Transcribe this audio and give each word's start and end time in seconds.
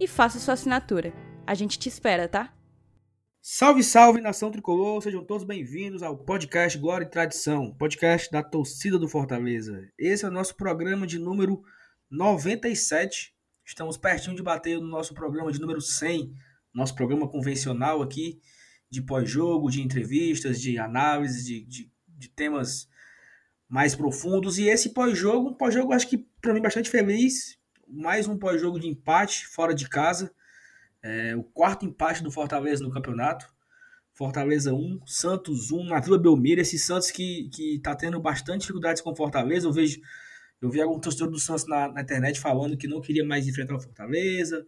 e 0.00 0.06
faça 0.06 0.38
sua 0.38 0.54
assinatura. 0.54 1.12
A 1.46 1.54
gente 1.54 1.78
te 1.78 1.88
espera, 1.88 2.28
tá? 2.28 2.54
Salve, 3.40 3.82
salve, 3.82 4.20
nação 4.20 4.50
tricolor! 4.50 5.02
Sejam 5.02 5.24
todos 5.24 5.44
bem-vindos 5.44 6.02
ao 6.02 6.16
podcast 6.16 6.76
Glória 6.78 7.04
e 7.04 7.10
Tradição, 7.10 7.74
podcast 7.74 8.30
da 8.30 8.42
torcida 8.42 8.98
do 8.98 9.08
Fortaleza. 9.08 9.88
Esse 9.98 10.24
é 10.24 10.28
o 10.28 10.32
nosso 10.32 10.56
programa 10.56 11.06
de 11.06 11.18
número 11.18 11.62
97. 12.10 13.34
Estamos 13.64 13.96
pertinho 13.96 14.36
de 14.36 14.42
bater 14.42 14.78
no 14.78 14.86
nosso 14.86 15.14
programa 15.14 15.50
de 15.50 15.60
número 15.60 15.80
100, 15.80 16.32
nosso 16.74 16.94
programa 16.94 17.28
convencional 17.28 18.02
aqui, 18.02 18.40
de 18.90 19.02
pós-jogo, 19.02 19.70
de 19.70 19.82
entrevistas, 19.82 20.60
de 20.60 20.78
análise, 20.78 21.44
de, 21.44 21.64
de, 21.66 21.92
de, 22.06 22.28
temas 22.28 22.88
mais 23.68 23.94
profundos. 23.94 24.58
E 24.58 24.68
esse 24.68 24.90
pós-jogo, 24.90 25.50
um 25.50 25.54
pós-jogo 25.54 25.92
acho 25.92 26.08
que 26.08 26.18
para 26.40 26.54
mim 26.54 26.62
bastante 26.62 26.88
feliz, 26.88 27.57
mais 27.88 28.28
um 28.28 28.38
pós-jogo 28.38 28.78
de 28.78 28.86
empate 28.86 29.46
fora 29.46 29.74
de 29.74 29.88
casa 29.88 30.32
é, 31.02 31.36
o 31.36 31.42
quarto 31.42 31.86
empate 31.86 32.22
do 32.22 32.30
Fortaleza 32.30 32.82
no 32.82 32.90
campeonato. 32.90 33.46
Fortaleza 34.12 34.74
1, 34.74 35.00
Santos 35.06 35.70
1, 35.70 35.84
na 35.84 36.00
Vila 36.00 36.18
Belmiro. 36.18 36.60
Esse 36.60 36.78
Santos 36.78 37.10
que, 37.10 37.48
que 37.52 37.78
tá 37.80 37.94
tendo 37.94 38.20
bastante 38.20 38.62
dificuldades 38.62 39.00
com 39.00 39.12
o 39.12 39.16
Fortaleza. 39.16 39.66
Eu 39.66 39.72
vejo, 39.72 40.00
eu 40.60 40.68
vi 40.70 40.80
algum 40.80 40.98
torcedor 40.98 41.30
do 41.30 41.38
Santos 41.38 41.66
na, 41.66 41.88
na, 41.88 42.02
internet 42.02 42.40
falando 42.40 42.76
que 42.76 42.88
não 42.88 43.00
queria 43.00 43.24
mais 43.24 43.46
enfrentar 43.46 43.76
o 43.76 43.80
Fortaleza, 43.80 44.66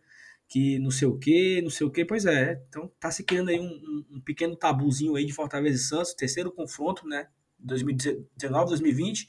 que 0.49 0.79
não 0.79 0.91
sei 0.91 1.09
o 1.09 1.19
que, 1.19 1.61
não 1.63 1.71
sei 1.71 1.87
o 1.87 1.91
que. 1.91 2.05
Pois 2.05 2.27
é, 2.27 2.63
então 2.69 2.91
tá 3.01 3.11
se 3.11 3.25
criando 3.25 3.51
aí 3.51 3.59
um, 3.59 3.65
um, 3.65 4.07
um, 4.17 4.21
pequeno 4.21 4.55
tabuzinho 4.55 5.17
aí 5.17 5.25
de 5.27 5.33
Fortaleza 5.33 5.77
e 5.77 5.85
Santos, 5.85 6.15
terceiro 6.15 6.53
confronto, 6.53 7.07
né? 7.09 7.27
2019, 7.59 8.69
2020. 8.69 9.29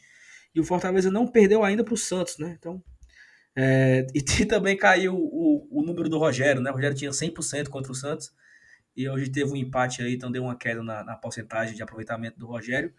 E 0.54 0.60
o 0.60 0.64
Fortaleza 0.64 1.10
não 1.10 1.28
perdeu 1.28 1.64
ainda 1.64 1.84
para 1.84 1.94
o 1.96 1.98
Santos, 1.98 2.38
né? 2.38 2.56
Então 2.60 2.84
é, 3.56 4.08
e 4.14 4.46
também 4.46 4.78
caiu 4.78 5.16
o, 5.16 5.68
o 5.70 5.84
número 5.84 6.10
do 6.10 6.18
Rogério, 6.18 6.62
né? 6.62 6.70
O 6.72 6.74
Rogério 6.74 6.98
tinha 6.98 7.12
100% 7.12 7.70
contra 7.70 7.92
o 7.92 7.96
Santos 7.96 8.34
e 8.96 9.08
hoje 9.08 9.30
teve 9.30 9.52
um 9.52 9.56
empate 9.56 10.02
aí, 10.02 10.16
então 10.16 10.32
deu 10.32 10.44
uma 10.44 10.56
queda 10.56 10.84
na, 10.84 11.04
na 11.04 11.16
porcentagem 11.16 11.76
de 11.76 11.82
aproveitamento 11.82 12.38
do 12.38 12.46
Rogério. 12.46 12.94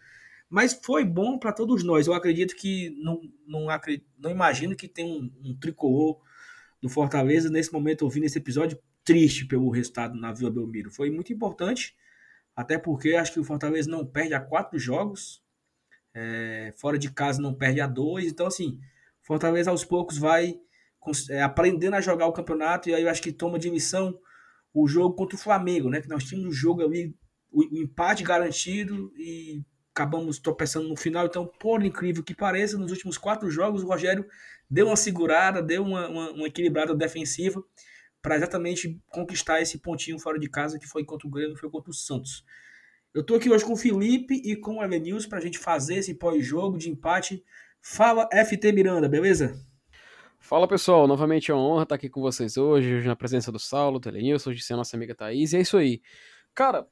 Mas 0.49 0.73
foi 0.73 1.03
bom 1.03 1.37
para 1.39 1.51
todos 1.51 1.83
nós. 1.83 2.05
Eu 2.05 2.13
acredito 2.13 2.55
que 2.55 2.91
não, 3.01 3.21
não, 3.47 3.69
acredito, 3.69 4.05
não 4.19 4.29
imagino 4.29 4.75
que 4.75 4.87
tem 4.87 5.05
um, 5.05 5.49
um 5.49 5.57
tricolor 5.57 6.21
do 6.81 6.89
Fortaleza 6.89 7.49
nesse 7.49 7.71
momento 7.71 8.03
ouvindo 8.03 8.25
esse 8.25 8.37
episódio 8.37 8.77
triste 9.03 9.45
pelo 9.45 9.69
resultado 9.69 10.15
na 10.15 10.31
Vila 10.33 10.51
Belmiro. 10.51 10.91
Foi 10.91 11.09
muito 11.09 11.33
importante, 11.33 11.95
até 12.55 12.77
porque 12.77 13.15
acho 13.15 13.33
que 13.33 13.39
o 13.39 13.43
Fortaleza 13.43 13.89
não 13.89 14.05
perde 14.05 14.33
a 14.33 14.39
quatro 14.39 14.77
jogos, 14.77 15.41
é, 16.13 16.73
fora 16.77 16.97
de 16.97 17.11
casa 17.11 17.41
não 17.41 17.53
perde 17.53 17.81
a 17.81 17.87
dois. 17.87 18.31
Então, 18.31 18.45
assim, 18.45 18.79
Fortaleza 19.23 19.71
aos 19.71 19.83
poucos 19.83 20.17
vai 20.17 20.55
é, 21.29 21.41
aprendendo 21.41 21.95
a 21.95 22.01
jogar 22.01 22.27
o 22.27 22.33
campeonato 22.33 22.89
e 22.89 22.93
aí 22.93 23.03
eu 23.03 23.09
acho 23.09 23.21
que 23.21 23.31
toma 23.31 23.57
de 23.57 23.71
missão 23.71 24.17
o 24.73 24.87
jogo 24.87 25.15
contra 25.15 25.35
o 25.35 25.39
Flamengo, 25.39 25.89
né? 25.89 26.01
Que 26.01 26.09
nós 26.09 26.23
tínhamos 26.23 26.49
o 26.49 26.57
jogo 26.57 26.83
ali, 26.83 27.15
o, 27.51 27.61
o 27.61 27.81
empate 27.81 28.23
garantido 28.23 29.11
e 29.17 29.63
acabamos 29.93 30.39
tropeçando 30.39 30.87
no 30.89 30.95
final. 30.95 31.25
Então, 31.25 31.49
por 31.59 31.83
incrível 31.83 32.23
que 32.23 32.35
pareça, 32.35 32.77
nos 32.77 32.91
últimos 32.91 33.17
quatro 33.17 33.49
jogos 33.49 33.83
o 33.83 33.87
Rogério 33.87 34.25
deu 34.69 34.87
uma 34.87 34.95
segurada, 34.95 35.61
deu 35.61 35.83
uma, 35.83 36.09
uma, 36.09 36.31
uma 36.31 36.47
equilibrada 36.47 36.95
defensiva 36.95 37.63
para 38.21 38.35
exatamente 38.35 38.99
conquistar 39.09 39.61
esse 39.61 39.77
pontinho 39.77 40.17
fora 40.17 40.39
de 40.39 40.49
casa 40.49 40.79
que 40.79 40.87
foi 40.87 41.03
contra 41.03 41.27
o 41.27 41.31
Grêmio, 41.31 41.57
foi 41.57 41.69
contra 41.69 41.91
o 41.91 41.93
Santos. 41.93 42.43
Eu 43.13 43.21
estou 43.21 43.37
aqui 43.37 43.49
hoje 43.49 43.63
com 43.63 43.73
o 43.73 43.77
Felipe 43.77 44.41
e 44.43 44.55
com 44.55 44.77
o 44.77 44.83
Elenils 44.83 45.27
para 45.27 45.37
a 45.37 45.41
gente 45.41 45.59
fazer 45.59 45.95
esse 45.95 46.15
pós-jogo 46.15 46.77
de 46.77 46.89
empate 46.89 47.43
Fala 47.85 48.29
FT 48.31 48.71
Miranda, 48.71 49.09
beleza? 49.09 49.61
Fala 50.39 50.65
pessoal, 50.65 51.05
novamente 51.05 51.51
é 51.51 51.53
uma 51.53 51.61
honra 51.61 51.83
estar 51.83 51.95
aqui 51.95 52.07
com 52.07 52.21
vocês 52.21 52.55
hoje, 52.55 52.95
hoje 52.95 53.07
na 53.09 53.15
presença 53.15 53.51
do 53.51 53.59
Saulo, 53.59 53.99
do 53.99 54.07
Elenilson, 54.07 54.51
hoje 54.51 54.61
sem 54.61 54.73
a 54.73 54.77
nossa 54.77 54.95
amiga 54.95 55.13
Thaís, 55.13 55.51
e 55.51 55.57
é 55.57 55.59
isso 55.59 55.75
aí. 55.75 56.01
Cara, 56.55 56.87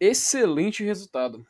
excelente 0.00 0.82
resultado. 0.82 1.46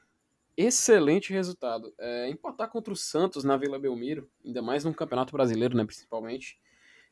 Excelente 0.54 1.32
resultado. 1.32 1.94
É, 1.98 2.28
empatar 2.28 2.68
contra 2.68 2.92
o 2.92 2.96
Santos 2.96 3.44
na 3.44 3.56
Vila 3.56 3.78
Belmiro, 3.78 4.30
ainda 4.44 4.60
mais 4.60 4.84
num 4.84 4.92
campeonato 4.92 5.32
brasileiro, 5.32 5.74
né, 5.74 5.86
principalmente, 5.86 6.60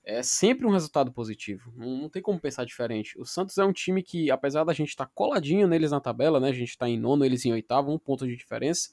é 0.05 0.23
sempre 0.23 0.67
um 0.67 0.71
resultado 0.71 1.11
positivo. 1.11 1.73
Não, 1.75 1.97
não, 1.97 2.09
tem 2.11 2.21
como 2.21 2.39
pensar 2.39 2.67
diferente. 2.67 3.19
O 3.19 3.25
Santos 3.25 3.57
é 3.57 3.65
um 3.65 3.73
time 3.73 4.03
que, 4.03 4.31
apesar 4.31 4.65
da 4.65 4.75
gente 4.75 4.91
estar 4.91 5.07
tá 5.07 5.13
coladinho 5.15 5.67
neles 5.67 5.93
na 5.93 6.01
tabela, 6.01 6.39
né, 6.39 6.51
a 6.51 6.53
gente 6.53 6.71
está 6.71 6.87
em 6.87 6.99
nono, 6.99 7.25
eles 7.25 7.47
em 7.47 7.53
oitavo, 7.53 7.91
um 7.91 7.99
ponto 7.99 8.27
de 8.27 8.37
diferença, 8.37 8.91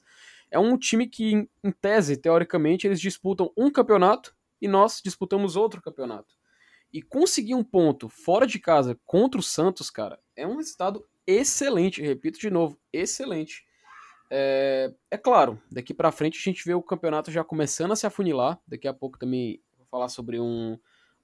é 0.50 0.58
um 0.58 0.76
time 0.76 1.06
que, 1.06 1.48
em 1.62 1.72
tese, 1.72 2.16
teoricamente, 2.16 2.86
eles 2.86 3.00
disputam 3.00 3.52
um 3.56 3.70
campeonato 3.70 4.34
e 4.60 4.68
nós 4.68 5.00
disputamos 5.02 5.56
outro 5.56 5.80
campeonato. 5.80 6.34
E 6.92 7.02
conseguir 7.02 7.54
um 7.54 7.62
ponto 7.62 8.08
fora 8.08 8.46
de 8.46 8.58
casa 8.58 8.98
contra 9.04 9.38
o 9.38 9.42
Santos, 9.42 9.90
cara, 9.90 10.18
é 10.34 10.46
um 10.46 10.56
resultado 10.56 11.06
excelente. 11.26 12.02
Repito 12.02 12.38
de 12.38 12.50
novo, 12.50 12.78
excelente. 12.92 13.66
É, 14.30 14.92
é 15.10 15.16
claro, 15.16 15.60
daqui 15.70 15.94
para 15.94 16.12
frente 16.12 16.38
a 16.38 16.42
gente 16.42 16.64
vê 16.64 16.74
o 16.74 16.82
campeonato 16.82 17.30
já 17.30 17.44
começando 17.44 17.92
a 17.92 17.96
se 17.96 18.06
afunilar. 18.06 18.58
Daqui 18.66 18.88
a 18.88 18.94
pouco 18.94 19.18
também 19.18 19.62
vou 19.76 19.86
falar 19.86 20.08
sobre 20.08 20.40
um, 20.40 20.78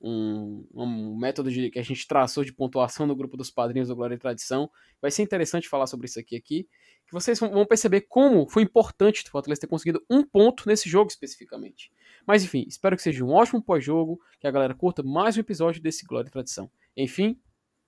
um, 0.07 0.67
um, 0.75 1.17
método 1.17 1.51
de, 1.51 1.71
que 1.71 1.79
a 1.79 1.83
gente 1.83 2.07
traçou 2.07 2.45
de 2.45 2.53
pontuação 2.53 3.07
no 3.07 3.17
grupo 3.17 3.37
dos 3.37 3.51
padrinhos 3.51 3.89
do 3.89 3.97
Glória 3.97 4.15
e 4.15 4.19
Tradição. 4.19 4.71
Vai 5.01 5.11
ser 5.11 5.23
interessante 5.23 5.69
falar 5.69 5.87
sobre 5.87 6.07
isso 6.07 6.21
aqui. 6.21 6.37
aqui 6.37 6.69
que 7.07 7.13
vocês 7.13 7.39
vão 7.39 7.67
perceber 7.67 8.03
como 8.03 8.49
foi 8.49 8.63
importante 8.63 9.23
o 9.25 9.31
Fortaleza 9.31 9.63
ter 9.63 9.67
conseguido 9.67 10.03
um 10.09 10.23
ponto 10.23 10.67
nesse 10.67 10.89
jogo 10.89 11.11
especificamente. 11.11 11.91
Mas 12.27 12.43
enfim, 12.45 12.65
espero 12.67 12.97
que 12.97 13.03
seja 13.03 13.25
um 13.25 13.31
ótimo 13.31 13.63
pós-jogo, 13.63 14.21
que 14.41 14.47
a 14.47 14.51
galera 14.51 14.75
curta 14.75 15.03
mais 15.03 15.37
um 15.37 15.41
episódio 15.41 15.83
desse 15.83 16.07
Glória 16.07 16.29
e 16.29 16.33
Tradição. 16.33 16.71
Enfim, 16.97 17.39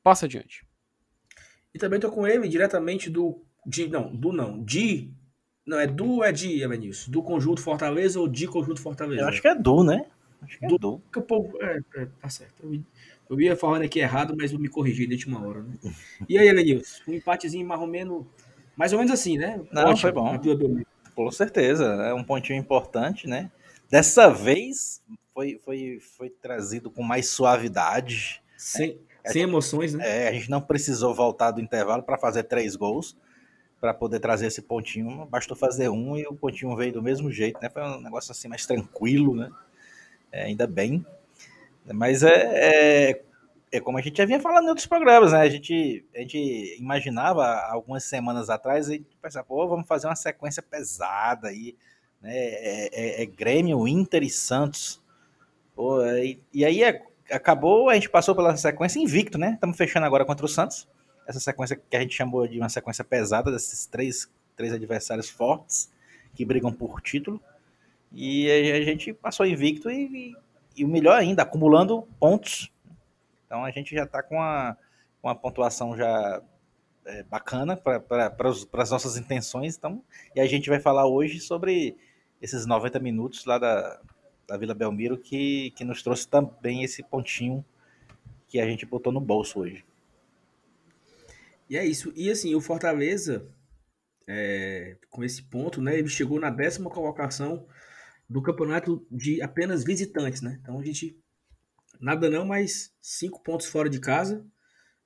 passa 0.03 0.27
adiante. 0.27 0.67
E 1.75 1.79
também 1.79 2.01
tô 2.01 2.11
com 2.11 2.27
ele 2.27 2.49
diretamente 2.49 3.09
do. 3.09 3.43
De, 3.65 3.89
não, 3.89 4.15
do 4.15 4.33
não. 4.33 4.63
De. 4.63 5.11
Não, 5.67 5.81
é 5.81 5.87
do 5.87 6.07
ou 6.07 6.25
é 6.25 6.31
de, 6.31 6.63
Evanilson? 6.63 7.11
Do 7.11 7.23
Conjunto 7.23 7.61
Fortaleza 7.61 8.21
ou 8.21 8.29
de 8.29 8.47
Conjunto 8.47 8.81
Fortaleza? 8.81 9.23
Eu 9.23 9.29
acho 9.29 9.43
que 9.43 9.49
é 9.49 9.55
do, 9.55 9.83
né? 9.83 10.07
Acho 10.43 10.59
que 10.59 10.65
é. 10.65 10.69
Que 10.69 11.19
o 11.19 11.23
povo, 11.23 11.63
é, 11.63 11.81
é, 11.97 12.07
tá 12.21 12.29
certo. 12.29 12.63
Eu, 12.63 12.81
eu 13.31 13.41
ia 13.41 13.57
falando 13.57 13.83
aqui 13.83 13.99
errado, 13.99 14.35
mas 14.37 14.53
eu 14.53 14.59
me 14.59 14.69
corrigi 14.69 15.07
desde 15.07 15.27
uma 15.27 15.47
hora, 15.47 15.63
né? 15.63 15.75
E 16.29 16.39
aí, 16.39 16.49
Evanilson? 16.49 17.03
Um 17.09 17.15
empatezinho 17.15 17.67
mais 17.67 17.81
ou 17.81 17.87
menos 17.87 18.25
mais 18.77 18.93
ou 18.93 18.99
menos 18.99 19.13
assim, 19.13 19.39
né? 19.39 19.61
Não, 19.73 19.85
Ótimo, 19.85 19.97
foi 19.97 20.13
bom. 20.13 20.39
Com 21.15 21.31
certeza, 21.31 21.87
é 21.87 22.13
um 22.13 22.23
pontinho 22.23 22.59
importante, 22.59 23.27
né? 23.27 23.51
Dessa 23.91 24.29
vez 24.29 25.03
foi, 25.33 25.59
foi, 25.65 25.99
foi 26.01 26.29
trazido 26.29 26.91
com 26.91 27.03
mais 27.03 27.31
suavidade. 27.31 28.43
Sem, 28.57 28.89
né? 28.89 28.97
sem 29.25 29.43
emoções, 29.43 29.95
né? 29.95 30.25
É, 30.25 30.29
a 30.29 30.33
gente 30.33 30.51
não 30.51 30.61
precisou 30.61 31.15
voltar 31.15 31.53
do 31.53 31.61
intervalo 31.61 32.03
para 32.03 32.19
fazer 32.19 32.43
três 32.45 32.77
gols 32.77 33.17
para 33.81 33.95
poder 33.95 34.21
trazer 34.21 34.47
esse 34.47 34.61
pontinho. 34.61 35.25
Bastou 35.27 35.57
fazer 35.57 35.89
um 35.89 36.17
e 36.19 36.27
o 36.27 36.35
pontinho 36.35 36.75
veio 36.77 36.93
do 36.93 37.03
mesmo 37.03 37.31
jeito, 37.31 37.59
né? 37.63 37.71
Foi 37.71 37.83
um 37.83 38.01
negócio 38.01 38.31
assim 38.33 38.49
mais 38.49 38.67
tranquilo, 38.67 39.35
né? 39.35 39.51
É, 40.37 40.45
ainda 40.45 40.67
bem. 40.67 41.05
Mas 41.95 42.23
é, 42.23 43.11
é, 43.11 43.23
é 43.73 43.81
como 43.81 43.97
a 43.97 44.03
gente 44.03 44.19
já 44.19 44.27
vinha 44.27 44.39
falando 44.39 44.67
em 44.67 44.69
outros 44.69 44.87
programas, 44.87 45.33
né? 45.33 45.41
A 45.41 45.49
gente, 45.49 46.05
a 46.15 46.19
gente 46.19 46.77
imaginava 46.79 47.47
algumas 47.71 48.05
semanas 48.05 48.51
atrás, 48.51 48.91
a 48.91 48.93
gente 48.93 49.07
pensava, 49.23 49.47
pô, 49.47 49.67
vamos 49.67 49.89
fazer 49.89 50.07
uma 50.07 50.15
sequência 50.15 50.63
pesada 50.63 51.49
aí, 51.49 51.75
né? 52.21 52.37
É, 52.37 52.91
é, 52.93 53.23
é 53.23 53.27
Grêmio, 53.27 53.89
Inter 53.89 54.23
e 54.23 54.29
Santos. 54.29 55.03
Pô, 55.75 56.05
e, 56.05 56.39
e 56.53 56.67
aí 56.67 56.83
acabou, 57.31 57.89
a 57.89 57.95
gente 57.95 58.11
passou 58.11 58.37
pela 58.37 58.55
sequência 58.59 58.99
invicto, 58.99 59.39
né? 59.39 59.53
Estamos 59.55 59.75
fechando 59.75 60.05
agora 60.05 60.27
contra 60.27 60.45
o 60.45 60.49
Santos. 60.49 60.87
Essa 61.27 61.41
sequência 61.41 61.77
que 61.77 61.97
a 61.97 62.01
gente 62.01 62.15
chamou 62.15 62.47
de 62.47 62.59
uma 62.59 62.69
sequência 62.69 63.03
pesada, 63.03 63.51
desses 63.51 63.87
três, 63.87 64.31
três 64.55 64.75
adversários 64.75 65.31
fortes, 65.31 65.91
que 66.35 66.45
brigam 66.45 66.71
por 66.71 67.01
título. 67.01 67.41
E 68.19 68.51
a 68.51 68.81
gente 68.81 69.13
passou 69.13 69.45
invicto 69.45 69.91
e, 69.91 70.35
e, 70.75 70.85
o 70.87 70.89
melhor 70.89 71.19
ainda, 71.19 71.43
acumulando 71.43 72.09
pontos. 72.19 72.73
Então 73.45 73.63
a 73.63 73.71
gente 73.71 73.95
já 73.95 74.05
está 74.05 74.23
com 74.23 74.41
a, 74.41 74.75
com 75.21 75.29
a 75.29 75.35
pontuação 75.35 75.95
já 75.95 76.43
é, 77.05 77.23
bacana 77.25 77.77
para 77.77 78.35
as 78.73 78.91
nossas 78.91 79.19
intenções. 79.19 79.77
Então, 79.77 80.03
e 80.35 80.41
a 80.41 80.47
gente 80.47 80.71
vai 80.71 80.81
falar 80.81 81.07
hoje 81.07 81.39
sobre 81.41 81.95
esses 82.41 82.65
90 82.65 82.99
minutos 83.01 83.45
lá 83.45 83.59
da, 83.59 84.01
da 84.49 84.57
Vila 84.57 84.73
Belmiro 84.73 85.19
que, 85.19 85.73
que 85.73 85.85
nos 85.85 86.03
trouxe 86.03 86.27
também 86.27 86.83
esse 86.83 87.03
pontinho 87.03 87.63
que 88.49 88.59
a 88.59 88.67
gente 88.67 88.87
botou 88.87 89.13
no 89.13 89.21
bolso 89.21 89.61
hoje. 89.61 89.85
E 91.69 91.77
é 91.77 91.85
isso. 91.85 92.15
E 92.17 92.31
assim, 92.31 92.55
o 92.55 92.63
Fortaleza, 92.63 93.47
é, 94.27 94.97
com 95.11 95.23
esse 95.23 95.43
ponto, 95.43 95.83
né, 95.83 95.99
ele 95.99 96.09
chegou 96.09 96.41
na 96.41 96.49
décima 96.49 96.89
colocação 96.89 97.67
do 98.29 98.43
campeonato 98.43 99.07
de 99.11 99.41
apenas 99.41 99.85
visitantes, 99.85 100.43
né? 100.43 100.59
Então 100.61 100.79
a 100.79 100.85
gente 100.85 101.19
nada 102.01 102.29
não, 102.29 102.45
mas 102.45 102.93
cinco 103.01 103.43
pontos 103.43 103.67
fora 103.67 103.89
de 103.89 104.01
casa, 104.01 104.45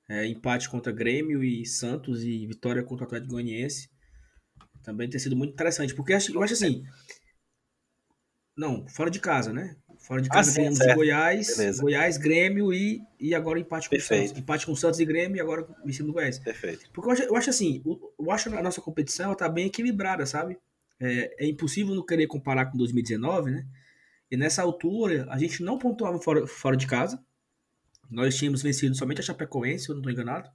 é, 0.09 0.25
empate 0.27 0.69
contra 0.69 0.91
Grêmio 0.91 1.43
e 1.43 1.65
Santos 1.65 2.23
e 2.23 2.45
vitória 2.45 2.83
contra 2.83 3.05
o 3.05 3.07
Atlético 3.07 3.33
Goianiense. 3.33 3.89
Também 4.83 5.09
tem 5.09 5.19
sido 5.19 5.35
muito 5.35 5.53
interessante, 5.53 5.93
porque 5.93 6.13
eu 6.13 6.43
acho 6.43 6.53
assim, 6.53 6.83
não, 8.57 8.87
fora 8.87 9.09
de 9.09 9.19
casa, 9.19 9.53
né? 9.53 9.75
Fora 9.99 10.21
de 10.21 10.29
casa 10.29 10.59
ah, 10.59 10.69
de 10.69 10.95
Goiás, 10.95 11.57
Beleza. 11.57 11.81
Goiás, 11.81 12.17
Grêmio 12.17 12.73
e, 12.73 13.01
e 13.19 13.35
agora 13.35 13.59
empate 13.59 13.87
com 13.87 13.95
Perfeito. 13.95 14.29
Santos. 14.29 14.41
Empate 14.41 14.65
com 14.65 14.75
Santos 14.75 14.99
e 14.99 15.05
Grêmio 15.05 15.37
e 15.37 15.39
agora 15.39 15.67
em 15.85 15.93
cima 15.93 16.07
do 16.07 16.13
Goiás. 16.13 16.39
Perfeito. 16.39 16.89
Porque 16.91 17.07
eu 17.07 17.13
acho, 17.13 17.23
eu 17.23 17.35
acho 17.35 17.49
assim, 17.51 17.83
eu 18.19 18.31
acho 18.31 18.53
a 18.55 18.63
nossa 18.63 18.81
competição 18.81 19.33
tá 19.35 19.47
bem 19.47 19.67
equilibrada, 19.67 20.25
sabe? 20.25 20.57
É, 21.01 21.45
é, 21.45 21.49
impossível 21.49 21.95
não 21.95 22.05
querer 22.05 22.27
comparar 22.27 22.67
com 22.67 22.77
2019, 22.77 23.49
né? 23.49 23.65
E 24.29 24.37
nessa 24.37 24.61
altura, 24.61 25.25
a 25.31 25.37
gente 25.39 25.63
não 25.63 25.79
pontuava 25.79 26.19
fora, 26.19 26.45
fora 26.45 26.77
de 26.77 26.85
casa. 26.85 27.19
Nós 28.09 28.37
tínhamos 28.37 28.61
vencido 28.61 28.95
somente 28.95 29.19
a 29.19 29.23
Chapecoense, 29.23 29.85
se 29.85 29.89
eu 29.89 29.95
não 29.95 30.01
estou 30.01 30.13
enganado. 30.13 30.49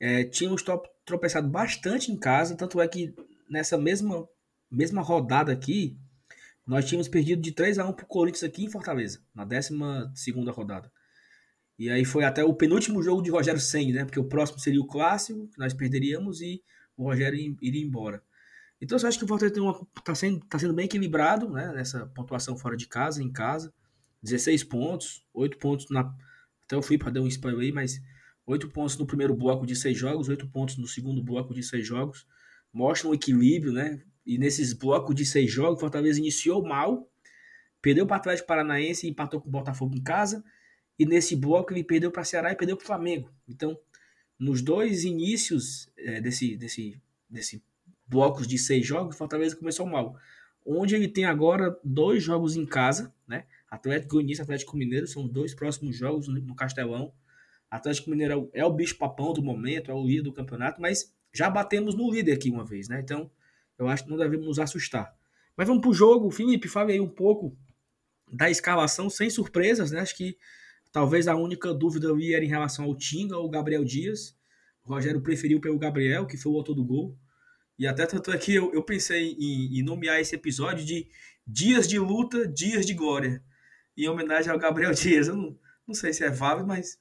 É, 0.00 0.24
tínhamos 0.24 0.64
tropeçado 1.04 1.46
bastante 1.48 2.10
em 2.10 2.16
casa, 2.16 2.56
tanto 2.56 2.80
é 2.80 2.88
que 2.88 3.14
nessa 3.50 3.76
mesma, 3.76 4.26
mesma 4.70 5.02
rodada 5.02 5.52
aqui, 5.52 5.96
nós 6.66 6.86
tínhamos 6.86 7.06
perdido 7.06 7.42
de 7.42 7.52
3 7.52 7.78
a 7.78 7.86
1 7.86 7.92
pro 7.92 8.06
Corinthians 8.06 8.44
aqui 8.44 8.64
em 8.64 8.70
Fortaleza, 8.70 9.20
na 9.34 9.44
12 9.44 9.74
rodada. 10.50 10.90
E 11.78 11.90
aí 11.90 12.04
foi 12.04 12.24
até 12.24 12.42
o 12.42 12.54
penúltimo 12.54 13.02
jogo 13.02 13.22
de 13.22 13.30
Rogério 13.30 13.60
Senni, 13.60 13.92
né? 13.92 14.04
Porque 14.04 14.18
o 14.18 14.24
próximo 14.24 14.58
seria 14.58 14.80
o 14.80 14.86
clássico, 14.86 15.48
que 15.48 15.58
nós 15.58 15.74
perderíamos 15.74 16.40
e 16.40 16.62
o 16.96 17.04
Rogério 17.04 17.56
iria 17.60 17.84
embora. 17.84 18.22
Então 18.80 18.98
eu 18.98 19.08
acho 19.08 19.18
que 19.18 19.24
o 19.24 19.28
Fortaleza 19.28 19.58
está 19.98 20.14
sendo, 20.14 20.40
tá 20.46 20.58
sendo 20.58 20.74
bem 20.74 20.84
equilibrado, 20.84 21.48
né? 21.50 21.72
Nessa 21.72 22.06
pontuação 22.06 22.56
fora 22.56 22.76
de 22.76 22.86
casa, 22.86 23.22
em 23.22 23.32
casa. 23.32 23.72
16 24.22 24.64
pontos, 24.64 25.24
8 25.32 25.58
pontos 25.58 25.90
na. 25.90 26.14
Até 26.64 26.76
o 26.76 26.82
Felipe 26.82 27.10
deu 27.10 27.22
um 27.22 27.28
spoiler 27.28 27.60
aí, 27.60 27.72
mas 27.72 28.02
8 28.44 28.68
pontos 28.70 28.96
no 28.96 29.06
primeiro 29.06 29.34
bloco 29.34 29.64
de 29.64 29.76
6 29.76 29.96
jogos, 29.96 30.28
8 30.28 30.48
pontos 30.48 30.76
no 30.76 30.86
segundo 30.86 31.22
bloco 31.22 31.54
de 31.54 31.62
6 31.62 31.86
jogos. 31.86 32.26
Mostra 32.72 33.08
um 33.08 33.14
equilíbrio, 33.14 33.72
né? 33.72 34.02
E 34.26 34.36
nesses 34.38 34.72
blocos 34.72 35.14
de 35.14 35.24
seis 35.24 35.50
jogos, 35.50 35.80
Fortaleza 35.80 36.18
iniciou 36.18 36.66
mal, 36.66 37.08
perdeu 37.80 38.04
para 38.06 38.16
o 38.16 38.18
Atlético 38.18 38.48
Paranaense 38.48 39.06
e 39.06 39.10
empatou 39.10 39.40
com 39.40 39.48
o 39.48 39.52
Botafogo 39.52 39.94
em 39.96 40.02
casa. 40.02 40.44
E 40.98 41.06
nesse 41.06 41.36
bloco 41.36 41.72
ele 41.72 41.84
perdeu 41.84 42.10
para 42.10 42.22
o 42.22 42.24
Ceará 42.24 42.50
e 42.50 42.56
perdeu 42.56 42.76
para 42.76 42.82
o 42.82 42.86
Flamengo. 42.86 43.30
Então, 43.46 43.78
nos 44.38 44.60
dois 44.60 45.04
inícios 45.04 45.88
é, 45.96 46.20
desse, 46.20 46.56
desse, 46.56 47.00
desse 47.30 47.62
blocos 48.06 48.46
de 48.46 48.58
seis 48.58 48.86
jogos, 48.86 49.16
Fortaleza 49.16 49.56
começou 49.56 49.86
mal. 49.86 50.16
Onde 50.64 50.94
ele 50.94 51.08
tem 51.08 51.24
agora 51.24 51.78
dois 51.84 52.22
jogos 52.22 52.56
em 52.56 52.66
casa, 52.66 53.14
né? 53.26 53.46
Atlético 53.70 54.14
Goianiense 54.14 54.42
Atlético 54.42 54.76
Mineiro 54.76 55.06
são 55.06 55.24
os 55.24 55.30
dois 55.30 55.54
próximos 55.54 55.96
jogos 55.96 56.28
no 56.28 56.54
Castelão. 56.54 57.12
Atlético 57.70 58.10
Mineiro 58.10 58.50
é 58.52 58.64
o 58.64 58.72
bicho 58.72 58.96
papão 58.96 59.32
do 59.32 59.42
momento, 59.42 59.90
é 59.90 59.94
o 59.94 60.04
líder 60.04 60.22
do 60.22 60.32
campeonato, 60.32 60.80
mas 60.80 61.14
já 61.32 61.50
batemos 61.50 61.94
no 61.94 62.10
líder 62.10 62.32
aqui 62.32 62.50
uma 62.50 62.64
vez, 62.64 62.88
né? 62.88 63.00
Então, 63.00 63.30
eu 63.78 63.88
acho 63.88 64.04
que 64.04 64.10
não 64.10 64.16
devemos 64.16 64.46
nos 64.46 64.58
assustar. 64.58 65.14
Mas 65.56 65.66
vamos 65.66 65.82
para 65.82 65.90
o 65.90 65.94
jogo. 65.94 66.30
Felipe, 66.30 66.68
fale 66.68 66.92
aí 66.92 67.00
um 67.00 67.08
pouco 67.08 67.56
da 68.30 68.50
escalação, 68.50 69.08
sem 69.10 69.30
surpresas, 69.30 69.90
né? 69.90 70.00
Acho 70.00 70.16
que 70.16 70.36
talvez 70.92 71.28
a 71.28 71.36
única 71.36 71.72
dúvida 71.74 72.10
ali 72.10 72.34
era 72.34 72.44
em 72.44 72.48
relação 72.48 72.84
ao 72.84 72.96
Tinga 72.96 73.36
ou 73.36 73.48
Gabriel 73.50 73.84
Dias. 73.84 74.36
O 74.84 74.88
Rogério 74.88 75.20
preferiu 75.20 75.60
pelo 75.60 75.78
Gabriel, 75.78 76.26
que 76.26 76.36
foi 76.36 76.52
o 76.52 76.56
autor 76.56 76.74
do 76.74 76.84
gol. 76.84 77.18
E 77.78 77.86
até 77.86 78.06
tanto 78.06 78.32
é 78.32 78.38
que 78.38 78.54
eu, 78.54 78.72
eu 78.72 78.82
pensei 78.82 79.32
em, 79.38 79.78
em 79.78 79.82
nomear 79.82 80.20
esse 80.20 80.34
episódio 80.34 80.84
de 80.84 81.08
Dias 81.46 81.86
de 81.86 81.98
Luta, 81.98 82.46
Dias 82.46 82.86
de 82.86 82.94
Glória. 82.94 83.42
Em 83.96 84.08
homenagem 84.08 84.50
ao 84.50 84.58
Gabriel 84.58 84.92
Dias. 84.94 85.28
Eu 85.28 85.36
não, 85.36 85.58
não 85.86 85.94
sei 85.94 86.12
se 86.12 86.24
é 86.24 86.30
válido, 86.30 86.66
mas 86.66 86.98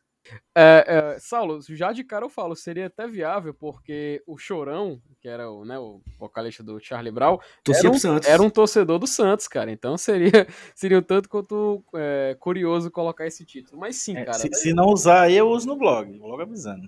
é, 0.56 0.86
é, 0.88 1.20
Saulo, 1.20 1.60
já 1.70 1.92
de 1.92 2.04
cara 2.04 2.26
eu 2.26 2.30
falo, 2.30 2.56
seria 2.56 2.88
até 2.88 3.08
viável, 3.08 3.54
porque 3.54 4.24
o 4.26 4.38
Chorão, 4.38 5.00
que 5.22 5.28
era 5.28 5.50
o, 5.52 5.64
né, 5.64 5.78
o 5.78 6.02
vocalista 6.18 6.64
do 6.64 6.80
Charlie 6.80 7.12
Brown, 7.12 7.38
era 7.68 7.92
um, 7.92 8.20
era 8.26 8.42
um, 8.42 8.50
torcedor 8.50 8.98
do 8.98 9.06
Santos, 9.06 9.48
cara. 9.48 9.72
Então 9.72 9.98
seria, 9.98 10.32
seria 10.74 10.98
um 10.98 11.04
tanto 11.04 11.30
quanto 11.30 11.84
é, 11.94 12.36
curioso 12.40 12.90
colocar 12.90 13.28
esse 13.28 13.46
título. 13.46 13.80
Mas 13.80 13.98
sim, 13.98 14.18
é, 14.18 14.26
cara. 14.26 14.40
Se, 14.40 14.50
se, 14.54 14.74
não 14.74 14.88
usar, 14.88 15.30
eu 15.30 15.48
uso 15.48 15.68
no 15.68 15.76
blog, 15.76 16.18
logo 16.18 16.42
avisando. 16.42 16.88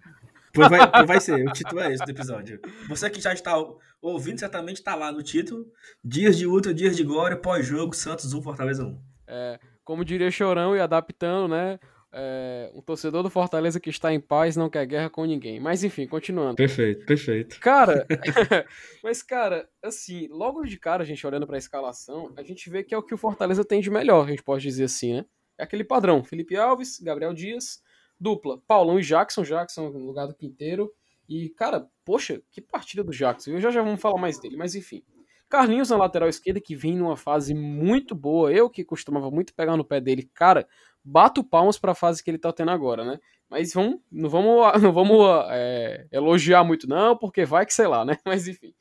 Pois 0.58 0.70
vai, 0.70 1.06
vai 1.06 1.20
ser, 1.22 1.48
o 1.48 1.54
título 1.54 1.82
é 1.82 1.94
esse 1.94 2.04
do 2.04 2.12
episódio. 2.12 2.60
Você 2.90 3.10
que 3.10 3.22
já 3.22 3.34
está 3.34 3.54
ouvindo, 4.02 4.40
certamente 4.40 4.78
está 4.78 4.96
lá 4.96 5.12
no 5.12 5.24
título. 5.24 5.66
Dias 6.04 6.38
de 6.38 6.46
luta, 6.46 6.74
dias 6.74 6.98
de 6.98 7.04
glória, 7.04 7.38
pós-jogo, 7.38 7.96
Santos 7.96 8.34
1, 8.34 8.42
Fortaleza 8.42 8.84
1. 8.84 9.02
É, 9.28 9.60
como 9.84 10.04
diria 10.04 10.32
Chorão 10.32 10.76
e 10.76 10.80
adaptando, 10.80 11.48
né? 11.50 11.80
é, 12.12 12.72
um 12.74 12.82
torcedor 12.82 13.22
do 13.22 13.30
Fortaleza 13.30 13.80
que 13.80 13.90
está 13.90 14.14
em 14.14 14.20
paz 14.20 14.56
não 14.56 14.70
quer 14.70 14.86
guerra 14.86 15.10
com 15.10 15.26
ninguém. 15.26 15.60
Mas 15.60 15.84
enfim, 15.84 16.08
continuando. 16.08 16.56
Perfeito, 16.56 17.06
perfeito. 17.06 17.60
Cara, 17.60 18.06
mas 19.04 19.22
cara, 19.22 19.70
assim, 19.84 20.28
logo 20.30 20.64
de 20.64 20.78
cara, 20.78 21.04
a 21.04 21.06
gente 21.06 21.26
olhando 21.26 21.46
para 21.46 21.58
a 21.58 21.60
escalação, 21.60 22.34
a 22.36 22.44
gente 22.44 22.70
vê 22.70 22.84
que 22.84 22.94
é 22.94 22.98
o 22.98 23.04
que 23.04 23.14
o 23.14 23.18
Fortaleza 23.18 23.64
tem 23.64 23.82
de 23.82 23.92
melhor, 23.92 24.26
a 24.26 24.30
gente 24.30 24.44
pode 24.44 24.64
dizer 24.64 24.86
assim, 24.86 25.14
né? 25.14 25.26
É 25.58 25.64
aquele 25.64 25.84
padrão: 25.84 26.24
Felipe 26.24 26.56
Alves, 26.56 27.00
Gabriel 27.00 27.34
Dias, 27.34 27.82
dupla, 28.20 28.60
Paulão 28.68 29.00
e 29.00 29.04
Jackson, 29.04 29.44
Jackson 29.44 29.90
no 29.90 30.00
lugar 30.00 30.28
do 30.28 30.36
Quinteiro. 30.36 30.92
E, 31.28 31.50
cara, 31.50 31.88
poxa, 32.06 32.42
que 32.52 32.62
partida 32.62 33.04
do 33.04 33.12
Jackson. 33.12 33.52
Eu 33.52 33.62
já 33.62 33.70
já 33.70 33.82
vamos 33.82 34.02
falar 34.02 34.20
mais 34.20 34.40
dele, 34.40 34.56
mas 34.56 34.76
enfim. 34.76 35.04
Carlinhos 35.50 35.90
na 35.90 35.98
lateral 35.98 36.28
esquerda, 36.28 36.60
que 36.60 36.76
vem 36.76 36.98
numa 36.98 37.16
fase 37.16 37.54
muito 37.54 38.14
boa. 38.14 38.52
Eu 38.52 38.70
que 38.70 38.84
costumava 38.84 39.32
muito 39.32 39.54
pegar 39.54 39.78
no 39.78 39.86
pé 39.86 40.02
dele, 40.02 40.30
cara, 40.34 40.68
bato 41.04 41.44
palmas 41.44 41.78
para 41.78 41.94
a 41.94 41.96
fase 41.96 42.24
que 42.24 42.30
ele 42.30 42.38
tá 42.38 42.52
tendo 42.52 42.72
agora, 42.72 43.06
né? 43.06 43.20
Mas 43.50 43.74
vamos, 43.74 44.00
não 44.12 44.30
vamos, 44.30 44.56
não 44.82 44.92
vamos 44.92 45.26
é, 45.50 46.06
elogiar 46.12 46.64
muito, 46.64 46.88
não, 46.88 47.18
porque 47.18 47.46
vai 47.46 47.66
que 47.66 47.74
sei 47.74 47.88
lá, 47.88 48.04
né? 48.04 48.18
Mas 48.26 48.48
enfim. 48.48 48.74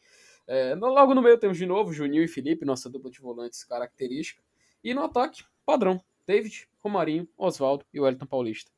É, 0.49 0.75
logo 0.77 1.15
no 1.15 1.23
meio 1.23 1.39
temos 1.39 1.57
de 1.57 1.67
novo 1.67 1.93
Juninho 1.93 2.23
e 2.23 2.29
Felipe, 2.29 2.65
nossa 2.65 2.89
dupla 2.89 3.11
de 3.11 3.21
volantes 3.21 3.65
característica. 3.65 4.43
E 4.83 4.95
no 4.95 5.03
ataque, 5.03 5.45
padrão: 5.65 6.01
David, 6.27 6.69
Romarinho, 6.81 7.29
Oswaldo 7.37 7.85
e 7.93 8.01
Wellington 8.01 8.27
Paulista. 8.27 8.76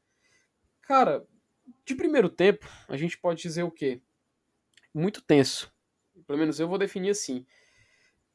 Cara, 0.88 1.23
de 1.85 1.95
primeiro 1.95 2.30
tempo, 2.30 2.66
a 2.88 2.97
gente 2.97 3.18
pode 3.18 3.42
dizer 3.42 3.62
o 3.62 3.71
quê? 3.71 4.00
Muito 4.95 5.21
tenso. 5.21 5.71
Pelo 6.26 6.38
menos 6.38 6.59
eu 6.59 6.66
vou 6.66 6.78
definir 6.78 7.11
assim. 7.11 7.45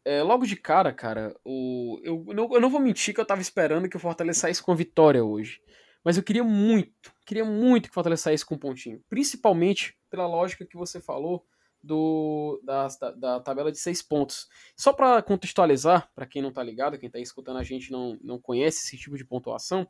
É, 0.06 0.22
logo 0.22 0.46
de 0.46 0.56
cara, 0.56 0.94
cara, 0.94 1.36
o, 1.44 2.00
eu, 2.04 2.24
não, 2.28 2.54
eu 2.54 2.62
não 2.62 2.70
vou 2.70 2.80
mentir 2.80 3.12
que 3.12 3.20
eu 3.20 3.26
tava 3.26 3.42
esperando 3.42 3.90
que 3.90 3.98
o 3.98 4.00
Fortaleza 4.00 4.42
saísse 4.42 4.62
com 4.62 4.76
vitória 4.76 5.24
hoje. 5.24 5.64
Mas 6.04 6.16
eu 6.16 6.22
queria 6.22 6.44
muito, 6.44 7.12
queria 7.26 7.44
muito 7.44 7.86
que 7.86 7.90
o 7.90 7.94
Fortaleza 7.96 8.22
saísse 8.22 8.46
com 8.46 8.54
um 8.54 8.60
pontinho. 8.60 9.04
Principalmente 9.10 9.98
pela 10.08 10.28
lógica 10.28 10.64
que 10.64 10.78
você 10.78 11.02
falou 11.02 11.44
do, 11.82 12.62
da, 12.64 12.88
da, 12.88 13.12
da 13.12 13.40
tabela 13.40 13.72
de 13.72 13.80
seis 13.80 14.04
pontos. 14.04 14.48
Só 14.78 14.94
para 14.94 15.24
contextualizar, 15.24 16.08
para 16.14 16.28
quem 16.28 16.42
não 16.42 16.54
tá 16.54 16.62
ligado, 16.62 17.00
quem 17.00 17.10
tá 17.10 17.18
escutando 17.18 17.58
a 17.58 17.64
gente 17.64 17.92
não, 17.92 18.16
não 18.22 18.40
conhece 18.40 18.86
esse 18.86 18.98
tipo 18.98 19.18
de 19.18 19.26
pontuação, 19.26 19.88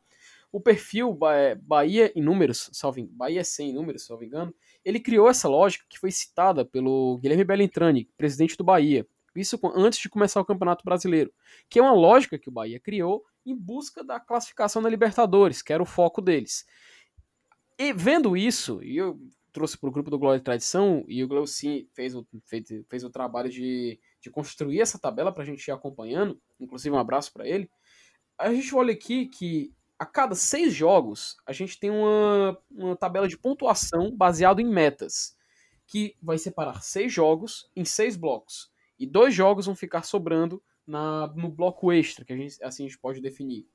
o 0.54 0.60
perfil 0.60 1.18
Bahia 1.62 2.12
em 2.14 2.22
números, 2.22 2.70
salve, 2.72 3.08
Bahia 3.10 3.42
100 3.42 3.70
em 3.70 3.72
números, 3.72 4.06
salvo 4.06 4.22
engano, 4.22 4.54
ele 4.84 5.00
criou 5.00 5.28
essa 5.28 5.48
lógica 5.48 5.84
que 5.88 5.98
foi 5.98 6.12
citada 6.12 6.64
pelo 6.64 7.18
Guilherme 7.18 7.42
Bellintrani, 7.42 8.08
presidente 8.16 8.56
do 8.56 8.62
Bahia. 8.62 9.04
Isso 9.34 9.58
antes 9.74 9.98
de 9.98 10.08
começar 10.08 10.40
o 10.40 10.44
Campeonato 10.44 10.84
Brasileiro, 10.84 11.34
que 11.68 11.80
é 11.80 11.82
uma 11.82 11.92
lógica 11.92 12.38
que 12.38 12.48
o 12.48 12.52
Bahia 12.52 12.78
criou 12.78 13.24
em 13.44 13.52
busca 13.52 14.04
da 14.04 14.20
classificação 14.20 14.80
da 14.80 14.88
Libertadores, 14.88 15.60
que 15.60 15.72
era 15.72 15.82
o 15.82 15.86
foco 15.86 16.22
deles. 16.22 16.64
E 17.76 17.92
vendo 17.92 18.36
isso, 18.36 18.80
e 18.80 18.96
eu 18.96 19.18
trouxe 19.52 19.76
para 19.76 19.88
o 19.88 19.92
grupo 19.92 20.08
do 20.08 20.20
Glória 20.20 20.38
e 20.38 20.44
Tradição, 20.44 21.04
e 21.08 21.24
o 21.24 21.26
Glauci 21.26 21.90
fez 21.94 22.14
o, 22.14 22.24
fez, 22.46 22.64
fez 22.88 23.02
o 23.02 23.10
trabalho 23.10 23.50
de, 23.50 23.98
de 24.20 24.30
construir 24.30 24.80
essa 24.80 25.00
tabela 25.00 25.32
para 25.32 25.42
a 25.42 25.46
gente 25.46 25.66
ir 25.66 25.72
acompanhando, 25.72 26.40
inclusive 26.60 26.94
um 26.94 26.98
abraço 26.98 27.32
para 27.32 27.44
ele. 27.44 27.68
A 28.38 28.54
gente 28.54 28.72
olha 28.72 28.92
aqui 28.92 29.26
que 29.26 29.74
a 29.98 30.06
cada 30.06 30.34
seis 30.34 30.74
jogos 30.74 31.36
a 31.46 31.52
gente 31.52 31.78
tem 31.78 31.90
uma, 31.90 32.58
uma 32.70 32.96
tabela 32.96 33.28
de 33.28 33.38
pontuação 33.38 34.14
baseado 34.14 34.60
em 34.60 34.68
metas, 34.68 35.36
que 35.86 36.16
vai 36.22 36.38
separar 36.38 36.82
seis 36.82 37.12
jogos 37.12 37.70
em 37.76 37.84
seis 37.84 38.16
blocos. 38.16 38.72
E 38.98 39.06
dois 39.06 39.34
jogos 39.34 39.66
vão 39.66 39.74
ficar 39.74 40.02
sobrando 40.02 40.62
na, 40.86 41.26
no 41.34 41.48
bloco 41.48 41.92
extra, 41.92 42.24
que 42.24 42.32
a 42.32 42.36
gente, 42.36 42.62
assim 42.62 42.84
a 42.84 42.88
gente 42.88 42.98
pode 42.98 43.20
definir. 43.20 43.66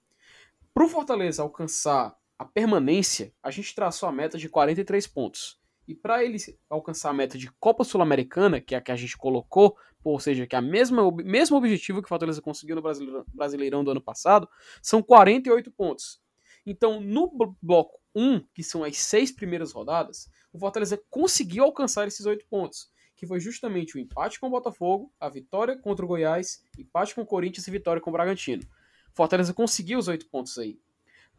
Para 0.74 0.86
o 0.86 0.90
Fortaleza 0.90 1.42
alcançar 1.42 2.16
a 2.38 2.46
permanência, 2.46 3.34
a 3.44 3.52
gente 3.52 3.76
traçou 3.76 4.08
a 4.08 4.12
meta 4.12 4.38
de 4.38 4.48
43 4.48 5.06
pontos. 5.08 5.59
E 5.89 5.96
para 5.96 6.24
ele 6.24 6.38
alcançar 6.69 7.10
a 7.10 7.13
meta 7.13 7.36
de 7.36 7.51
Copa 7.53 7.84
Sul-Americana, 7.84 8.62
que 8.62 8.75
é 8.75 8.77
a 8.77 8.81
que 8.81 8.91
a 8.91 8.96
gente 8.96 9.17
colocou, 9.17 9.75
ou 10.03 10.19
seja, 10.19 10.46
que 10.46 10.55
é 10.55 10.60
o 10.60 10.62
mesmo 10.62 11.58
objetivo 11.58 12.00
que 12.00 12.05
o 12.05 12.10
Fortaleza 12.10 12.39
conseguiu 12.43 12.75
no 12.75 12.84
Brasileirão, 13.34 13.84
do 13.84 13.89
ano 13.89 14.00
passado, 14.00 14.48
são 14.84 15.01
48 15.01 15.72
pontos. 15.72 16.22
Então, 16.63 17.01
no 17.01 17.27
bloco 17.60 18.00
1, 18.13 18.41
que 18.53 18.62
são 18.62 18.84
as 18.84 19.00
seis 19.00 19.31
primeiras 19.31 19.72
rodadas, 19.72 20.29
o 20.53 20.60
Fortaleza 20.60 21.01
conseguiu 21.10 21.63
alcançar 21.63 22.08
esses 22.08 22.24
oito 22.27 22.46
pontos, 22.48 22.91
que 23.15 23.25
foi 23.25 23.39
justamente 23.39 23.98
o 23.98 24.00
empate 24.00 24.39
com 24.39 24.46
o 24.46 24.51
Botafogo, 24.51 25.12
a 25.19 25.27
vitória 25.27 25.75
contra 25.75 26.05
o 26.05 26.08
Goiás, 26.08 26.63
empate 26.77 27.15
com 27.15 27.22
o 27.22 27.25
Corinthians 27.25 27.67
e 27.67 27.72
vitória 27.72 28.00
com 28.00 28.12
o 28.12 28.13
Bragantino. 28.13 28.62
Fortaleza 29.15 29.55
conseguiu 29.55 29.98
os 29.98 30.08
oito 30.08 30.29
pontos 30.29 30.55
aí. 30.60 30.79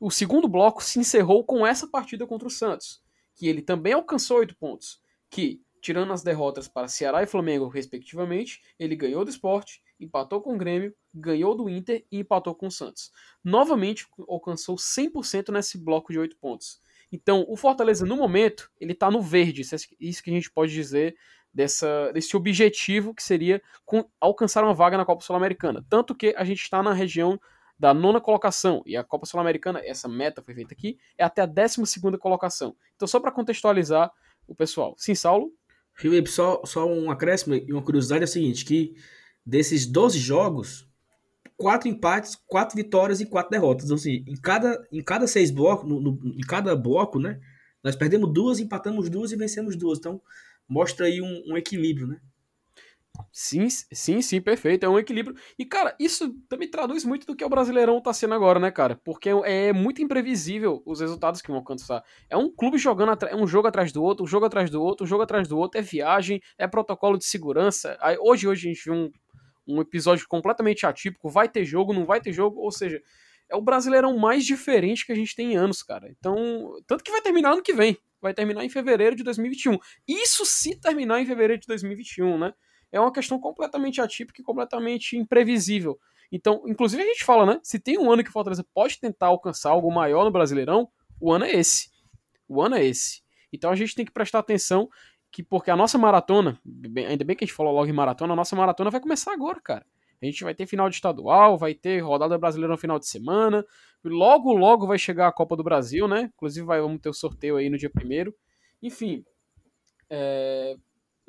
O 0.00 0.10
segundo 0.10 0.48
bloco 0.48 0.82
se 0.82 0.98
encerrou 0.98 1.44
com 1.44 1.64
essa 1.64 1.86
partida 1.86 2.26
contra 2.26 2.48
o 2.48 2.50
Santos, 2.50 3.00
que 3.34 3.48
ele 3.48 3.62
também 3.62 3.92
alcançou 3.92 4.38
oito 4.38 4.56
pontos, 4.56 5.00
que, 5.30 5.62
tirando 5.80 6.12
as 6.12 6.22
derrotas 6.22 6.68
para 6.68 6.88
Ceará 6.88 7.22
e 7.22 7.26
Flamengo, 7.26 7.68
respectivamente, 7.68 8.60
ele 8.78 8.96
ganhou 8.96 9.24
do 9.24 9.30
esporte, 9.30 9.82
empatou 9.98 10.40
com 10.40 10.54
o 10.54 10.58
Grêmio, 10.58 10.94
ganhou 11.14 11.54
do 11.54 11.68
Inter 11.68 12.04
e 12.10 12.18
empatou 12.18 12.54
com 12.54 12.66
o 12.66 12.70
Santos. 12.70 13.10
Novamente 13.42 14.06
alcançou 14.28 14.76
100% 14.76 15.52
nesse 15.52 15.78
bloco 15.78 16.12
de 16.12 16.18
oito 16.18 16.36
pontos. 16.38 16.80
Então, 17.12 17.44
o 17.48 17.56
Fortaleza, 17.56 18.06
no 18.06 18.16
momento, 18.16 18.70
ele 18.80 18.92
está 18.92 19.10
no 19.10 19.20
verde. 19.20 19.62
Isso, 19.62 19.74
é 19.74 19.78
isso 19.98 20.22
que 20.22 20.30
a 20.30 20.34
gente 20.34 20.50
pode 20.50 20.72
dizer 20.72 21.16
dessa, 21.52 22.12
desse 22.12 22.36
objetivo 22.36 23.14
que 23.14 23.22
seria 23.22 23.60
com, 23.84 24.08
alcançar 24.20 24.62
uma 24.62 24.74
vaga 24.74 24.96
na 24.96 25.04
Copa 25.04 25.24
Sul-Americana. 25.24 25.84
Tanto 25.88 26.14
que 26.14 26.34
a 26.36 26.44
gente 26.44 26.62
está 26.62 26.82
na 26.82 26.92
região 26.92 27.40
da 27.80 27.94
nona 27.94 28.20
colocação. 28.20 28.82
E 28.84 28.94
a 28.94 29.02
Copa 29.02 29.24
Sul-Americana, 29.24 29.80
essa 29.82 30.06
meta 30.06 30.42
foi 30.42 30.54
feita 30.54 30.74
aqui, 30.74 30.98
é 31.16 31.24
até 31.24 31.40
a 31.40 31.46
décima 31.46 31.86
segunda 31.86 32.18
colocação. 32.18 32.76
Então, 32.94 33.08
só 33.08 33.18
para 33.18 33.32
contextualizar 33.32 34.12
o 34.46 34.54
pessoal. 34.54 34.94
Sim, 34.98 35.14
Saulo? 35.14 35.50
Felipe, 35.94 36.28
só, 36.28 36.60
só 36.66 36.86
um 36.86 37.10
acréscimo 37.10 37.54
e 37.54 37.72
uma 37.72 37.82
curiosidade 37.82 38.20
é 38.20 38.24
a 38.24 38.28
seguinte, 38.28 38.66
que 38.66 38.94
desses 39.44 39.86
12 39.86 40.18
jogos, 40.18 40.86
quatro 41.56 41.88
empates, 41.88 42.36
quatro 42.46 42.76
vitórias 42.76 43.18
e 43.22 43.26
quatro 43.26 43.50
derrotas. 43.50 43.86
Então, 43.86 43.96
assim, 43.96 44.24
em 44.26 44.36
cada, 44.36 44.86
em 44.92 45.02
cada 45.02 45.26
seis 45.26 45.50
blocos, 45.50 45.88
no, 45.88 45.98
no, 46.00 46.20
em 46.22 46.40
cada 46.46 46.76
bloco, 46.76 47.18
né? 47.18 47.40
Nós 47.82 47.96
perdemos 47.96 48.30
duas, 48.30 48.58
empatamos 48.58 49.08
duas 49.08 49.32
e 49.32 49.36
vencemos 49.36 49.74
duas. 49.74 49.98
Então, 49.98 50.20
mostra 50.68 51.06
aí 51.06 51.22
um, 51.22 51.42
um 51.46 51.56
equilíbrio, 51.56 52.06
né? 52.06 52.20
Sim, 53.32 53.68
sim, 53.70 54.22
sim, 54.22 54.40
perfeito. 54.40 54.84
É 54.84 54.88
um 54.88 54.98
equilíbrio. 54.98 55.36
E, 55.58 55.64
cara, 55.64 55.94
isso 55.98 56.34
também 56.48 56.68
traduz 56.68 57.04
muito 57.04 57.26
do 57.26 57.36
que 57.36 57.44
o 57.44 57.48
Brasileirão 57.48 58.00
tá 58.00 58.12
sendo 58.12 58.34
agora, 58.34 58.58
né, 58.58 58.70
cara? 58.70 59.00
Porque 59.04 59.28
é, 59.28 59.68
é 59.68 59.72
muito 59.72 60.02
imprevisível 60.02 60.82
os 60.84 61.00
resultados 61.00 61.40
que 61.40 61.48
vão 61.48 61.58
alcançar. 61.58 62.02
É 62.28 62.36
um 62.36 62.50
clube 62.50 62.78
jogando 62.78 63.16
é 63.26 63.36
um 63.36 63.46
jogo 63.46 63.68
atrás 63.68 63.92
do 63.92 64.02
outro, 64.02 64.24
um 64.24 64.28
jogo 64.28 64.46
atrás 64.46 64.70
do 64.70 64.82
outro, 64.82 65.04
um 65.04 65.08
jogo 65.08 65.22
atrás 65.22 65.46
do 65.48 65.58
outro, 65.58 65.78
é 65.78 65.82
viagem, 65.82 66.40
é 66.58 66.66
protocolo 66.66 67.18
de 67.18 67.24
segurança. 67.24 67.96
Aí, 68.00 68.16
hoje, 68.20 68.48
hoje 68.48 68.68
a 68.68 68.72
gente 68.72 68.84
viu 68.84 68.94
um, 68.94 69.10
um 69.66 69.80
episódio 69.80 70.26
completamente 70.28 70.84
atípico, 70.86 71.28
vai 71.28 71.48
ter 71.48 71.64
jogo, 71.64 71.92
não 71.92 72.04
vai 72.04 72.20
ter 72.20 72.32
jogo, 72.32 72.60
ou 72.60 72.72
seja, 72.72 73.00
é 73.48 73.56
o 73.56 73.62
Brasileirão 73.62 74.16
mais 74.16 74.44
diferente 74.44 75.04
que 75.04 75.12
a 75.12 75.16
gente 75.16 75.34
tem 75.34 75.52
em 75.52 75.56
anos, 75.56 75.82
cara. 75.82 76.08
Então, 76.18 76.80
tanto 76.86 77.04
que 77.04 77.10
vai 77.10 77.20
terminar 77.20 77.52
ano 77.52 77.62
que 77.62 77.72
vem, 77.72 77.96
vai 78.20 78.34
terminar 78.34 78.64
em 78.64 78.68
fevereiro 78.68 79.16
de 79.16 79.22
2021. 79.24 79.78
Isso 80.06 80.44
se 80.44 80.78
terminar 80.80 81.20
em 81.20 81.26
fevereiro 81.26 81.60
de 81.60 81.66
2021, 81.66 82.38
né? 82.38 82.52
É 82.92 83.00
uma 83.00 83.12
questão 83.12 83.38
completamente 83.38 84.00
atípica 84.00 84.40
e 84.40 84.44
completamente 84.44 85.16
imprevisível. 85.16 85.98
Então, 86.32 86.62
inclusive 86.66 87.02
a 87.02 87.06
gente 87.06 87.24
fala, 87.24 87.44
né? 87.46 87.60
Se 87.62 87.78
tem 87.78 87.98
um 87.98 88.10
ano 88.10 88.22
que 88.22 88.30
o 88.30 88.32
Fortaleza 88.32 88.64
pode 88.72 88.98
tentar 88.98 89.26
alcançar 89.26 89.70
algo 89.70 89.92
maior 89.92 90.24
no 90.24 90.30
Brasileirão, 90.30 90.88
o 91.20 91.32
ano 91.32 91.44
é 91.44 91.54
esse. 91.54 91.90
O 92.48 92.62
ano 92.62 92.76
é 92.76 92.84
esse. 92.84 93.22
Então 93.52 93.70
a 93.70 93.76
gente 93.76 93.94
tem 93.94 94.04
que 94.04 94.12
prestar 94.12 94.38
atenção 94.38 94.88
que 95.30 95.42
porque 95.42 95.70
a 95.70 95.76
nossa 95.76 95.96
maratona, 95.96 96.60
ainda 97.08 97.24
bem 97.24 97.36
que 97.36 97.44
a 97.44 97.46
gente 97.46 97.54
falou 97.54 97.72
logo 97.72 97.88
em 97.88 97.92
maratona, 97.92 98.32
a 98.32 98.36
nossa 98.36 98.56
maratona 98.56 98.90
vai 98.90 99.00
começar 99.00 99.32
agora, 99.32 99.60
cara. 99.60 99.86
A 100.20 100.26
gente 100.26 100.44
vai 100.44 100.54
ter 100.54 100.66
final 100.66 100.88
de 100.88 100.96
estadual, 100.96 101.56
vai 101.56 101.74
ter 101.74 102.00
rodada 102.00 102.36
brasileira 102.36 102.72
no 102.72 102.78
final 102.78 102.98
de 102.98 103.06
semana. 103.06 103.64
Logo, 104.04 104.52
logo 104.52 104.86
vai 104.86 104.98
chegar 104.98 105.28
a 105.28 105.32
Copa 105.32 105.56
do 105.56 105.64
Brasil, 105.64 106.06
né? 106.06 106.30
Inclusive 106.34 106.66
vai, 106.66 106.80
vamos 106.80 107.00
ter 107.00 107.08
o 107.08 107.14
sorteio 107.14 107.56
aí 107.56 107.70
no 107.70 107.78
dia 107.78 107.88
primeiro. 107.88 108.34
Enfim, 108.82 109.24
é... 110.10 110.76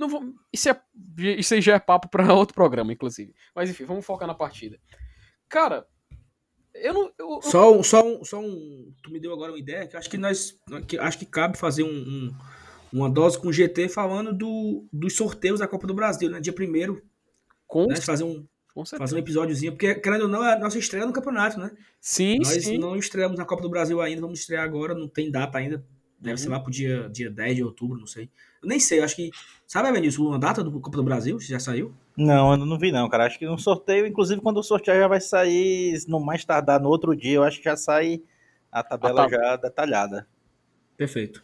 não 0.02 0.10
vou... 0.10 0.34
isso, 0.52 0.70
é... 0.70 0.82
isso 1.38 1.54
aí 1.54 1.62
já 1.62 1.76
é 1.76 1.80
papo 1.80 2.10
para 2.10 2.34
outro 2.36 2.54
programa, 2.54 2.92
inclusive. 2.92 3.34
Mas 3.56 3.70
enfim, 3.70 3.86
vamos 3.86 4.06
focar 4.06 4.28
na 4.28 4.34
partida. 4.34 4.78
Cara, 5.48 5.86
eu 6.74 6.94
não. 6.94 7.12
Eu, 7.18 7.30
eu... 7.36 7.42
Só, 7.42 7.84
só, 7.84 8.06
um, 8.06 8.26
só 8.26 8.40
um. 8.40 8.94
Tu 9.04 9.12
me 9.12 9.20
deu 9.20 9.32
agora 9.32 9.52
uma 9.52 9.60
ideia 9.60 9.88
que 9.88 9.96
acho 9.96 10.10
que 10.10 10.18
nós. 10.18 10.56
Que, 10.88 10.98
acho 10.98 11.20
que 11.20 11.26
cabe 11.26 11.58
fazer 11.58 11.84
um, 11.84 11.90
um 11.90 12.36
uma 12.92 13.10
dose 13.10 13.40
com 13.40 13.48
o 13.48 13.54
GT 13.54 13.88
falando 13.88 14.34
do, 14.34 14.86
dos 14.92 15.16
sorteios 15.16 15.60
da 15.60 15.68
Copa 15.68 15.88
do 15.88 15.94
Brasil, 15.94 16.30
né? 16.30 16.42
Dia 16.42 16.52
primeiro. 16.52 17.02
Com 17.66 17.88
né? 17.88 17.96
fazer 17.96 18.26
um 18.26 18.46
fazer 18.98 19.16
um 19.16 19.20
episódiozinho, 19.20 19.74
porque 19.74 19.96
querendo 19.96 20.24
ou 20.24 20.28
não, 20.30 20.44
é 20.46 20.54
a 20.54 20.60
nossa 20.60 20.80
estreia 20.80 21.06
no 21.06 21.12
campeonato, 21.12 21.60
né? 21.60 21.72
Sim, 22.00 22.38
Nós 22.38 22.64
sim. 22.64 22.78
não 22.78 22.96
estreamos 22.96 23.38
na 23.38 23.44
Copa 23.44 23.62
do 23.62 23.70
Brasil 23.70 24.00
ainda, 24.00 24.22
vamos 24.22 24.40
estrear 24.40 24.64
agora, 24.64 24.96
não 24.96 25.10
tem 25.10 25.30
data 25.30 25.58
ainda. 25.58 25.86
Deve 26.22 26.34
uhum. 26.34 26.38
ser 26.38 26.50
lá 26.50 26.60
pro 26.60 26.72
dia, 26.72 27.10
dia 27.10 27.32
10 27.32 27.56
de 27.56 27.64
outubro, 27.64 27.98
não 27.98 28.06
sei. 28.06 28.30
Eu 28.62 28.70
nem 28.70 28.80
sei, 28.80 29.00
eu 29.00 29.04
acho 29.04 29.16
que. 29.16 29.32
Sabe, 29.66 29.92
Benício, 29.92 30.24
uma 30.24 30.38
data 30.38 30.64
do 30.64 30.80
Copa 30.80 30.96
do 30.96 31.04
Brasil? 31.04 31.40
Já 31.40 31.60
saiu? 31.60 31.94
Não, 32.16 32.52
eu 32.52 32.58
não 32.58 32.78
vi, 32.78 32.92
não, 32.92 33.10
cara. 33.10 33.26
Acho 33.26 33.40
que 33.40 33.46
no 33.48 33.58
sorteio, 33.58 34.06
inclusive, 34.06 34.40
quando 34.40 34.58
o 34.58 34.64
sorteio 34.64 35.00
já 35.00 35.08
vai 35.08 35.20
sair, 35.20 35.98
no 36.08 36.20
mais 36.20 36.46
tardar 36.46 36.80
no 36.80 36.90
outro 36.90 37.16
dia, 37.16 37.34
eu 37.34 37.44
acho 37.44 37.58
que 37.58 37.64
já 37.64 37.76
sai 37.76 38.22
a 38.72 38.84
tabela 38.84 39.26
a 39.26 39.30
tab... 39.30 39.32
já 39.32 39.56
detalhada. 39.56 40.28
Perfeito. 40.96 41.44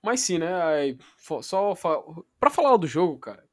Mas 0.00 0.20
sim, 0.20 0.38
né? 0.38 0.48
Só 1.42 1.74
para 2.38 2.50
falar 2.50 2.76
do 2.76 2.86
jogo, 2.86 3.18
cara, 3.18 3.44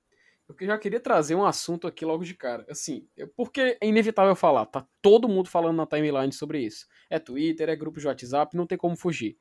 eu 0.48 0.67
já 0.67 0.77
queria 0.77 1.00
trazer 1.00 1.34
um 1.34 1.43
assunto 1.45 1.88
aqui 1.88 2.05
logo 2.05 2.24
de 2.24 2.36
cara. 2.36 2.65
Assim, 2.69 3.07
porque 3.36 3.77
é 3.81 3.88
inevitável 3.88 4.36
falar, 4.36 4.67
tá 4.67 4.86
todo 5.01 5.27
mundo 5.27 5.50
falando 5.50 5.77
na 5.77 5.88
timeline 5.88 6.31
sobre 6.31 6.60
isso. 6.60 6.88
É 7.10 7.17
Twitter, 7.17 7.69
é 7.69 7.75
grupo 7.75 8.00
de 8.00 8.05
WhatsApp, 8.05 8.55
não 8.55 8.67
tem 8.67 8.77
como 8.77 8.95
fugir. 8.95 9.38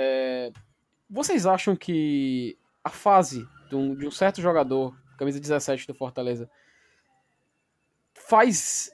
É... 0.00 0.50
Vocês 1.10 1.44
acham 1.44 1.76
que 1.76 2.56
a 2.82 2.88
fase 2.88 3.46
de 3.68 3.76
um, 3.76 3.94
de 3.94 4.06
um 4.06 4.10
certo 4.10 4.40
jogador, 4.40 4.96
camisa 5.18 5.38
17 5.38 5.86
do 5.86 5.94
Fortaleza, 5.94 6.50
faz. 8.14 8.90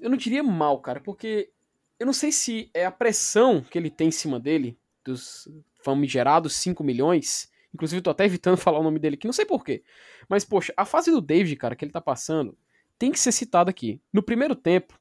Eu 0.00 0.08
não 0.08 0.16
diria 0.16 0.42
mal, 0.42 0.80
cara, 0.80 1.00
porque 1.00 1.50
eu 1.98 2.06
não 2.06 2.12
sei 2.12 2.32
se 2.32 2.70
é 2.72 2.86
a 2.86 2.90
pressão 2.90 3.60
que 3.60 3.76
ele 3.76 3.90
tem 3.90 4.08
em 4.08 4.12
cima 4.12 4.40
dele, 4.40 4.78
dos 5.04 5.48
famigerados 5.82 6.54
5 6.54 6.82
milhões. 6.82 7.50
Inclusive, 7.74 8.00
tô 8.00 8.10
até 8.10 8.24
evitando 8.24 8.56
falar 8.58 8.78
o 8.78 8.82
nome 8.84 8.98
dele 8.98 9.16
aqui, 9.16 9.26
não 9.26 9.32
sei 9.32 9.44
porquê. 9.44 9.82
Mas, 10.28 10.44
poxa, 10.44 10.72
a 10.76 10.86
fase 10.86 11.10
do 11.10 11.20
David, 11.20 11.56
cara, 11.56 11.76
que 11.76 11.84
ele 11.84 11.92
tá 11.92 12.00
passando, 12.00 12.56
tem 12.98 13.12
que 13.12 13.20
ser 13.20 13.32
citada 13.32 13.68
aqui. 13.68 14.00
No 14.12 14.22
primeiro 14.22 14.54
tempo, 14.54 14.98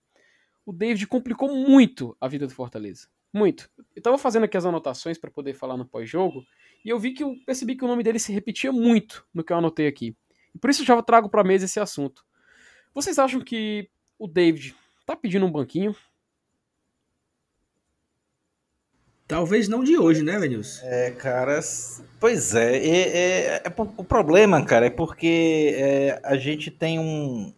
o 0.66 0.74
David 0.74 1.08
complicou 1.08 1.56
muito 1.56 2.18
a 2.20 2.28
vida 2.28 2.46
do 2.46 2.54
Fortaleza. 2.54 3.08
Muito. 3.38 3.70
Eu 3.96 4.02
tava 4.02 4.18
fazendo 4.18 4.46
aqui 4.46 4.58
as 4.58 4.66
anotações 4.66 5.18
para 5.20 5.30
poder 5.30 5.54
falar 5.54 5.78
no 5.78 5.86
pós-jogo, 5.86 6.44
e 6.84 6.90
eu 6.90 7.00
vi 7.00 7.14
que 7.14 7.24
eu 7.24 7.36
percebi 7.46 7.76
que 7.76 7.86
o 7.86 7.88
nome 7.88 8.02
dele 8.02 8.18
se 8.18 8.34
repetia 8.34 8.72
muito 8.72 9.26
no 9.32 9.44
que 9.44 9.54
eu 9.54 9.58
anotei 9.58 9.86
aqui. 9.86 10.16
E 10.56 10.58
por 10.58 10.72
isso 10.72 10.82
eu 10.82 10.86
já 10.88 11.00
trago 11.04 11.30
pra 11.30 11.44
mesa 11.44 11.66
esse 11.66 11.80
assunto. 11.80 12.26
Vocês 12.96 13.20
acham 13.20 13.40
que 13.42 13.90
o 14.18 14.28
David 14.28 14.76
tá 15.06 15.16
pedindo 15.16 15.46
um 15.46 15.52
banquinho? 15.52 15.96
Talvez 19.28 19.68
não 19.68 19.84
de 19.84 19.98
hoje, 19.98 20.24
né, 20.24 20.40
Venilson? 20.40 20.86
É, 20.86 21.12
cara, 21.12 21.60
pois 22.20 22.56
é, 22.56 22.78
é, 22.78 23.18
é, 23.18 23.56
é, 23.58 23.74
o 23.98 24.04
problema, 24.04 24.66
cara, 24.66 24.88
é 24.88 24.90
porque 24.90 25.76
é, 25.78 26.22
a 26.24 26.38
gente 26.38 26.72
tem 26.72 26.98
um, 26.98 27.54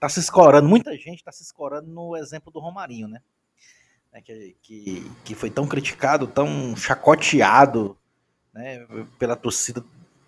tá 0.00 0.08
se 0.08 0.18
escorando, 0.20 0.68
muita 0.68 0.94
gente 0.96 1.22
tá 1.22 1.30
se 1.30 1.44
escorando 1.44 1.88
no 1.88 2.16
exemplo 2.16 2.52
do 2.52 2.58
Romarinho, 2.58 3.06
né, 3.06 3.22
é, 4.14 4.20
que, 4.20 4.56
que, 4.62 5.10
que 5.24 5.34
foi 5.34 5.50
tão 5.50 5.66
criticado, 5.66 6.28
tão 6.28 6.76
chacoteado, 6.76 7.98
né, 8.52 8.86
pela 9.18 9.34
torcida 9.34 9.84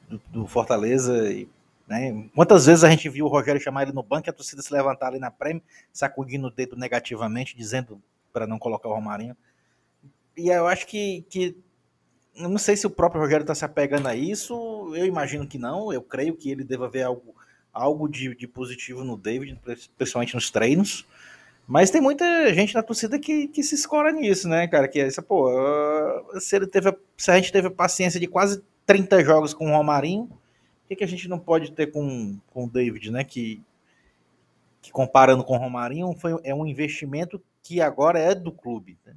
do, 0.08 0.20
do 0.28 0.46
Fortaleza, 0.48 1.32
e, 1.32 1.48
né, 1.86 2.28
quantas 2.34 2.66
vezes 2.66 2.82
a 2.82 2.90
gente 2.90 3.08
viu 3.08 3.26
o 3.26 3.28
Rogério 3.28 3.60
chamar 3.60 3.84
ele 3.84 3.92
no 3.92 4.02
banco 4.02 4.28
e 4.28 4.30
a 4.30 4.32
torcida 4.32 4.60
se 4.60 4.72
levantar 4.72 5.06
ali 5.06 5.20
na 5.20 5.30
prêmio, 5.30 5.62
sacudindo 5.92 6.48
o 6.48 6.50
dedo 6.50 6.76
negativamente, 6.76 7.56
dizendo 7.56 8.02
para 8.32 8.44
não 8.44 8.58
colocar 8.58 8.88
o 8.88 8.94
Romarinho, 8.94 9.36
e 10.36 10.48
eu 10.48 10.66
acho 10.66 10.86
que, 10.88 11.24
que 11.30 11.56
eu 12.34 12.48
não 12.48 12.58
sei 12.58 12.76
se 12.76 12.88
o 12.88 12.90
próprio 12.90 13.22
Rogério 13.22 13.44
está 13.44 13.54
se 13.54 13.64
apegando 13.64 14.08
a 14.08 14.16
isso, 14.16 14.92
eu 14.96 15.06
imagino 15.06 15.46
que 15.46 15.58
não, 15.58 15.92
eu 15.92 16.02
creio 16.02 16.36
que 16.36 16.50
ele 16.50 16.64
deva 16.64 16.88
ver 16.88 17.04
algo, 17.04 17.34
algo 17.72 18.08
de, 18.08 18.34
de 18.34 18.48
positivo 18.48 19.04
no 19.04 19.16
David, 19.16 19.58
principalmente 19.96 20.34
nos 20.34 20.50
treinos, 20.50 21.06
mas 21.66 21.90
tem 21.90 22.00
muita 22.00 22.54
gente 22.54 22.74
na 22.74 22.82
torcida 22.82 23.18
que, 23.18 23.48
que 23.48 23.62
se 23.62 23.74
escora 23.74 24.12
nisso, 24.12 24.48
né, 24.48 24.68
cara, 24.68 24.86
que 24.86 25.00
é 25.00 25.06
essa, 25.06 25.20
pô, 25.20 25.50
se, 26.38 26.54
ele 26.54 26.66
teve, 26.66 26.96
se 27.16 27.30
a 27.30 27.36
gente 27.36 27.52
teve 27.52 27.68
paciência 27.70 28.20
de 28.20 28.26
quase 28.26 28.62
30 28.86 29.24
jogos 29.24 29.52
com 29.52 29.66
o 29.66 29.76
Romarinho, 29.76 30.28
Por 30.28 30.88
que, 30.88 30.96
que 30.96 31.04
a 31.04 31.08
gente 31.08 31.28
não 31.28 31.38
pode 31.38 31.72
ter 31.72 31.88
com, 31.88 32.38
com 32.50 32.64
o 32.64 32.70
David, 32.70 33.10
né? 33.10 33.24
Que, 33.24 33.60
que 34.80 34.92
comparando 34.92 35.42
com 35.42 35.54
o 35.54 35.58
Romarinho, 35.58 36.14
foi, 36.14 36.38
é 36.44 36.54
um 36.54 36.64
investimento 36.64 37.42
que 37.62 37.80
agora 37.80 38.20
é 38.20 38.32
do 38.32 38.52
clube. 38.52 38.96
Né? 39.04 39.16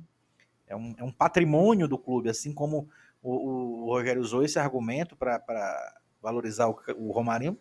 É, 0.67 0.75
um, 0.75 0.95
é 0.97 1.03
um 1.03 1.11
patrimônio 1.11 1.87
do 1.87 1.99
clube, 1.99 2.29
assim 2.29 2.51
como 2.51 2.89
o, 3.21 3.83
o 3.83 3.85
Rogério 3.85 4.21
usou 4.21 4.43
esse 4.43 4.57
argumento 4.57 5.15
para 5.15 5.93
valorizar 6.19 6.67
o, 6.67 6.75
o 6.97 7.11
Romarinho, 7.11 7.57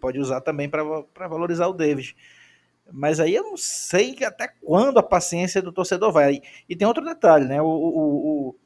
pode 0.00 0.18
usar 0.18 0.40
também 0.40 0.68
para 0.68 0.82
valorizar 1.28 1.68
o 1.68 1.72
David. 1.72 2.16
Mas 2.92 3.18
aí 3.18 3.34
eu 3.34 3.42
não 3.42 3.56
sei 3.56 4.16
até 4.24 4.48
quando 4.48 4.98
a 4.98 5.02
paciência 5.02 5.62
do 5.62 5.72
torcedor 5.72 6.12
vai. 6.12 6.42
E 6.68 6.76
tem 6.76 6.86
outro 6.86 7.04
detalhe, 7.04 7.46
né? 7.46 7.60
O, 7.62 7.66
o, 7.66 8.48
o, 8.48 8.56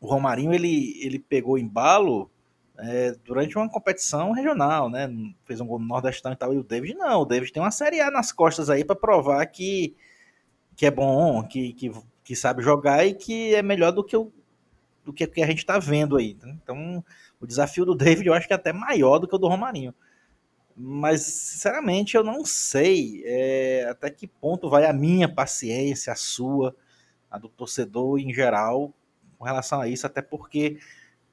o 0.00 0.06
Romarinho 0.06 0.54
ele, 0.54 0.94
ele 1.02 1.18
pegou 1.18 1.58
embalo 1.58 2.30
é, 2.78 3.16
durante 3.24 3.56
uma 3.56 3.68
competição 3.68 4.30
regional, 4.30 4.88
né? 4.88 5.10
Fez 5.44 5.60
um 5.60 5.66
gol 5.66 5.78
no 5.78 5.86
Nordestão 5.86 6.32
e 6.32 6.36
tal. 6.36 6.54
E 6.54 6.58
o 6.58 6.62
David 6.62 6.94
não. 6.94 7.22
O 7.22 7.24
David 7.24 7.52
tem 7.52 7.62
uma 7.62 7.70
Série 7.70 8.00
A 8.00 8.10
nas 8.10 8.30
costas 8.30 8.70
aí 8.70 8.84
para 8.84 8.94
provar 8.94 9.44
que, 9.46 9.96
que 10.76 10.86
é 10.86 10.90
bom, 10.90 11.42
que, 11.42 11.72
que, 11.72 11.90
que 12.22 12.36
sabe 12.36 12.62
jogar 12.62 13.04
e 13.04 13.14
que 13.14 13.54
é 13.54 13.62
melhor 13.62 13.90
do 13.92 14.04
que 14.04 14.16
o 14.16 14.32
do 15.04 15.12
que, 15.12 15.24
que 15.24 15.40
a 15.40 15.46
gente 15.46 15.58
está 15.58 15.78
vendo 15.78 16.16
aí. 16.16 16.36
Né? 16.42 16.56
Então, 16.60 17.04
o 17.40 17.46
desafio 17.46 17.84
do 17.84 17.94
David 17.94 18.26
eu 18.26 18.34
acho 18.34 18.48
que 18.48 18.52
é 18.52 18.56
até 18.56 18.72
maior 18.72 19.20
do 19.20 19.28
que 19.28 19.36
o 19.36 19.38
do 19.38 19.46
Romarinho. 19.46 19.94
Mas, 20.76 21.22
sinceramente, 21.22 22.16
eu 22.16 22.22
não 22.22 22.44
sei 22.44 23.22
é, 23.24 23.86
até 23.88 24.10
que 24.10 24.26
ponto 24.26 24.68
vai 24.68 24.84
a 24.84 24.92
minha 24.92 25.26
paciência, 25.26 26.12
a 26.12 26.16
sua, 26.16 26.76
a 27.30 27.38
do 27.38 27.48
torcedor 27.48 28.18
em 28.18 28.32
geral, 28.32 28.92
com 29.38 29.44
relação 29.44 29.80
a 29.80 29.88
isso, 29.88 30.06
até 30.06 30.20
porque, 30.20 30.78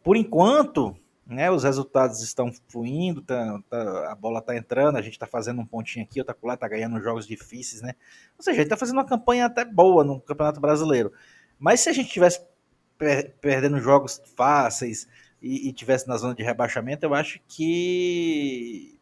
por 0.02 0.16
enquanto, 0.16 0.96
né, 1.26 1.52
os 1.52 1.64
resultados 1.64 2.22
estão 2.22 2.54
fluindo, 2.70 3.22
tá, 3.22 3.62
tá, 3.70 4.12
a 4.12 4.16
bola 4.16 4.40
está 4.40 4.56
entrando, 4.56 4.98
a 4.98 5.02
gente 5.02 5.14
está 5.14 5.28
fazendo 5.28 5.60
um 5.62 5.66
pontinho 5.66 6.06
aqui, 6.06 6.20
outra 6.20 6.38
lá, 6.42 6.54
está 6.54 6.68
ganhando 6.68 7.02
jogos 7.02 7.28
difíceis, 7.28 7.82
né? 7.82 7.96
Ou 8.38 8.44
seja, 8.44 8.56
a 8.56 8.60
gente 8.60 8.66
está 8.68 8.78
fazendo 8.78 8.96
uma 8.96 9.06
campanha 9.06 9.46
até 9.46 9.66
boa 9.66 10.06
no 10.06 10.22
Campeonato 10.22 10.62
Brasileiro. 10.62 11.12
Mas 11.60 11.82
se 11.82 11.90
a 11.90 11.94
gente 11.94 12.10
tivesse 12.10 12.42
per 12.98 13.36
perdendo 13.42 13.80
jogos 13.80 14.22
fáceis 14.36 15.08
e, 15.42 15.68
e 15.70 15.74
tivesse 15.74 16.08
na 16.08 16.18
zona 16.18 16.36
de 16.36 16.44
rebaixamento, 16.44 17.06
eu 17.06 17.14
acho 17.14 17.42
que 17.48 18.93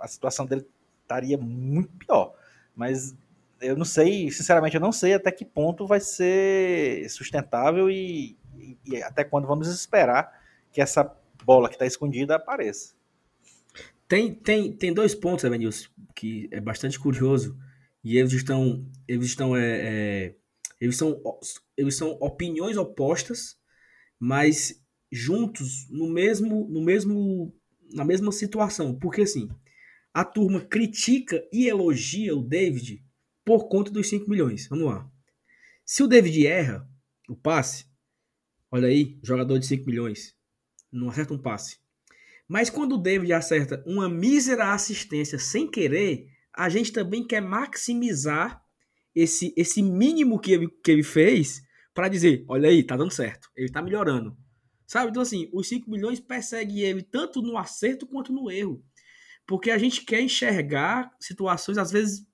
a 0.00 0.08
situação 0.08 0.46
dele 0.46 0.66
estaria 1.02 1.38
muito 1.38 1.92
pior. 1.96 2.34
Mas 2.74 3.14
eu 3.60 3.76
não 3.76 3.84
sei, 3.84 4.30
sinceramente, 4.30 4.74
eu 4.74 4.80
não 4.80 4.92
sei 4.92 5.14
até 5.14 5.30
que 5.30 5.44
ponto 5.44 5.86
vai 5.86 6.00
ser 6.00 7.08
sustentável 7.10 7.90
e, 7.90 8.38
e, 8.56 8.78
e 8.86 9.02
até 9.02 9.22
quando 9.22 9.46
vamos 9.46 9.68
esperar 9.68 10.40
que 10.72 10.80
essa 10.80 11.04
bola 11.44 11.68
que 11.68 11.74
está 11.74 11.86
escondida 11.86 12.36
apareça. 12.36 12.94
Tem, 14.08 14.34
tem, 14.34 14.72
tem 14.72 14.92
dois 14.92 15.14
pontos, 15.14 15.44
Evanilson, 15.44 15.88
que 16.16 16.48
é 16.50 16.60
bastante 16.60 16.98
curioso 16.98 17.56
e 18.02 18.16
eles 18.18 18.32
estão, 18.32 18.84
eles 19.06 19.26
estão 19.26 19.56
é, 19.56 19.60
é, 19.62 20.34
eles 20.80 20.96
são, 20.96 21.20
eles 21.76 21.94
são 21.94 22.12
opiniões 22.20 22.76
opostas, 22.76 23.58
mas 24.18 24.82
juntos 25.12 25.86
no 25.90 26.08
mesmo, 26.08 26.66
no 26.68 26.80
mesmo, 26.80 27.54
na 27.92 28.04
mesma 28.04 28.32
situação. 28.32 28.98
Porque 28.98 29.22
assim, 29.22 29.48
a 30.12 30.24
turma 30.24 30.60
critica 30.60 31.46
e 31.52 31.68
elogia 31.68 32.36
o 32.36 32.42
David 32.42 33.04
por 33.44 33.68
conta 33.68 33.90
dos 33.90 34.08
5 34.08 34.28
milhões. 34.28 34.68
Vamos 34.68 34.86
lá. 34.86 35.10
Se 35.84 36.02
o 36.02 36.06
David 36.06 36.46
erra 36.46 36.88
o 37.28 37.36
passe, 37.36 37.86
olha 38.70 38.88
aí, 38.88 39.18
jogador 39.22 39.58
de 39.58 39.66
5 39.66 39.86
milhões, 39.86 40.34
não 40.92 41.08
acerta 41.08 41.34
um 41.34 41.38
passe. 41.38 41.78
Mas 42.48 42.68
quando 42.68 42.94
o 42.94 42.98
David 42.98 43.32
acerta 43.32 43.82
uma 43.86 44.08
mísera 44.08 44.72
assistência 44.72 45.38
sem 45.38 45.70
querer, 45.70 46.28
a 46.52 46.68
gente 46.68 46.92
também 46.92 47.24
quer 47.24 47.40
maximizar 47.40 48.60
esse, 49.14 49.54
esse 49.56 49.82
mínimo 49.82 50.38
que 50.38 50.52
ele, 50.52 50.68
que 50.68 50.90
ele 50.90 51.02
fez 51.02 51.62
para 51.94 52.08
dizer, 52.08 52.44
olha 52.48 52.68
aí, 52.68 52.82
tá 52.82 52.96
dando 52.96 53.12
certo, 53.12 53.48
ele 53.56 53.70
tá 53.70 53.82
melhorando. 53.82 54.36
Sabe? 54.86 55.10
Então, 55.10 55.22
assim, 55.22 55.48
os 55.52 55.68
5 55.68 55.88
milhões 55.88 56.18
perseguem 56.18 56.80
ele 56.80 57.02
tanto 57.02 57.40
no 57.40 57.56
acerto 57.56 58.06
quanto 58.06 58.32
no 58.32 58.50
erro. 58.50 58.84
Porque 59.50 59.72
a 59.72 59.78
gente 59.78 60.02
quer 60.02 60.20
enxergar 60.20 61.12
situações, 61.18 61.76
às 61.76 61.90
vezes, 61.90 62.24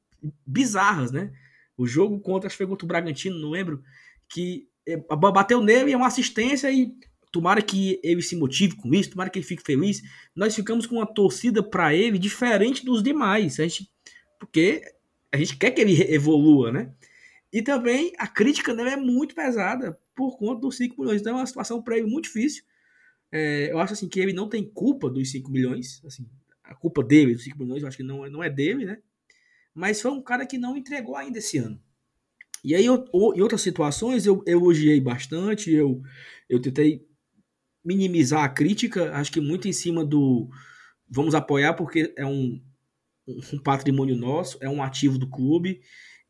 bizarras, 0.47 1.11
né? 1.11 1.33
O 1.75 1.87
jogo 1.87 2.21
contra, 2.21 2.47
acho 2.47 2.53
que 2.53 2.63
foi 2.63 2.67
contra 2.67 2.85
o 2.85 2.89
Bragantino, 2.89 3.39
não 3.39 3.49
lembro, 3.49 3.83
que 4.29 4.69
é, 4.87 4.99
bateu 4.99 5.63
nele, 5.63 5.93
é 5.93 5.97
uma 5.97 6.09
assistência 6.09 6.71
e 6.71 6.93
tomara 7.33 7.63
que 7.63 7.99
ele 8.05 8.21
se 8.21 8.37
motive 8.37 8.77
com 8.77 8.93
isso, 8.93 9.13
tomara 9.13 9.31
que 9.31 9.39
ele 9.39 9.47
fique 9.47 9.63
feliz. 9.63 10.03
Nós 10.37 10.55
ficamos 10.55 10.85
com 10.85 10.97
uma 10.97 11.07
torcida 11.07 11.63
para 11.63 11.95
ele 11.95 12.19
diferente 12.19 12.85
dos 12.85 13.03
demais. 13.03 13.59
A 13.61 13.63
gente, 13.63 13.91
porque 14.39 14.83
a 15.33 15.39
gente 15.39 15.57
quer 15.57 15.71
que 15.71 15.81
ele 15.81 15.99
evolua, 16.13 16.71
né? 16.71 16.93
E 17.51 17.63
também 17.63 18.13
a 18.19 18.27
crítica 18.27 18.75
dele 18.75 18.91
é 18.91 18.97
muito 18.97 19.35
pesada 19.35 19.99
por 20.15 20.37
conta 20.37 20.61
dos 20.61 20.77
5 20.77 21.01
milhões. 21.01 21.23
Então 21.23 21.33
é 21.33 21.41
uma 21.41 21.47
situação 21.47 21.81
para 21.81 21.97
ele 21.97 22.09
muito 22.09 22.25
difícil. 22.25 22.63
É, 23.33 23.73
eu 23.73 23.79
acho 23.79 23.95
assim 23.95 24.07
que 24.07 24.21
ele 24.21 24.35
não 24.35 24.51
tem 24.51 24.69
culpa 24.69 25.09
dos 25.09 25.31
5 25.31 25.51
milhões. 25.51 26.05
Assim, 26.05 26.29
a 26.67 26.75
culpa 26.75 27.03
dele, 27.03 27.35
dos 27.35 27.45
5 27.45 27.59
milhões, 27.59 27.83
eu 27.83 27.89
acho 27.89 27.97
que 27.97 28.03
não, 28.03 28.29
não 28.31 28.43
é 28.43 28.51
dele, 28.51 28.85
né? 28.85 28.99
Mas 29.75 30.01
foi 30.01 30.11
um 30.11 30.23
cara 30.23 30.47
que 30.47 30.59
não 30.59 30.77
entregou 30.77 31.17
ainda 31.17 31.39
esse 31.39 31.59
ano. 31.59 31.81
E 32.65 32.75
aí, 32.75 32.85
eu, 32.85 33.05
em 33.35 33.41
outras 33.41 33.61
situações, 33.61 34.27
eu 34.27 34.43
elogiei 34.47 35.01
bastante, 35.01 35.71
eu, 35.71 36.03
eu 36.49 36.61
tentei 36.61 37.07
minimizar 37.85 38.43
a 38.43 38.49
crítica, 38.49 39.13
acho 39.15 39.31
que 39.31 39.41
muito 39.41 39.69
em 39.69 39.73
cima 39.73 40.05
do 40.05 40.49
vamos 41.09 41.37
apoiar 41.37 41.75
porque 41.75 42.13
é 42.17 42.27
um, 42.27 42.61
um 43.29 43.59
patrimônio 43.63 44.17
nosso, 44.17 44.59
é 44.61 44.69
um 44.69 44.83
ativo 44.83 45.19
do 45.19 45.29
clube. 45.31 45.81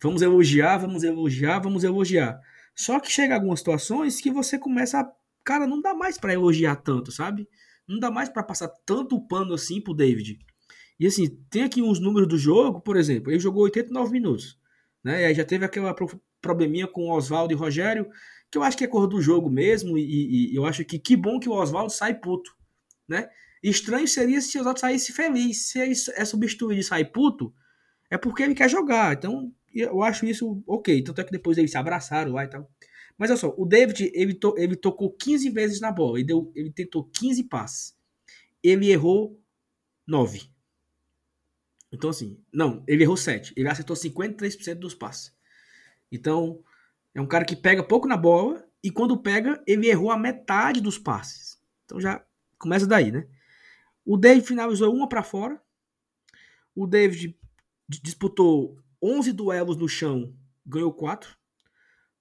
Vamos 0.02 0.20
elogiar, 0.20 0.76
vamos 0.76 1.02
elogiar, 1.02 1.58
vamos 1.58 1.84
elogiar. 1.84 2.38
Só 2.74 3.00
que 3.00 3.10
chega 3.10 3.34
algumas 3.34 3.60
situações 3.60 4.20
que 4.20 4.30
você 4.30 4.58
começa 4.58 5.00
a. 5.00 5.10
Cara, 5.42 5.66
não 5.66 5.80
dá 5.80 5.94
mais 5.94 6.18
para 6.18 6.34
elogiar 6.34 6.76
tanto, 6.76 7.10
sabe? 7.10 7.48
Não 7.88 7.98
dá 7.98 8.10
mais 8.10 8.28
para 8.28 8.42
passar 8.42 8.68
tanto 8.84 9.20
pano 9.26 9.54
assim 9.54 9.80
pro 9.80 9.94
David. 9.94 10.38
E 10.98 11.06
assim, 11.06 11.28
tem 11.50 11.62
aqui 11.62 11.82
uns 11.82 12.00
números 12.00 12.28
do 12.28 12.38
jogo, 12.38 12.80
por 12.80 12.96
exemplo, 12.96 13.30
ele 13.30 13.38
jogou 13.38 13.64
89 13.64 14.10
minutos. 14.10 14.58
Né? 15.04 15.22
E 15.22 15.24
aí 15.26 15.34
já 15.34 15.44
teve 15.44 15.64
aquela 15.64 15.94
probleminha 16.40 16.86
com 16.86 17.02
o 17.02 17.12
Oswaldo 17.12 17.52
e 17.52 17.56
Rogério, 17.56 18.08
que 18.50 18.58
eu 18.58 18.62
acho 18.62 18.76
que 18.76 18.84
é 18.84 18.88
cor 18.88 19.06
do 19.06 19.20
jogo 19.20 19.50
mesmo, 19.50 19.98
e, 19.98 20.52
e 20.52 20.56
eu 20.56 20.64
acho 20.64 20.84
que 20.84 20.98
que 20.98 21.16
bom 21.16 21.38
que 21.38 21.48
o 21.48 21.52
Oswaldo 21.52 21.92
sai 21.92 22.14
puto, 22.14 22.50
né? 23.08 23.28
Estranho 23.62 24.06
seria 24.06 24.40
se 24.40 24.56
o 24.56 24.60
Oswaldo 24.60 24.80
saísse 24.80 25.12
feliz. 25.12 25.68
Se 25.68 25.80
ele 25.80 25.94
é 26.14 26.24
substituído 26.24 26.80
e 26.80 26.84
sair 26.84 27.06
puto, 27.06 27.52
é 28.10 28.16
porque 28.16 28.42
ele 28.42 28.54
quer 28.54 28.70
jogar. 28.70 29.14
Então, 29.14 29.52
eu 29.74 30.02
acho 30.02 30.24
isso 30.26 30.62
ok. 30.66 31.02
Tanto 31.02 31.20
é 31.20 31.24
que 31.24 31.32
depois 31.32 31.58
eles 31.58 31.70
se 31.70 31.78
abraçaram 31.78 32.32
lá 32.32 32.44
e 32.44 32.48
tal. 32.48 32.70
Mas 33.18 33.30
olha 33.30 33.38
só, 33.38 33.54
o 33.56 33.64
David, 33.64 34.10
ele, 34.14 34.34
to, 34.34 34.54
ele 34.58 34.76
tocou 34.76 35.10
15 35.10 35.50
vezes 35.50 35.80
na 35.80 35.90
bola. 35.90 36.18
Ele, 36.18 36.26
deu, 36.26 36.52
ele 36.54 36.70
tentou 36.70 37.04
15 37.04 37.44
passes. 37.44 37.96
Ele 38.62 38.90
errou 38.90 39.40
9. 40.06 40.50
Então, 41.92 42.10
assim, 42.10 42.38
não, 42.52 42.84
ele 42.86 43.04
errou 43.04 43.16
7. 43.16 43.54
Ele 43.56 43.68
acertou 43.68 43.96
53% 43.96 44.74
dos 44.74 44.94
passes. 44.94 45.34
Então, 46.12 46.62
é 47.14 47.20
um 47.20 47.26
cara 47.26 47.44
que 47.44 47.56
pega 47.56 47.82
pouco 47.82 48.06
na 48.06 48.16
bola 48.16 48.66
e 48.82 48.90
quando 48.90 49.16
pega, 49.16 49.62
ele 49.66 49.88
errou 49.88 50.10
a 50.10 50.18
metade 50.18 50.80
dos 50.80 50.98
passes. 50.98 51.60
Então 51.84 52.00
já 52.00 52.24
começa 52.58 52.86
daí, 52.86 53.10
né? 53.10 53.26
O 54.04 54.16
David 54.16 54.46
finalizou 54.46 54.94
uma 54.94 55.08
para 55.08 55.22
fora. 55.22 55.60
O 56.74 56.86
David 56.86 57.36
disputou 57.88 58.78
11 59.02 59.32
duelos 59.32 59.76
no 59.76 59.88
chão, 59.88 60.32
ganhou 60.64 60.92
4. 60.92 61.36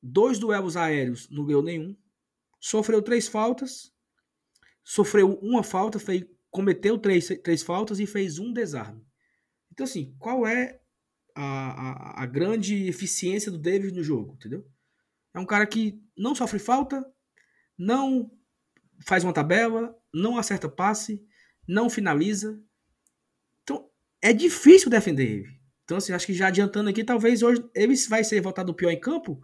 Dois 0.08 0.38
duelos 0.38 0.78
aéreos, 0.78 1.28
não 1.32 1.44
ganhou 1.44 1.63
nenhum. 1.63 1.98
Sofreu 2.60 3.02
três 3.02 3.28
faltas. 3.28 3.91
Sofreu 4.84 5.39
uma 5.41 5.63
falta, 5.63 5.98
fez, 5.98 6.24
cometeu 6.52 6.96
três, 7.00 7.28
três 7.44 7.63
faltas 7.63 8.00
e 8.00 8.06
fez 8.06 8.38
um 8.38 8.54
desarme. 8.54 9.04
Então, 9.72 9.84
assim, 9.84 10.15
qual 10.20 10.46
é 10.46 10.80
a, 11.34 12.20
a, 12.20 12.24
a 12.24 12.26
grande 12.28 12.88
eficiência 12.88 13.52
do 13.52 13.58
David 13.58 13.96
no 13.96 14.04
jogo, 14.04 14.36
entendeu? 14.36 14.63
É 15.34 15.39
um 15.39 15.46
cara 15.46 15.65
que 15.65 16.00
não 16.15 16.36
sofre 16.36 16.60
falta, 16.60 17.04
não 17.76 18.32
faz 19.08 19.24
uma 19.24 19.34
tabela, 19.34 19.98
não 20.13 20.38
acerta 20.38 20.70
passe, 20.70 21.26
não 21.68 21.89
finaliza. 21.89 22.62
Então, 23.63 23.89
é 24.22 24.32
difícil 24.32 24.91
defender 24.91 25.32
ele. 25.32 25.60
Então, 25.84 25.98
assim, 25.98 26.13
acho 26.13 26.28
que 26.28 26.34
já 26.36 26.50
adiantando 26.50 26.91
aqui, 26.91 27.04
talvez 27.04 27.41
hoje 27.41 27.68
ele 27.74 27.96
vai 28.08 28.24
ser 28.24 28.39
votado 28.39 28.72
pior 28.72 28.91
em 28.91 29.00
campo, 29.00 29.41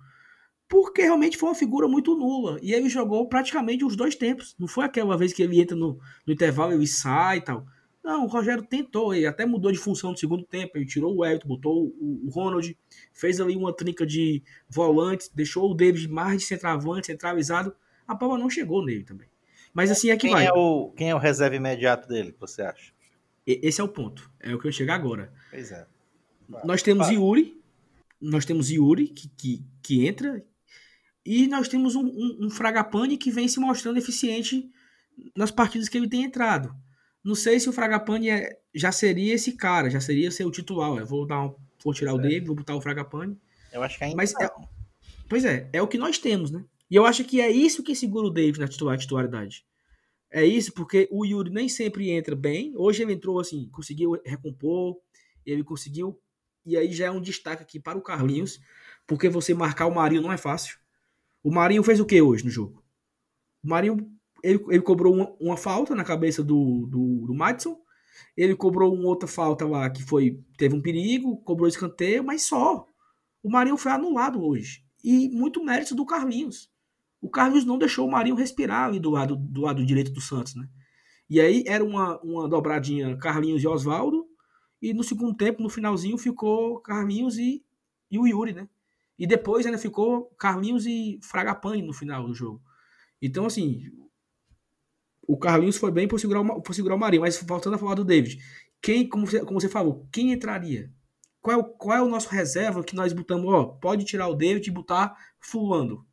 porque 0.72 1.02
realmente 1.02 1.38
foi 1.38 1.50
uma 1.50 1.56
figura 1.56 1.86
muito 1.86 2.16
nula. 2.16 2.58
E 2.62 2.74
ele 2.74 2.88
jogou 2.88 3.28
praticamente 3.28 3.84
os 3.84 3.98
dois 3.98 4.16
tempos. 4.16 4.56
Não 4.58 4.70
foi 4.70 4.86
aquela 4.86 5.18
vez 5.18 5.34
que 5.34 5.44
ele 5.44 5.60
entra 5.60 5.76
no, 5.76 6.00
no 6.26 6.32
intervalo 6.32 6.82
e 6.82 6.88
sai 6.88 7.40
e 7.40 7.42
tal. 7.42 7.66
Não, 8.02 8.24
o 8.24 8.28
Rogério 8.28 8.64
tentou, 8.64 9.14
ele 9.14 9.28
até 9.28 9.46
mudou 9.46 9.70
de 9.70 9.78
função 9.78 10.12
no 10.12 10.18
segundo 10.18 10.44
tempo, 10.44 10.76
ele 10.76 10.86
tirou 10.86 11.14
o 11.14 11.26
Everton, 11.26 11.50
botou 11.50 11.94
o, 12.00 12.26
o 12.26 12.30
Ronald, 12.30 12.76
fez 13.12 13.40
ali 13.42 13.56
uma 13.56 13.76
trinca 13.76 14.06
de 14.08 14.42
volantes, 14.68 15.30
deixou 15.36 15.70
o 15.70 15.76
David 15.76 16.08
mais 16.08 16.40
de 16.40 16.48
centroavante, 16.48 17.08
centralizado. 17.08 17.76
A 18.08 18.16
bola 18.16 18.40
não 18.40 18.50
chegou 18.50 18.84
nele 18.84 19.04
também. 19.04 19.28
Mas 19.74 19.92
assim 19.92 20.10
é 20.10 20.16
que 20.16 20.22
quem 20.22 20.32
vai. 20.32 20.46
É 20.46 20.54
o, 20.54 20.94
quem 20.96 21.10
é 21.10 21.16
o 21.16 21.20
reserva 21.20 21.58
imediato 21.58 22.08
dele, 22.08 22.34
você 22.40 22.62
acha? 22.62 22.94
Esse 23.46 23.82
é 23.82 23.84
o 23.84 23.90
ponto. 23.90 24.32
É 24.40 24.56
o 24.56 24.60
que 24.60 24.68
eu 24.68 24.72
chegar 24.72 24.96
agora. 24.96 25.34
Pois 25.50 25.70
é. 25.70 25.86
Nós 26.64 26.82
temos 26.82 27.10
Yuri, 27.10 27.62
nós 28.22 28.46
temos 28.46 28.72
Yuri 28.72 29.10
que, 29.10 29.30
que, 29.38 29.64
que 29.84 30.08
entra, 30.08 30.44
e 31.26 31.48
nós 31.48 31.68
temos 31.68 31.96
um, 31.96 32.06
um, 32.06 32.46
um 32.46 32.50
Fragapane 32.50 33.18
que 33.18 33.32
vem 33.32 33.48
se 33.48 33.60
mostrando 33.60 33.98
eficiente 33.98 34.70
nas 35.36 35.52
partidas 35.52 35.88
que 35.88 35.98
ele 35.98 36.10
tem 36.10 36.24
entrado. 36.24 36.76
Não 37.24 37.36
sei 37.36 37.60
se 37.60 37.70
o 37.70 37.74
Fragapane 37.74 38.30
é, 38.30 38.60
já 38.74 38.92
seria 38.92 39.34
esse 39.34 39.54
cara, 39.54 39.90
já 39.90 40.02
seria 40.02 40.32
ser 40.32 40.46
o 40.46 40.52
titular. 40.52 40.98
Eu 40.98 41.06
vou, 41.06 41.26
dar 41.26 41.44
um, 41.44 41.56
vou 41.84 41.94
tirar 41.94 42.14
o 42.14 42.18
David, 42.18 42.48
vou 42.48 42.56
botar 42.56 42.76
o 42.76 42.82
Fragapane. 42.82 43.40
Eu 43.72 43.84
acho 43.84 43.98
que 43.98 44.04
ainda 44.04 44.18
Mas 44.18 44.34
é, 44.42 44.50
Pois 45.32 45.46
é, 45.46 45.70
é 45.72 45.82
o 45.82 45.88
que 45.88 45.98
nós 45.98 46.18
temos, 46.18 46.52
né? 46.52 46.66
E 46.90 46.96
eu 46.98 47.06
acho 47.06 47.24
que 47.24 47.40
é 47.40 47.50
isso 47.50 47.82
que 47.82 47.96
segura 47.96 48.28
o 48.28 48.30
David 48.30 48.60
na 48.60 48.68
titular, 48.68 48.98
titularidade. 48.98 49.66
É 50.30 50.44
isso, 50.44 50.74
porque 50.74 51.08
o 51.10 51.26
Yuri 51.26 51.50
nem 51.50 51.70
sempre 51.70 52.10
entra 52.10 52.36
bem. 52.36 52.74
Hoje 52.76 53.02
ele 53.02 53.14
entrou 53.14 53.40
assim, 53.40 53.70
conseguiu 53.72 54.20
recompor, 54.26 54.98
ele 55.46 55.64
conseguiu. 55.64 56.20
E 56.66 56.76
aí 56.76 56.92
já 56.92 57.06
é 57.06 57.12
um 57.12 57.22
destaque 57.22 57.64
aqui 57.64 57.80
para 57.80 57.98
o 57.98 58.02
Carlinhos, 58.02 58.60
porque 59.08 59.30
você 59.30 59.54
marcar 59.54 59.86
o 59.86 59.96
Marinho 59.96 60.22
não 60.22 60.34
é 60.34 60.38
fácil. 60.38 60.78
O 61.44 61.52
Marinho 61.52 61.84
fez 61.84 62.00
o 62.00 62.06
que 62.06 62.22
hoje 62.22 62.44
no 62.44 62.50
jogo? 62.50 62.84
O 63.64 63.70
Marinho 63.70 64.10
ele, 64.44 64.64
ele 64.70 64.82
cobrou 64.82 65.14
uma, 65.14 65.36
uma, 65.40 65.58
falta 65.58 65.96
na 65.96 66.04
cabeça 66.04 66.44
do, 66.44 66.88
do, 66.88 67.28
do 67.28 67.34
Madison. 67.34 67.78
Ele 68.36 68.56
cobrou 68.56 68.94
uma 68.94 69.08
outra 69.08 69.28
falta 69.28 69.66
lá 69.68 69.90
que 69.90 70.04
foi. 70.04 70.40
Teve 70.58 70.76
um 70.76 70.82
perigo, 70.82 71.38
cobrou 71.44 71.68
escanteio, 71.68 72.24
mas 72.24 72.44
só. 72.44 72.88
O 73.44 73.52
Marinho 73.52 73.78
foi 73.78 73.92
anulado 73.92 74.44
hoje. 74.44 74.84
E 75.04 75.30
muito 75.30 75.64
mérito 75.64 75.96
do 75.96 76.06
Carlinhos 76.06 76.72
o 77.22 77.30
Carlos 77.30 77.64
não 77.64 77.78
deixou 77.78 78.08
o 78.08 78.12
Marinho 78.12 78.36
respirar 78.36 78.86
ali 78.86 79.00
do 79.00 79.12
lado, 79.12 79.36
do 79.36 79.62
lado 79.62 79.86
direito 79.86 80.12
do 80.12 80.20
Santos, 80.20 80.56
né? 80.56 80.68
E 81.30 81.40
aí 81.40 81.64
era 81.68 81.84
uma, 81.84 82.20
uma 82.22 82.50
dobradinha 82.50 83.16
Carlinhos 83.18 83.64
e 83.64 83.68
Oswaldo, 83.68 84.26
e 84.82 84.94
no 84.94 85.04
segundo 85.04 85.36
tempo, 85.36 85.62
no 85.62 85.70
finalzinho, 85.70 86.18
ficou 86.18 86.82
Carlinhos 86.82 87.38
e, 87.38 87.64
e 88.10 88.18
o 88.18 88.26
Yuri, 88.26 88.54
né? 88.54 88.68
E 89.22 89.28
depois 89.28 89.68
ainda 89.68 89.78
ficou 89.78 90.34
Carlinhos 90.36 90.88
e 90.88 91.20
Fragapane 91.22 91.84
no 91.84 91.94
final 91.94 92.26
do 92.26 92.34
jogo. 92.34 92.60
Então, 93.22 93.46
assim, 93.46 93.84
o 95.28 95.38
Carlinhos 95.38 95.78
foi 95.78 95.92
bem 95.92 96.08
por 96.08 96.20
segurar, 96.20 96.42
o, 96.42 96.60
por 96.60 96.74
segurar 96.74 96.96
o 96.96 96.98
Marinho, 96.98 97.22
mas 97.22 97.38
faltando 97.38 97.76
a 97.76 97.78
falar 97.80 97.94
do 97.94 98.04
David, 98.04 98.44
quem, 98.82 99.08
como 99.08 99.28
você, 99.28 99.42
como 99.42 99.62
você 99.62 99.70
falou, 99.70 100.08
quem 100.12 100.32
entraria? 100.32 100.92
Qual 101.40 101.56
é, 101.56 101.60
o, 101.60 101.64
qual 101.64 101.98
é 102.00 102.02
o 102.02 102.10
nosso 102.10 102.30
reserva 102.30 102.84
que 102.84 102.96
nós 102.96 103.14
botamos? 103.14 103.46
Ó, 103.54 103.66
pode 103.66 104.06
tirar 104.06 104.28
o 104.28 104.34
David 104.34 104.68
e 104.68 104.74
botar 104.74 105.16
fulano. 105.40 106.04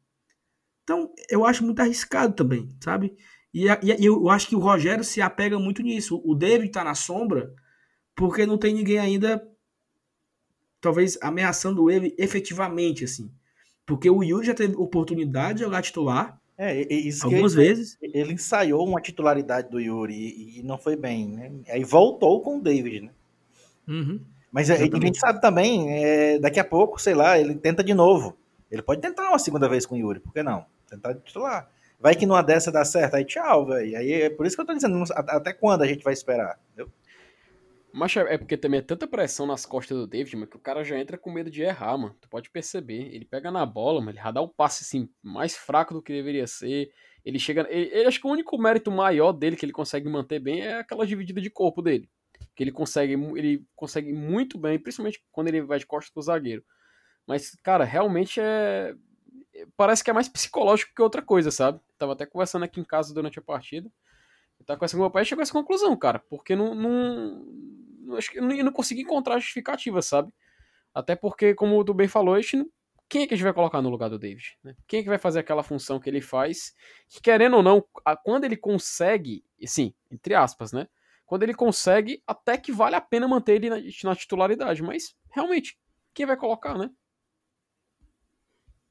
Então, 0.83 1.11
eu 1.31 1.47
acho 1.47 1.65
muito 1.65 1.81
arriscado 1.81 2.35
também, 2.35 2.71
sabe? 2.79 3.17
E, 3.55 3.69
e, 3.69 4.05
eu 4.05 4.29
acho 4.29 4.49
que 4.49 4.55
o 4.55 4.61
Rogério 4.61 5.03
se 5.03 5.23
apega 5.23 5.59
muito 5.59 5.81
nisso. 5.81 6.21
O 6.27 6.35
David 6.35 6.71
tá 6.71 6.85
na 6.85 6.95
sombra 6.95 7.55
porque 8.15 8.45
não 8.45 8.59
tem 8.59 8.75
ninguém 8.75 8.99
ainda, 8.99 9.43
talvez, 10.81 11.19
ameaçando 11.21 11.91
ele 11.91 12.15
efetivamente, 12.19 13.05
assim. 13.05 13.31
Porque 13.87 14.11
o 14.11 14.23
Yuri 14.23 14.47
já 14.47 14.55
teve 14.55 14.77
oportunidade 14.77 15.59
de 15.59 15.65
jogar 15.65 15.83
titular 15.83 16.39
é, 16.59 16.87
algumas 17.23 17.55
ele, 17.55 17.69
vezes. 17.69 17.99
Ele 18.03 18.33
ensaiou 18.33 18.87
uma 18.87 19.01
titularidade 19.01 19.71
do 19.71 19.81
Yuri 19.81 20.15
e, 20.15 20.59
e, 20.59 20.63
não 20.63 20.77
foi 20.77 20.97
bem, 20.97 21.29
né? 21.29 21.53
Aí 21.69 21.85
voltou 21.85 22.43
com 22.43 22.59
o 22.59 22.61
David, 22.61 23.03
né? 23.03 23.11
Uhum. 23.87 24.21
Mas 24.51 24.71
a 24.71 24.77
gente 24.77 25.19
sabe 25.19 25.41
também, 25.41 26.03
é, 26.03 26.39
daqui 26.39 26.59
a 26.59 26.65
pouco, 26.65 27.01
sei 27.01 27.15
lá, 27.15 27.39
ele 27.39 27.55
tenta 27.55 27.85
de 27.85 27.95
novo. 27.95 28.37
Ele 28.71 28.83
pode 28.83 29.01
tentar 29.01 29.29
uma 29.29 29.39
segunda 29.39 29.69
vez 29.69 29.87
com 29.87 29.95
o 29.95 29.99
Yuri, 29.99 30.21
por 30.21 30.33
que 30.33 30.43
não? 30.43 30.67
Tentar 30.89 31.15
titular. 31.15 31.71
Vai 32.01 32.15
que 32.15 32.27
numa 32.27 32.43
dessa 32.43 32.73
dá 32.73 32.85
certo, 32.85 33.15
aí 33.15 33.25
tchau, 33.25 33.67
velho. 33.67 33.97
Aí 33.97 34.13
é 34.13 34.31
por 34.31 34.47
isso 34.47 34.57
que 34.57 34.63
eu 34.63 34.67
tô 34.67 34.75
dizendo, 34.75 35.03
até 35.15 35.53
quando 35.53 35.83
a 35.83 35.87
gente 35.87 36.03
vai 36.03 36.13
esperar, 36.13 36.59
entendeu? 36.73 36.93
Mas 37.93 38.17
é, 38.17 38.35
é 38.35 38.39
porque 38.39 38.57
também 38.57 38.79
é 38.79 38.83
tanta 38.83 39.07
pressão 39.07 39.47
nas 39.47 39.65
costas 39.65 39.97
do 39.97 40.07
David, 40.07 40.37
mano, 40.37 40.47
que 40.47 40.57
o 40.57 40.61
cara 40.61 40.85
já 40.85 40.99
entra 40.99 41.17
com 41.17 41.31
medo 41.31 41.51
de 41.51 41.63
errar, 41.63 41.97
mano. 41.97 42.17
Tu 42.21 42.29
pode 42.29 42.51
perceber. 42.51 43.15
Ele 43.15 43.25
pega 43.25 43.51
na 43.51 43.65
bola, 43.65 44.01
mano, 44.01 44.11
ele 44.11 44.19
já 44.19 44.31
dá 44.31 44.41
o 44.41 44.49
passe 44.49 44.85
assim, 44.85 45.09
mais 45.23 45.57
fraco 45.57 45.95
do 45.95 46.03
que 46.03 46.13
deveria 46.13 46.47
ser. 46.47 46.93
Ele 47.25 47.39
chega. 47.39 47.67
Ele, 47.71 47.91
ele, 47.93 48.07
acho 48.07 48.21
que 48.21 48.27
o 48.27 48.31
único 48.31 48.59
mérito 48.59 48.91
maior 48.91 49.33
dele 49.33 49.57
que 49.57 49.65
ele 49.65 49.73
consegue 49.73 50.09
manter 50.09 50.39
bem 50.39 50.63
é 50.63 50.79
aquela 50.79 51.07
dividida 51.07 51.41
de 51.41 51.51
corpo 51.51 51.83
dele. 51.83 52.09
Que 52.55 52.63
ele 52.63 52.73
consegue, 52.73 53.15
ele 53.37 53.65
consegue 53.75 54.13
muito 54.13 54.59
bem, 54.59 54.79
principalmente 54.79 55.23
quando 55.33 55.49
ele 55.49 55.63
vai 55.63 55.79
de 55.79 55.87
costas 55.87 56.13
pro 56.13 56.23
zagueiro. 56.23 56.65
Mas, 57.27 57.55
cara, 57.63 57.85
realmente 57.85 58.41
é 58.41 58.95
parece 59.77 60.05
que 60.05 60.11
é 60.11 60.13
mais 60.13 60.29
psicológico 60.29 60.93
que 60.95 61.03
outra 61.03 61.23
coisa, 61.23 61.51
sabe? 61.51 61.81
Tava 61.99 62.13
até 62.13 62.27
conversando 62.27 62.65
aqui 62.65 62.81
em 62.81 62.85
casa 62.85 63.13
durante 63.13 63.39
a 63.39 63.43
partida. 63.43 63.91
Conversando 64.67 64.99
com 64.99 65.05
meu 65.05 65.11
pai 65.11 65.25
chegou 65.25 65.41
a 65.41 65.45
essa 65.45 65.53
conclusão, 65.53 65.97
cara. 65.97 66.19
Porque 66.19 66.55
não. 66.55 66.75
não 66.75 67.78
acho 68.17 68.31
que 68.31 68.39
eu 68.39 68.65
não 68.65 68.73
consegui 68.73 69.03
encontrar 69.03 69.39
justificativa, 69.39 70.01
sabe? 70.03 70.33
Até 70.95 71.15
porque, 71.15 71.55
como 71.55 71.85
tu 71.85 71.93
bem 71.95 72.09
falou, 72.09 72.35
a 72.35 72.41
gente 72.41 72.65
quem 73.09 73.23
é 73.23 73.27
que 73.27 73.33
a 73.33 73.37
gente 73.37 73.45
vai 73.45 73.55
colocar 73.55 73.81
no 73.81 73.89
lugar 73.89 74.11
do 74.11 74.19
David? 74.19 74.59
Né? 74.63 74.77
Quem 74.87 75.01
é 75.01 75.03
que 75.03 75.09
vai 75.09 75.19
fazer 75.19 75.41
aquela 75.41 75.63
função 75.63 75.99
que 75.99 76.11
ele 76.11 76.21
faz? 76.21 76.75
Que 77.09 77.23
querendo 77.23 77.57
ou 77.57 77.63
não, 77.63 77.83
quando 78.23 78.45
ele 78.45 78.57
consegue, 78.57 79.43
sim, 79.65 79.95
entre 80.11 80.35
aspas, 80.35 80.73
né? 80.73 80.87
Quando 81.25 81.43
ele 81.43 81.55
consegue, 81.55 82.23
até 82.27 82.59
que 82.59 82.71
vale 82.71 82.97
a 82.97 83.01
pena 83.01 83.27
manter 83.27 83.55
ele 83.55 83.71
na, 83.71 83.77
na 84.05 84.17
titularidade. 84.17 84.83
Mas, 84.83 85.15
realmente, 85.31 85.79
quem 86.13 86.27
vai 86.27 86.37
colocar, 86.37 86.77
né? 86.77 86.91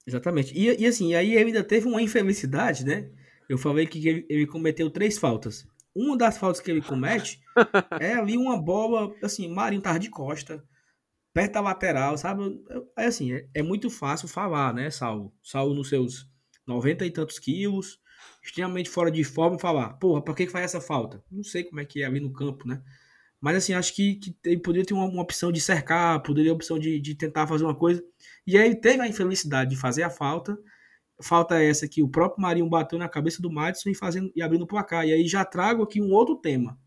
Exatamente. 0.05 0.57
E, 0.57 0.81
e 0.81 0.85
assim, 0.87 1.13
aí 1.13 1.35
ele 1.35 1.47
ainda 1.47 1.63
teve 1.63 1.87
uma 1.87 2.01
infelicidade, 2.01 2.85
né? 2.85 3.11
Eu 3.47 3.57
falei 3.57 3.85
que 3.85 4.07
ele, 4.07 4.25
ele 4.29 4.47
cometeu 4.47 4.89
três 4.89 5.17
faltas. 5.17 5.67
Uma 5.97 6.15
das 6.15 6.37
faltas 6.37 6.61
que 6.61 6.69
ele 6.69 6.81
comete 6.81 7.41
é 7.99 8.13
ali 8.13 8.37
uma 8.37 8.61
bola, 8.61 9.11
assim, 9.23 9.47
Marinho 9.51 9.81
tava 9.81 9.97
de 9.97 10.11
costa, 10.11 10.63
perto 11.33 11.53
da 11.53 11.61
lateral, 11.61 12.15
sabe? 12.19 12.63
É 12.95 13.05
assim, 13.05 13.33
é, 13.33 13.47
é 13.55 13.63
muito 13.63 13.89
fácil 13.89 14.27
falar, 14.27 14.73
né, 14.75 14.91
Saulo? 14.91 15.33
Saulo 15.41 15.73
nos 15.73 15.89
seus 15.89 16.29
90 16.67 17.03
e 17.03 17.09
tantos 17.09 17.39
quilos, 17.39 17.99
extremamente 18.43 18.89
fora 18.91 19.09
de 19.09 19.23
forma, 19.23 19.57
falar, 19.57 19.93
porra, 19.93 20.21
por 20.21 20.35
que, 20.35 20.45
que 20.45 20.51
faz 20.51 20.65
essa 20.65 20.79
falta? 20.79 21.23
Não 21.31 21.43
sei 21.43 21.63
como 21.63 21.79
é 21.79 21.85
que 21.85 22.03
é 22.03 22.05
ali 22.05 22.19
no 22.19 22.31
campo, 22.31 22.67
né? 22.67 22.79
Mas 23.41 23.57
assim, 23.57 23.73
acho 23.73 23.95
que, 23.95 24.15
que 24.15 24.35
ele 24.45 24.59
poderia 24.59 24.85
ter 24.85 24.93
uma, 24.93 25.05
uma 25.05 25.21
opção 25.23 25.51
de 25.51 25.59
cercar, 25.59 26.21
poderia 26.21 26.49
ter 26.49 26.51
uma 26.51 26.57
opção 26.57 26.77
de, 26.77 26.99
de 26.99 27.15
tentar 27.15 27.47
fazer 27.47 27.63
uma 27.63 27.75
coisa. 27.75 28.03
E 28.45 28.55
aí 28.55 28.65
ele 28.65 28.75
teve 28.75 29.01
a 29.01 29.07
infelicidade 29.07 29.71
de 29.71 29.75
fazer 29.75 30.03
a 30.03 30.09
falta. 30.09 30.57
Falta 31.21 31.61
essa 31.61 31.87
que 31.87 32.03
o 32.03 32.09
próprio 32.09 32.41
Marinho 32.41 32.69
bateu 32.69 32.99
na 32.99 33.09
cabeça 33.09 33.41
do 33.41 33.51
Madison 33.51 33.89
e, 33.89 33.95
fazendo, 33.95 34.31
e 34.35 34.41
abrindo 34.41 34.63
o 34.63 34.67
placar. 34.67 35.05
E 35.05 35.13
aí 35.13 35.27
já 35.27 35.43
trago 35.43 35.83
aqui 35.83 36.01
um 36.01 36.11
outro 36.11 36.35
tema. 36.35 36.77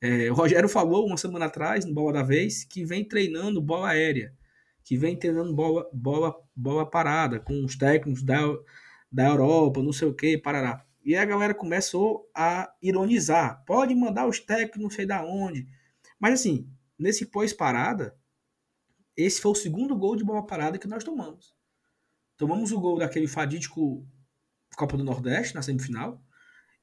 É, 0.00 0.30
o 0.30 0.34
Rogério 0.34 0.68
falou 0.68 1.06
uma 1.06 1.16
semana 1.16 1.46
atrás, 1.46 1.84
no 1.84 1.92
Bola 1.92 2.12
da 2.12 2.22
Vez, 2.22 2.64
que 2.64 2.84
vem 2.84 3.04
treinando 3.04 3.60
bola 3.60 3.88
aérea, 3.88 4.32
que 4.84 4.96
vem 4.96 5.18
treinando 5.18 5.52
bola, 5.52 5.88
bola, 5.92 6.34
bola 6.54 6.88
parada, 6.88 7.40
com 7.40 7.64
os 7.64 7.76
técnicos 7.76 8.22
da, 8.22 8.38
da 9.10 9.26
Europa, 9.26 9.82
não 9.82 9.92
sei 9.92 10.06
o 10.06 10.14
que, 10.14 10.38
parará. 10.38 10.84
E 11.04 11.16
a 11.16 11.24
galera 11.24 11.54
começou 11.54 12.30
a 12.34 12.72
ironizar. 12.80 13.64
Pode 13.66 13.94
mandar 13.94 14.28
os 14.28 14.38
técnicos 14.38 14.80
não 14.80 14.90
sei 14.90 15.04
da 15.04 15.24
onde. 15.24 15.66
Mas 16.20 16.34
assim, 16.34 16.70
nesse 16.98 17.26
pós-parada, 17.26 18.16
esse 19.16 19.40
foi 19.40 19.50
o 19.50 19.56
segundo 19.56 19.96
gol 19.96 20.14
de 20.14 20.22
bola 20.22 20.46
parada 20.46 20.78
que 20.78 20.86
nós 20.86 21.02
tomamos. 21.02 21.57
Tomamos 22.38 22.72
o 22.72 22.80
gol 22.80 22.98
daquele 22.98 23.28
fadídico 23.28 24.06
Copa 24.74 24.96
do 24.96 25.04
Nordeste 25.04 25.54
na 25.54 25.60
semifinal. 25.60 26.22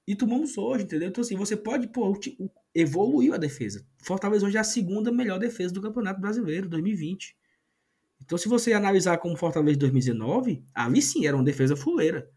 E 0.07 0.15
tomamos 0.15 0.55
hoje, 0.55 0.83
entendeu? 0.83 1.09
Então, 1.09 1.23
assim, 1.23 1.35
você 1.35 1.57
pode, 1.57 1.87
pô, 1.87 2.15
evoluiu 2.75 3.33
a 3.33 3.37
defesa. 3.37 3.83
Fortaleza 4.03 4.45
hoje 4.45 4.57
é 4.57 4.59
a 4.59 4.63
segunda 4.63 5.11
melhor 5.11 5.39
defesa 5.39 5.73
do 5.73 5.81
Campeonato 5.81 6.21
Brasileiro, 6.21 6.69
2020. 6.69 7.35
Então, 8.21 8.37
se 8.37 8.47
você 8.47 8.73
analisar 8.73 9.17
como 9.17 9.35
Fortaleza 9.35 9.73
de 9.73 9.79
2019, 9.79 10.63
ali 10.75 11.01
sim 11.01 11.25
era 11.25 11.35
uma 11.35 11.43
defesa 11.43 11.75
fuleira 11.75 12.29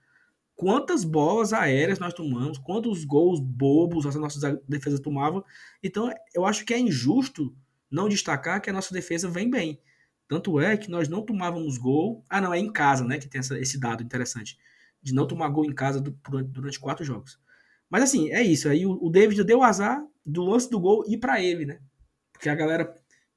quantas 0.59 1.05
bolas 1.05 1.53
aéreas 1.53 2.01
nós 2.01 2.13
tomamos, 2.13 2.59
quantos 2.59 3.05
gols 3.05 3.39
bobos 3.39 4.05
a 4.05 4.19
nossa 4.19 4.61
defesa 4.69 5.01
tomava. 5.01 5.45
Então, 5.81 6.13
eu 6.35 6.45
acho 6.45 6.65
que 6.65 6.75
é 6.75 6.79
injusto 6.81 7.57
não 7.89 8.09
destacar 8.09 8.61
que 8.61 8.69
a 8.69 8.73
nossa 8.73 8.93
defesa 8.93 9.31
vem 9.31 9.49
bem. 9.49 9.81
Tanto 10.29 10.61
é 10.61 10.77
que 10.77 10.91
nós 10.91 11.09
não 11.09 11.23
tomávamos 11.23 11.79
gol. 11.79 12.23
Ah, 12.29 12.41
não, 12.41 12.53
é 12.53 12.59
em 12.59 12.71
casa, 12.71 13.05
né? 13.05 13.19
Que 13.19 13.27
tem 13.27 13.39
essa, 13.39 13.59
esse 13.59 13.81
dado 13.81 14.03
interessante. 14.03 14.59
De 15.03 15.15
não 15.15 15.27
tomar 15.27 15.49
gol 15.49 15.65
em 15.65 15.75
casa 15.75 16.01
do, 16.01 16.11
durante, 16.45 16.79
quatro 16.79 17.05
jogos. 17.05 17.41
Mas 17.89 18.03
assim, 18.03 18.31
é 18.31 18.43
isso. 18.43 18.69
Aí 18.69 18.85
o, 18.85 18.93
o 19.03 19.11
David 19.11 19.43
deu 19.45 19.63
azar 19.63 20.05
do 20.25 20.43
lance 20.43 20.71
do 20.71 20.79
gol 20.79 21.05
ir 21.09 21.17
para 21.19 21.43
ele, 21.43 21.65
né? 21.65 21.81
Porque 22.33 22.49
a 22.49 22.55
galera 22.55 22.95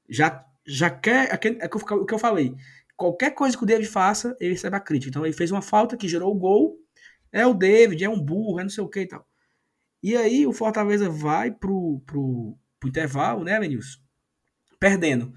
já, 0.08 0.44
já 0.66 0.90
quer. 0.90 1.30
É, 1.32 1.64
é 1.64 1.70
o 1.74 2.04
que 2.04 2.14
eu 2.14 2.18
falei. 2.18 2.54
Qualquer 2.94 3.30
coisa 3.30 3.56
que 3.56 3.62
o 3.62 3.66
David 3.66 3.88
faça, 3.88 4.36
ele 4.38 4.52
recebe 4.52 4.76
a 4.76 4.80
crítica. 4.80 5.08
Então 5.08 5.24
ele 5.24 5.34
fez 5.34 5.50
uma 5.50 5.62
falta 5.62 5.96
que 5.96 6.06
gerou 6.06 6.30
o 6.30 6.38
gol 6.38 6.82
é 7.32 7.46
o 7.46 7.54
David, 7.54 8.04
é 8.04 8.08
um 8.08 8.20
burro, 8.20 8.60
é 8.60 8.62
não 8.62 8.70
sei 8.70 8.84
o 8.84 8.88
que 8.88 9.00
e 9.00 9.08
tal. 9.08 9.26
E 10.02 10.16
aí 10.16 10.46
o 10.46 10.52
Fortaleza 10.52 11.08
vai 11.08 11.50
pro, 11.50 12.00
pro, 12.06 12.58
pro 12.78 12.88
intervalo, 12.88 13.42
né, 13.42 13.58
Venilson? 13.58 13.98
Perdendo. 14.78 15.32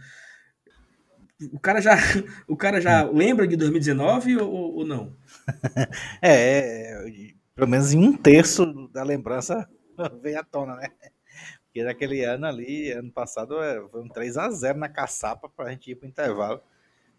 O 1.51 1.59
cara 1.59 1.81
já, 1.81 1.95
o 2.47 2.55
cara 2.55 2.79
já 2.79 3.03
lembra 3.03 3.47
de 3.47 3.55
2019 3.55 4.37
ou, 4.37 4.75
ou 4.77 4.85
não? 4.85 5.13
É, 6.21 7.07
é, 7.07 7.33
pelo 7.53 7.67
menos 7.67 7.93
em 7.93 7.99
um 7.99 8.15
terço 8.15 8.65
da 8.89 9.03
lembrança 9.03 9.69
veio 10.21 10.39
à 10.39 10.43
tona, 10.43 10.75
né? 10.75 10.89
Porque 11.65 11.83
naquele 11.83 12.23
ano 12.23 12.45
ali, 12.45 12.91
ano 12.91 13.11
passado, 13.11 13.61
é, 13.61 13.85
foi 13.89 14.01
um 14.01 14.07
3 14.07 14.37
a 14.37 14.49
0 14.49 14.79
na 14.79 14.89
caçapa 14.89 15.49
para 15.49 15.65
a 15.65 15.71
gente 15.71 15.91
ir 15.91 15.95
para 15.95 16.05
o 16.05 16.09
intervalo. 16.09 16.61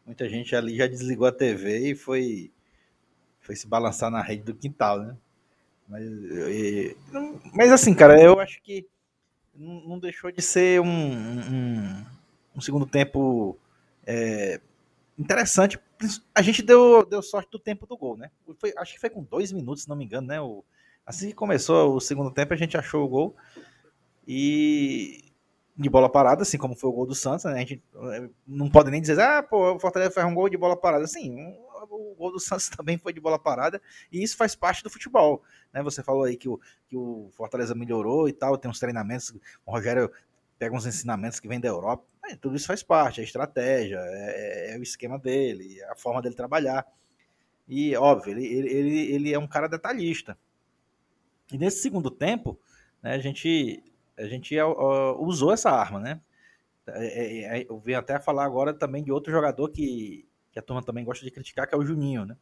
Muita 0.04 0.28
gente 0.28 0.56
ali 0.56 0.76
já 0.76 0.86
desligou 0.86 1.26
a 1.26 1.32
TV 1.32 1.90
e 1.90 1.94
foi, 1.94 2.50
foi 3.40 3.54
se 3.54 3.66
balançar 3.66 4.10
na 4.10 4.22
rede 4.22 4.44
do 4.44 4.54
quintal, 4.54 5.00
né? 5.00 5.16
Mas, 5.88 6.02
e, 6.04 6.96
mas 7.54 7.70
assim, 7.70 7.94
cara, 7.94 8.20
eu 8.20 8.40
acho 8.40 8.60
que 8.62 8.86
não, 9.54 9.88
não 9.88 9.98
deixou 9.98 10.32
de 10.32 10.42
ser 10.42 10.80
um, 10.80 10.86
um, 10.86 12.04
um 12.56 12.60
segundo 12.60 12.86
tempo 12.86 13.58
é, 14.06 14.60
interessante. 15.18 15.78
A 16.34 16.42
gente 16.42 16.62
deu, 16.62 17.04
deu 17.04 17.22
sorte 17.22 17.50
do 17.50 17.58
tempo 17.58 17.86
do 17.86 17.96
gol, 17.96 18.16
né? 18.16 18.30
Foi, 18.58 18.72
acho 18.76 18.94
que 18.94 19.00
foi 19.00 19.10
com 19.10 19.22
dois 19.22 19.52
minutos, 19.52 19.82
se 19.82 19.88
não 19.88 19.96
me 19.96 20.04
engano, 20.04 20.28
né? 20.28 20.40
O, 20.40 20.64
assim 21.04 21.28
que 21.28 21.34
começou 21.34 21.94
o 21.94 22.00
segundo 22.00 22.30
tempo, 22.30 22.54
a 22.54 22.56
gente 22.56 22.76
achou 22.76 23.04
o 23.04 23.08
gol. 23.08 23.36
E 24.26 25.24
de 25.78 25.90
bola 25.90 26.08
parada, 26.08 26.42
assim 26.42 26.56
como 26.56 26.74
foi 26.74 26.88
o 26.88 26.92
gol 26.92 27.06
do 27.06 27.14
Santos, 27.14 27.44
né? 27.44 27.52
A 27.52 27.58
gente 27.58 27.82
é, 28.12 28.28
não 28.46 28.70
pode 28.70 28.90
nem 28.90 29.00
dizer, 29.00 29.20
ah, 29.20 29.42
pô, 29.42 29.74
o 29.74 29.78
Fortaleza 29.78 30.10
faz 30.10 30.26
um 30.26 30.34
gol 30.34 30.48
de 30.48 30.56
bola 30.56 30.76
parada. 30.76 31.06
Sim, 31.06 31.54
o 31.90 32.14
gol 32.14 32.32
do 32.32 32.40
Santos 32.40 32.68
também 32.74 32.96
foi 32.96 33.12
de 33.12 33.20
bola 33.20 33.38
parada, 33.38 33.80
e 34.10 34.22
isso 34.22 34.36
faz 34.36 34.54
parte 34.54 34.82
do 34.82 34.90
futebol. 34.90 35.42
Né? 35.72 35.82
Você 35.82 36.02
falou 36.02 36.24
aí 36.24 36.36
que 36.36 36.48
o, 36.48 36.58
que 36.88 36.96
o 36.96 37.30
Fortaleza 37.32 37.74
melhorou 37.74 38.28
e 38.28 38.32
tal, 38.32 38.56
tem 38.56 38.70
uns 38.70 38.80
treinamentos, 38.80 39.34
o 39.64 39.70
Rogério 39.70 40.10
pega 40.58 40.74
uns 40.74 40.86
ensinamentos 40.86 41.38
que 41.38 41.48
vem 41.48 41.60
da 41.60 41.68
Europa, 41.68 42.04
tudo 42.34 42.56
isso 42.56 42.66
faz 42.66 42.82
parte, 42.82 43.20
é 43.20 43.24
estratégia, 43.24 43.98
é, 44.00 44.74
é, 44.74 44.78
o 44.78 44.82
esquema 44.82 45.18
dele, 45.18 45.78
é 45.80 45.92
a 45.92 45.94
forma 45.94 46.20
dele 46.20 46.34
trabalhar. 46.34 46.84
E, 47.68 47.94
óbvio, 47.96 48.32
ele, 48.32 48.46
ele, 48.46 49.12
ele 49.12 49.34
é 49.34 49.38
um 49.38 49.46
cara 49.46 49.68
detalhista. 49.68 50.36
E 51.52 51.58
nesse 51.58 51.80
segundo 51.80 52.10
tempo, 52.10 52.58
né, 53.02 53.12
a 53.12 53.18
gente, 53.18 53.82
a 54.16 54.26
gente 54.26 54.58
uh, 54.60 55.20
usou 55.20 55.52
essa 55.52 55.70
arma, 55.70 56.00
né? 56.00 56.20
É, 56.86 57.06
é, 57.06 57.60
é, 57.60 57.66
eu 57.68 57.78
venho 57.78 57.98
até 57.98 58.18
falar 58.18 58.44
agora 58.44 58.72
também 58.72 59.02
de 59.02 59.10
outro 59.10 59.32
jogador 59.32 59.68
que, 59.70 60.26
que 60.52 60.58
a 60.58 60.62
turma 60.62 60.82
também 60.82 61.04
gosta 61.04 61.24
de 61.24 61.30
criticar, 61.30 61.68
que 61.68 61.74
é 61.74 61.78
o 61.78 61.84
Juninho, 61.84 62.24
né? 62.24 62.36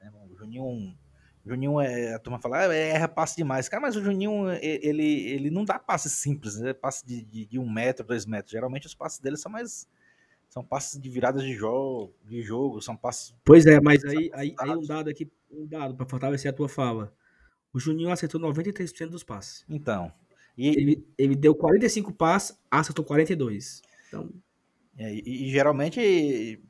É, 0.00 0.10
o 0.30 0.36
Juninho, 0.36 0.96
Juninho 1.46 1.80
é, 1.80 2.14
a 2.14 2.18
turma 2.18 2.40
fala, 2.40 2.58
ah, 2.58 2.74
erra 2.74 3.06
passe 3.06 3.36
demais. 3.36 3.68
Cara, 3.68 3.80
mas 3.80 3.94
o 3.94 4.02
Juninho, 4.02 4.50
ele, 4.60 5.30
ele 5.30 5.48
não 5.48 5.64
dá 5.64 5.78
passe 5.78 6.10
simples, 6.10 6.58
né? 6.58 6.72
passe 6.72 7.06
de, 7.06 7.22
de, 7.24 7.46
de, 7.46 7.58
um 7.58 7.70
metro, 7.70 8.04
dois 8.04 8.26
metros. 8.26 8.50
Geralmente 8.50 8.86
os 8.86 8.94
passes 8.94 9.20
dele 9.20 9.36
são 9.36 9.50
mais. 9.50 9.88
São 10.48 10.64
passes 10.64 11.00
de 11.00 11.08
viradas 11.08 11.42
de 11.42 11.54
jogo, 11.54 12.14
de 12.24 12.42
jogo, 12.42 12.80
são 12.80 12.96
passes. 12.96 13.34
Pois 13.44 13.66
é, 13.66 13.80
mas 13.80 14.04
aí, 14.04 14.30
aí, 14.32 14.54
aí 14.58 14.70
um 14.70 14.84
dado 14.86 15.10
aqui, 15.10 15.30
um 15.50 15.66
dado 15.66 15.94
para 15.94 16.06
fortalecer 16.06 16.50
a 16.50 16.54
tua 16.54 16.68
fala. 16.68 17.12
O 17.72 17.78
Juninho 17.78 18.10
acertou 18.10 18.40
93% 18.40 19.08
dos 19.08 19.22
passes. 19.22 19.64
Então. 19.68 20.12
E... 20.56 20.68
Ele, 20.68 21.06
ele 21.18 21.36
deu 21.36 21.54
45 21.54 22.12
passes, 22.12 22.58
acertou 22.70 23.04
42. 23.04 23.82
Então. 24.08 24.30
É, 24.98 25.12
e, 25.12 25.46
e, 25.46 25.50
geralmente 25.50 26.60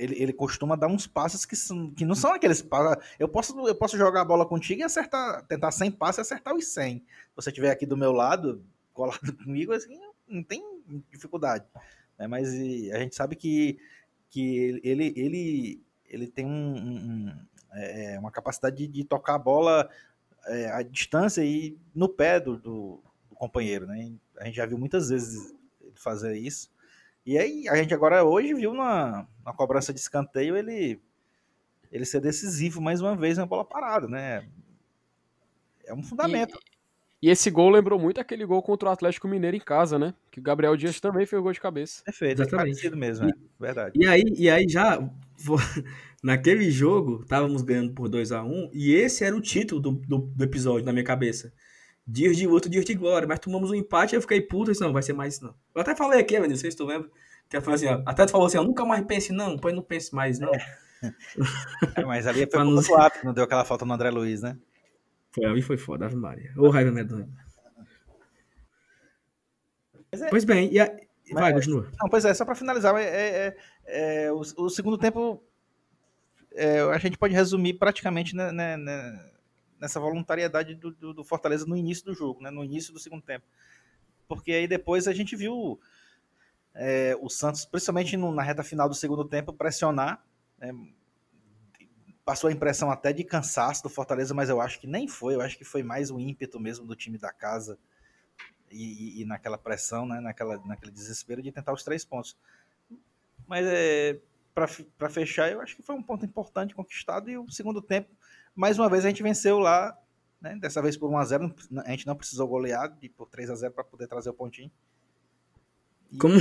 ele, 0.00 0.22
ele 0.22 0.32
costuma 0.32 0.76
dar 0.76 0.86
uns 0.86 1.06
passes 1.06 1.44
que, 1.44 1.54
são, 1.54 1.90
que 1.90 2.06
não 2.06 2.14
são 2.14 2.32
aqueles 2.32 2.62
passes. 2.62 3.04
Eu 3.18 3.28
posso, 3.28 3.68
eu 3.68 3.74
posso 3.74 3.98
jogar 3.98 4.22
a 4.22 4.24
bola 4.24 4.46
contigo 4.46 4.80
e 4.80 4.82
acertar, 4.82 5.44
tentar 5.46 5.70
100 5.70 5.90
passes 5.92 6.18
e 6.18 6.20
acertar 6.22 6.54
os 6.54 6.66
100. 6.68 6.98
Se 6.98 7.04
você 7.36 7.50
estiver 7.50 7.70
aqui 7.70 7.84
do 7.84 7.98
meu 7.98 8.10
lado, 8.10 8.64
colado 8.94 9.20
comigo, 9.44 9.74
assim, 9.74 10.00
não 10.26 10.42
tem 10.42 10.64
dificuldade. 11.10 11.66
Né? 12.18 12.26
Mas 12.26 12.48
a 12.48 12.98
gente 12.98 13.14
sabe 13.14 13.36
que, 13.36 13.78
que 14.30 14.80
ele, 14.82 15.12
ele, 15.14 15.82
ele 16.06 16.26
tem 16.26 16.46
um, 16.46 16.76
um, 16.76 17.46
é, 17.74 18.18
uma 18.18 18.30
capacidade 18.30 18.76
de, 18.76 18.86
de, 18.86 19.04
tocar 19.04 19.34
a 19.34 19.38
bola 19.38 19.90
é, 20.46 20.70
à 20.70 20.82
distância 20.82 21.44
e 21.44 21.76
no 21.94 22.08
pé 22.08 22.40
do, 22.40 22.56
do, 22.56 23.02
do 23.28 23.34
companheiro. 23.34 23.86
Né? 23.86 24.12
A 24.38 24.46
gente 24.46 24.56
já 24.56 24.64
viu 24.64 24.78
muitas 24.78 25.10
vezes 25.10 25.54
ele 25.78 25.92
fazer 25.96 26.38
isso. 26.38 26.70
E 27.24 27.38
aí 27.38 27.68
a 27.68 27.76
gente 27.76 27.92
agora 27.92 28.24
hoje 28.24 28.54
viu 28.54 28.72
na, 28.74 29.26
na 29.44 29.52
cobrança 29.52 29.92
de 29.92 30.00
escanteio 30.00 30.56
ele 30.56 31.00
ele 31.92 32.04
ser 32.04 32.20
decisivo 32.20 32.80
mais 32.80 33.00
uma 33.00 33.16
vez 33.16 33.36
na 33.36 33.44
bola 33.44 33.64
parada, 33.64 34.06
né? 34.06 34.46
É 35.84 35.92
um 35.92 36.02
fundamento. 36.02 36.56
E, 37.20 37.26
e, 37.26 37.30
esse 37.30 37.50
gol 37.50 37.68
lembrou 37.68 37.98
muito 37.98 38.20
aquele 38.20 38.46
gol 38.46 38.62
contra 38.62 38.88
o 38.88 38.92
Atlético 38.92 39.26
Mineiro 39.26 39.56
em 39.56 39.60
casa, 39.60 39.98
né? 39.98 40.14
Que 40.30 40.38
o 40.38 40.42
Gabriel 40.42 40.76
Dias 40.76 41.00
também 41.00 41.26
fez 41.26 41.40
o 41.40 41.42
gol 41.42 41.52
de 41.52 41.60
cabeça. 41.60 42.04
Perfeito, 42.04 42.42
é 42.42 42.46
Exatamente. 42.46 42.86
é 42.86 42.90
mesmo, 42.90 43.26
e, 43.26 43.30
é 43.30 43.34
verdade. 43.58 43.98
E 43.98 44.06
aí, 44.06 44.22
e 44.36 44.48
aí 44.48 44.68
já 44.68 45.00
naquele 46.22 46.70
jogo 46.70 47.22
estávamos 47.22 47.62
ganhando 47.62 47.92
por 47.92 48.08
2 48.08 48.30
a 48.30 48.44
1 48.44 48.46
um, 48.46 48.70
e 48.72 48.92
esse 48.92 49.24
era 49.24 49.34
o 49.34 49.40
título 49.40 49.80
do, 49.80 49.90
do, 49.90 50.18
do 50.18 50.44
episódio 50.44 50.86
na 50.86 50.92
minha 50.92 51.04
cabeça 51.04 51.52
dias 52.06 52.36
de 52.36 52.46
luto, 52.46 52.68
dias 52.68 52.84
de 52.84 52.94
glória, 52.94 53.26
mas 53.26 53.38
tomamos 53.38 53.70
um 53.70 53.74
empate 53.74 54.14
e 54.14 54.16
eu 54.16 54.20
fiquei 54.20 54.40
puto, 54.40 54.70
disse, 54.70 54.82
não, 54.82 54.92
vai 54.92 55.02
ser 55.02 55.12
mais 55.12 55.34
isso 55.34 55.44
não. 55.44 55.54
Eu 55.74 55.82
até 55.82 55.94
falei 55.94 56.20
aqui, 56.20 56.38
não 56.38 56.56
sei 56.56 56.70
se 56.70 56.76
tu 56.76 56.84
lembra, 56.84 57.08
que 57.48 57.56
eu 57.56 57.62
falei 57.62 57.76
assim, 57.76 57.86
ó, 57.86 58.02
até 58.06 58.26
tu 58.26 58.32
falou 58.32 58.46
assim, 58.46 58.58
ó, 58.58 58.64
nunca 58.64 58.84
mais 58.84 59.04
pense 59.04 59.32
não, 59.32 59.58
pois 59.58 59.74
não 59.74 59.82
pense 59.82 60.14
mais 60.14 60.38
não. 60.38 60.52
É, 61.96 62.04
mas 62.04 62.26
ali 62.26 62.44
foi 62.50 62.62
pouco 62.62 62.94
rápido, 62.94 63.24
não 63.24 63.32
deu 63.32 63.44
aquela 63.44 63.64
falta 63.64 63.86
no 63.86 63.94
André 63.94 64.10
Luiz, 64.10 64.42
né? 64.42 64.58
Foi, 65.32 65.46
ali 65.46 65.62
foi 65.62 65.78
foda, 65.78 66.04
Ave 66.04 66.14
Maria. 66.14 66.52
Ô 66.58 66.68
raiva 66.68 66.90
medonha. 66.90 67.26
É, 70.12 70.28
pois 70.28 70.44
bem, 70.44 70.70
e 70.70 70.78
a... 70.78 70.94
vai, 71.32 71.54
continua. 71.54 71.90
Não, 71.98 72.08
pois 72.10 72.26
é, 72.26 72.34
só 72.34 72.44
para 72.44 72.54
finalizar, 72.54 72.94
é, 72.96 73.04
é, 73.04 73.56
é 73.86 74.32
o, 74.32 74.40
o, 74.40 74.68
segundo 74.68 74.98
tempo 74.98 75.42
é, 76.52 76.80
a 76.80 76.98
gente 76.98 77.16
pode 77.16 77.32
resumir 77.32 77.74
praticamente 77.74 78.34
né, 78.34 78.50
né, 78.52 78.76
né 78.76 79.29
nessa 79.80 79.98
voluntariedade 79.98 80.74
do, 80.74 80.92
do, 80.92 81.14
do, 81.14 81.24
Fortaleza 81.24 81.64
no 81.66 81.76
início 81.76 82.04
do 82.04 82.14
jogo, 82.14 82.42
né, 82.42 82.50
no 82.50 82.62
início 82.62 82.92
do 82.92 83.00
segundo 83.00 83.22
tempo. 83.22 83.46
Porque 84.28 84.52
aí 84.52 84.68
depois 84.68 85.08
a 85.08 85.12
gente 85.12 85.34
viu 85.34 85.80
é, 86.74 87.16
o 87.20 87.28
Santos, 87.28 87.64
principalmente 87.64 88.16
no, 88.16 88.32
na 88.32 88.42
reta 88.42 88.62
final 88.62 88.88
do 88.88 88.94
segundo 88.94 89.24
tempo, 89.24 89.52
pressionar. 89.52 90.22
É, 90.60 90.70
passou 92.24 92.48
a 92.48 92.52
impressão 92.52 92.90
até 92.90 93.12
de 93.12 93.24
cansaço 93.24 93.82
do 93.82 93.88
Fortaleza, 93.88 94.34
mas 94.34 94.50
eu 94.50 94.60
acho 94.60 94.78
que 94.78 94.86
nem 94.86 95.08
foi. 95.08 95.34
Eu 95.34 95.40
acho 95.40 95.56
que 95.56 95.64
foi 95.64 95.82
mais 95.82 96.10
o 96.10 96.20
ímpeto 96.20 96.60
mesmo 96.60 96.86
do 96.86 96.94
time 96.94 97.18
da 97.18 97.32
casa 97.32 97.78
e, 98.70 99.18
e, 99.18 99.22
e 99.22 99.24
naquela 99.24 99.58
pressão, 99.58 100.06
né, 100.06 100.20
naquela, 100.20 100.58
naquele 100.64 100.92
desespero 100.92 101.42
de 101.42 101.50
tentar 101.50 101.72
os 101.72 101.82
três 101.82 102.04
pontos. 102.04 102.36
Mas 103.48 103.66
é, 103.66 104.20
para 104.54 105.08
fechar, 105.08 105.50
eu 105.50 105.60
acho 105.60 105.74
que 105.74 105.82
foi 105.82 105.94
um 105.94 106.02
ponto 106.02 106.24
importante 106.24 106.74
conquistado 106.74 107.30
e 107.30 107.38
o 107.38 107.50
segundo 107.50 107.80
tempo 107.80 108.14
mais 108.60 108.78
uma 108.78 108.90
vez 108.90 109.06
a 109.06 109.08
gente 109.08 109.22
venceu 109.22 109.58
lá, 109.58 109.96
né? 110.38 110.54
Dessa 110.60 110.82
vez 110.82 110.94
por 110.94 111.10
1x0. 111.10 111.54
A 111.82 111.90
gente 111.92 112.06
não 112.06 112.14
precisou 112.14 112.46
golear 112.46 112.94
de 113.00 113.08
por 113.08 113.26
3x0 113.26 113.70
para 113.70 113.82
poder 113.82 114.06
trazer 114.06 114.28
o 114.28 114.34
pontinho. 114.34 114.70
E... 116.12 116.18
Como, 116.18 116.34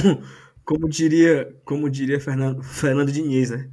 como 0.65 0.89
diria, 0.89 1.55
como 1.63 1.89
diria 1.89 2.19
Fernando, 2.19 2.61
Fernando 2.61 3.09
Diniz, 3.09 3.51
né? 3.51 3.71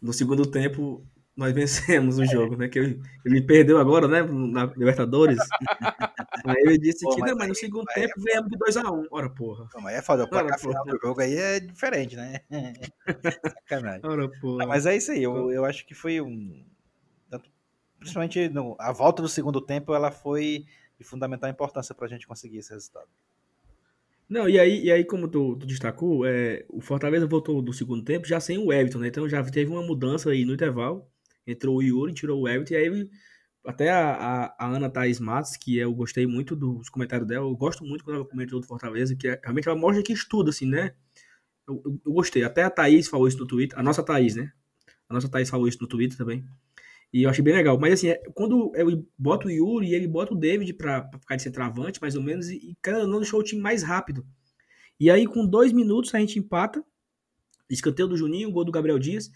No 0.00 0.12
segundo 0.12 0.44
tempo, 0.44 1.06
nós 1.34 1.54
vencemos 1.54 2.18
o 2.18 2.24
é. 2.24 2.26
jogo, 2.26 2.54
né? 2.54 2.68
Que 2.68 2.78
ele, 2.78 3.02
ele 3.24 3.40
perdeu 3.40 3.78
agora, 3.78 4.06
né? 4.06 4.22
Na 4.22 4.66
Libertadores. 4.66 5.38
aí 6.44 6.62
ele 6.66 6.78
disse 6.78 7.02
Pô, 7.02 7.14
que 7.14 7.22
não, 7.22 7.34
mas 7.34 7.48
no 7.48 7.54
segundo 7.54 7.86
tempo 7.94 8.12
é... 8.18 8.22
viemos 8.22 8.50
de 8.50 8.58
2x1. 8.58 8.92
Um. 8.92 9.06
Ora, 9.10 9.30
porra. 9.30 9.68
Não, 9.74 9.80
mas 9.80 9.96
é 9.96 10.02
foda, 10.02 10.24
o 10.24 10.28
placar 10.28 10.60
final 10.60 10.84
do 10.84 10.98
jogo 11.02 11.18
aí 11.22 11.34
é 11.34 11.60
diferente, 11.60 12.14
né? 12.14 12.40
Sacanagem. 13.66 14.02
Ora, 14.04 14.28
porra. 14.38 14.58
Não, 14.58 14.68
mas 14.68 14.84
é 14.84 14.94
isso 14.94 15.12
aí, 15.12 15.22
eu, 15.22 15.50
eu 15.50 15.64
acho 15.64 15.86
que 15.86 15.94
foi 15.94 16.20
um 16.20 16.62
principalmente 18.06 18.48
no, 18.48 18.76
a 18.78 18.92
volta 18.92 19.20
do 19.20 19.28
segundo 19.28 19.60
tempo, 19.60 19.92
ela 19.92 20.10
foi 20.10 20.64
de 20.98 21.04
fundamental 21.04 21.50
importância 21.50 21.94
para 21.94 22.06
a 22.06 22.08
gente 22.08 22.26
conseguir 22.26 22.58
esse 22.58 22.72
resultado. 22.72 23.08
Não, 24.28 24.48
e 24.48 24.58
aí, 24.58 24.84
e 24.84 24.90
aí 24.90 25.04
como 25.04 25.28
tu, 25.28 25.56
tu 25.56 25.66
destacou, 25.66 26.24
é, 26.24 26.64
o 26.68 26.80
Fortaleza 26.80 27.26
voltou 27.26 27.60
do 27.60 27.72
segundo 27.72 28.02
tempo 28.02 28.26
já 28.26 28.40
sem 28.40 28.58
o 28.58 28.72
Everton, 28.72 28.98
né? 28.98 29.08
Então 29.08 29.28
já 29.28 29.42
teve 29.44 29.70
uma 29.70 29.82
mudança 29.82 30.30
aí 30.30 30.44
no 30.44 30.54
intervalo. 30.54 31.06
Entrou 31.46 31.76
o 31.76 31.82
Yuri, 31.82 32.12
tirou 32.12 32.40
o 32.40 32.48
Everton, 32.48 32.74
e 32.74 32.76
aí 32.76 33.10
até 33.64 33.90
a, 33.90 34.12
a, 34.12 34.56
a 34.58 34.66
Ana 34.68 34.88
Thaís 34.88 35.20
Matos, 35.20 35.56
que 35.56 35.76
eu 35.76 35.92
gostei 35.92 36.26
muito 36.26 36.54
dos 36.56 36.88
comentários 36.88 37.26
dela, 37.26 37.46
eu 37.46 37.56
gosto 37.56 37.84
muito 37.84 38.04
quando 38.04 38.16
ela 38.16 38.24
comentou 38.24 38.60
do 38.60 38.66
Fortaleza, 38.66 39.14
que 39.16 39.28
é, 39.28 39.40
realmente 39.42 39.68
ela 39.68 39.78
mostra 39.78 40.02
que 40.02 40.12
estuda, 40.12 40.50
assim, 40.50 40.66
né? 40.66 40.94
Eu, 41.66 41.82
eu, 41.84 42.00
eu, 42.06 42.12
gostei. 42.12 42.44
Até 42.44 42.62
a 42.62 42.70
Thaís 42.70 43.08
falou 43.08 43.26
isso 43.26 43.38
no 43.38 43.46
Twitter, 43.46 43.78
a 43.78 43.82
nossa 43.82 44.02
Thaís, 44.02 44.36
né? 44.36 44.52
A 45.08 45.14
nossa 45.14 45.28
Thaís 45.28 45.50
falou 45.50 45.66
isso 45.68 45.78
no 45.80 45.88
Twitter 45.88 46.16
também. 46.16 46.44
E 47.16 47.22
eu 47.22 47.30
achei 47.30 47.42
bem 47.42 47.54
legal. 47.54 47.78
Mas 47.80 47.94
assim, 47.94 48.08
é, 48.08 48.20
quando 48.34 48.70
eu 48.76 49.08
boto 49.16 49.48
o 49.48 49.50
Yuri, 49.50 49.94
ele 49.94 50.06
bota 50.06 50.34
o 50.34 50.36
David 50.36 50.74
pra, 50.74 51.00
pra 51.00 51.18
ficar 51.18 51.36
de 51.36 51.42
centroavante, 51.42 51.98
mais 51.98 52.14
ou 52.14 52.22
menos, 52.22 52.50
e, 52.50 52.56
e 52.56 52.76
cada 52.82 53.06
não 53.06 53.20
deixou 53.20 53.40
o 53.40 53.42
time 53.42 53.62
mais 53.62 53.82
rápido. 53.82 54.22
E 55.00 55.10
aí, 55.10 55.26
com 55.26 55.46
dois 55.46 55.72
minutos, 55.72 56.14
a 56.14 56.18
gente 56.18 56.38
empata. 56.38 56.84
Escanteio 57.70 58.06
do 58.06 58.18
Juninho, 58.18 58.52
gol 58.52 58.66
do 58.66 58.70
Gabriel 58.70 58.98
Dias. 58.98 59.30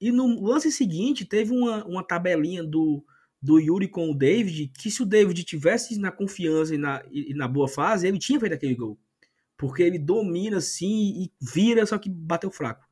E 0.00 0.10
no 0.10 0.42
lance 0.42 0.72
seguinte, 0.72 1.26
teve 1.26 1.52
uma, 1.52 1.84
uma 1.84 2.02
tabelinha 2.02 2.64
do, 2.64 3.04
do 3.40 3.58
Yuri 3.58 3.86
com 3.86 4.10
o 4.10 4.16
David, 4.16 4.68
que 4.68 4.90
se 4.90 5.02
o 5.02 5.06
David 5.06 5.44
tivesse 5.44 5.98
na 5.98 6.10
confiança 6.10 6.74
e 6.74 6.78
na, 6.78 7.02
e, 7.10 7.32
e 7.32 7.34
na 7.34 7.46
boa 7.46 7.68
fase, 7.68 8.08
ele 8.08 8.18
tinha 8.18 8.40
feito 8.40 8.54
aquele 8.54 8.74
gol. 8.74 8.98
Porque 9.58 9.82
ele 9.82 9.98
domina 9.98 10.56
assim 10.56 11.22
e 11.22 11.30
vira, 11.38 11.84
só 11.84 11.98
que 11.98 12.08
bateu 12.08 12.50
fraco. 12.50 12.85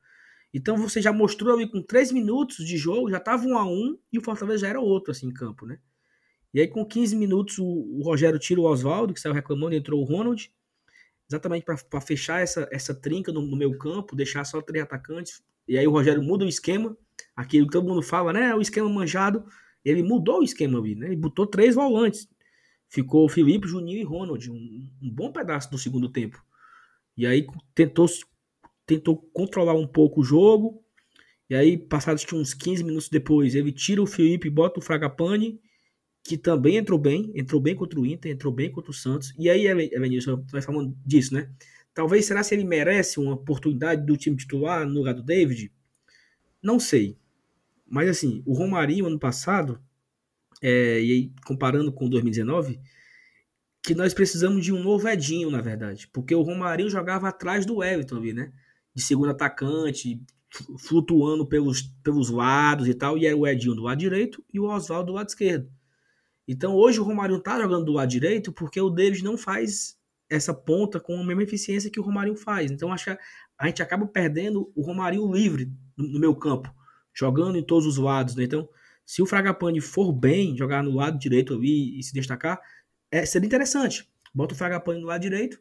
Então 0.55 0.77
você 0.77 1.03
já 1.03 1.13
mostrou 1.13 1.53
ali 1.53 1.69
com 1.69 1.83
3 1.83 2.13
minutos 2.13 2.65
de 2.65 2.77
jogo, 2.77 3.11
já 3.11 3.19
tava 3.19 3.45
um 3.45 3.59
a 3.59 3.67
um 3.67 3.99
e 4.13 4.19
o 4.19 4.23
Fortaleza 4.23 4.61
já 4.61 4.69
era 4.69 4.81
outro 4.81 5.11
assim 5.11 5.27
em 5.27 5.33
campo, 5.33 5.67
né? 5.67 5.81
E 6.55 6.61
aí 6.61 6.69
com 6.69 6.87
15 6.87 7.17
minutos 7.17 7.59
o, 7.59 7.65
o 7.65 8.03
Rogério 8.05 8.39
tira 8.39 8.61
o 8.61 8.65
Oswaldo, 8.65 9.13
que 9.13 9.21
saiu 9.21 9.35
reclamando, 9.35 9.75
e 9.75 9.79
entrou 9.79 10.01
o 10.01 10.05
Ronald, 10.05 10.49
exatamente 11.29 11.65
para 11.65 12.01
fechar 12.01 12.41
essa, 12.41 12.69
essa 12.71 12.95
trinca 12.95 13.33
no, 13.33 13.43
no 13.43 13.57
meu 13.57 13.77
campo, 13.77 14.15
deixar 14.15 14.45
só 14.45 14.63
três 14.63 14.85
atacantes. 14.85 15.43
E 15.67 15.77
aí 15.77 15.87
o 15.89 15.91
Rogério 15.91 16.23
muda 16.23 16.45
o 16.45 16.49
esquema, 16.49 16.97
aquilo 17.35 17.67
que 17.67 17.73
todo 17.73 17.89
mundo 17.89 18.03
fala, 18.03 18.33
né? 18.33 18.55
O 18.55 18.61
esquema 18.61 18.89
manjado. 18.89 19.45
Ele 19.85 20.03
mudou 20.03 20.41
o 20.41 20.45
esquema 20.45 20.79
ali, 20.79 20.95
né? 20.95 21.09
Ele 21.09 21.17
botou 21.17 21.47
três 21.47 21.75
volantes. 21.75 22.29
Ficou 22.89 23.29
Felipe, 23.29 23.67
Juninho 23.67 23.99
e 23.99 24.05
Ronald, 24.05 24.49
um, 24.49 24.89
um 25.03 25.11
bom 25.11 25.33
pedaço 25.33 25.69
do 25.71 25.77
segundo 25.77 26.09
tempo. 26.09 26.41
E 27.17 27.27
aí 27.27 27.47
tentou, 27.75 28.07
tentou 28.87 29.17
controlar 29.33 29.75
um 29.75 29.87
pouco 29.87 30.21
o 30.21 30.25
jogo. 30.25 30.83
E 31.49 31.55
aí, 31.55 31.77
passados 31.77 32.25
uns 32.33 32.55
15 32.55 32.83
minutos 32.85 33.09
depois, 33.09 33.55
ele 33.55 33.73
tira 33.73 34.03
o 34.03 34.07
Felipe 34.07 34.49
e 34.49 34.51
bota 34.51 34.81
o 34.81 34.83
Fragapane, 34.83 35.61
que 36.23 36.39
também 36.39 36.77
entrou 36.77 36.99
bem, 36.99 37.31
entrou 37.35 37.61
bem 37.61 37.77
contra 37.77 38.01
o 38.01 38.07
Inter, 38.07 38.33
entrou 38.33 38.53
bem 38.53 38.71
contra 38.71 38.91
o 38.91 38.95
Santos. 38.95 39.35
E 39.39 39.51
aí, 39.51 39.67
Elenilson, 39.67 40.45
vai 40.51 40.63
falando 40.63 40.97
disso, 41.05 41.35
né? 41.35 41.51
Talvez, 41.93 42.25
será 42.25 42.43
se 42.43 42.55
ele 42.55 42.65
merece 42.65 43.21
uma 43.21 43.35
oportunidade 43.35 44.05
do 44.05 44.17
time 44.17 44.37
titular 44.37 44.87
no 44.87 44.95
lugar 44.95 45.15
do 45.15 45.23
David? 45.23 45.71
Não 46.63 46.81
sei. 46.81 47.19
Mas 47.87 48.09
assim, 48.09 48.43
o 48.47 48.55
Romarinho 48.55 49.07
ano 49.07 49.19
passado, 49.19 49.81
é, 50.63 51.01
e 51.01 51.13
aí, 51.13 51.33
comparando 51.47 51.93
com 51.93 52.09
2019, 52.09 52.81
que 53.83 53.95
nós 53.95 54.15
precisamos 54.15 54.65
de 54.65 54.73
um 54.73 54.83
novo 54.83 55.07
Edinho, 55.07 55.51
na 55.51 55.61
verdade. 55.61 56.09
Porque 56.09 56.35
o 56.35 56.41
Romarinho 56.41 56.89
jogava 56.89 57.29
atrás 57.29 57.67
do 57.67 57.85
Everton 57.85 58.17
ali, 58.17 58.33
né? 58.33 58.51
De 58.95 59.03
segundo 59.03 59.31
atacante, 59.31 60.23
flutuando 60.79 61.47
pelos, 61.47 61.83
pelos 62.03 62.31
lados 62.31 62.87
e 62.87 62.95
tal. 62.95 63.19
E 63.19 63.27
era 63.27 63.37
o 63.37 63.47
Edinho 63.47 63.75
do 63.75 63.83
lado 63.83 63.99
direito 63.99 64.45
e 64.53 64.61
o 64.61 64.65
Oswaldo 64.65 65.07
do 65.07 65.13
lado 65.13 65.29
esquerdo. 65.29 65.71
Então 66.47 66.75
hoje 66.75 67.01
o 67.01 67.05
Romarinho 67.05 67.41
tá 67.41 67.61
jogando 67.61 67.87
do 67.87 67.93
lado 67.93 68.09
direito 68.09 68.53
porque 68.53 68.81
o 68.81 68.91
David 68.91 69.25
não 69.25 69.37
faz 69.37 69.99
essa 70.29 70.55
ponta 70.55 71.01
com 71.01 71.21
a 71.21 71.25
mesma 71.25 71.43
eficiência 71.43 71.91
que 71.91 71.99
o 71.99 72.03
Romarinho 72.03 72.37
faz. 72.37 72.71
Então 72.71 72.93
acho 72.93 73.05
que 73.05 73.19
a 73.59 73.67
gente 73.67 73.83
acaba 73.83 74.07
perdendo 74.07 74.71
o 74.75 74.83
Romarinho 74.83 75.33
livre 75.33 75.73
no, 75.97 76.07
no 76.07 76.21
meu 76.21 76.35
campo 76.35 76.73
jogando 77.15 77.57
em 77.57 77.63
todos 77.63 77.87
os 77.87 77.97
lados, 77.97 78.35
né? 78.35 78.45
Então, 78.45 78.69
se 79.07 79.23
o 79.23 79.27
Fragapane 79.27 79.81
for 79.81 80.13
bem, 80.13 80.57
jogar 80.57 80.83
no 80.83 80.95
lado 80.95 81.19
direito 81.19 81.55
ali 81.55 81.99
e 81.99 82.03
se 82.03 82.13
destacar, 82.13 82.61
é, 83.11 83.25
seria 83.25 83.47
interessante. 83.47 84.11
Bota 84.35 84.55
o 84.55 84.57
Fragapane 84.57 85.01
no 85.01 85.07
lado 85.07 85.21
direito, 85.21 85.61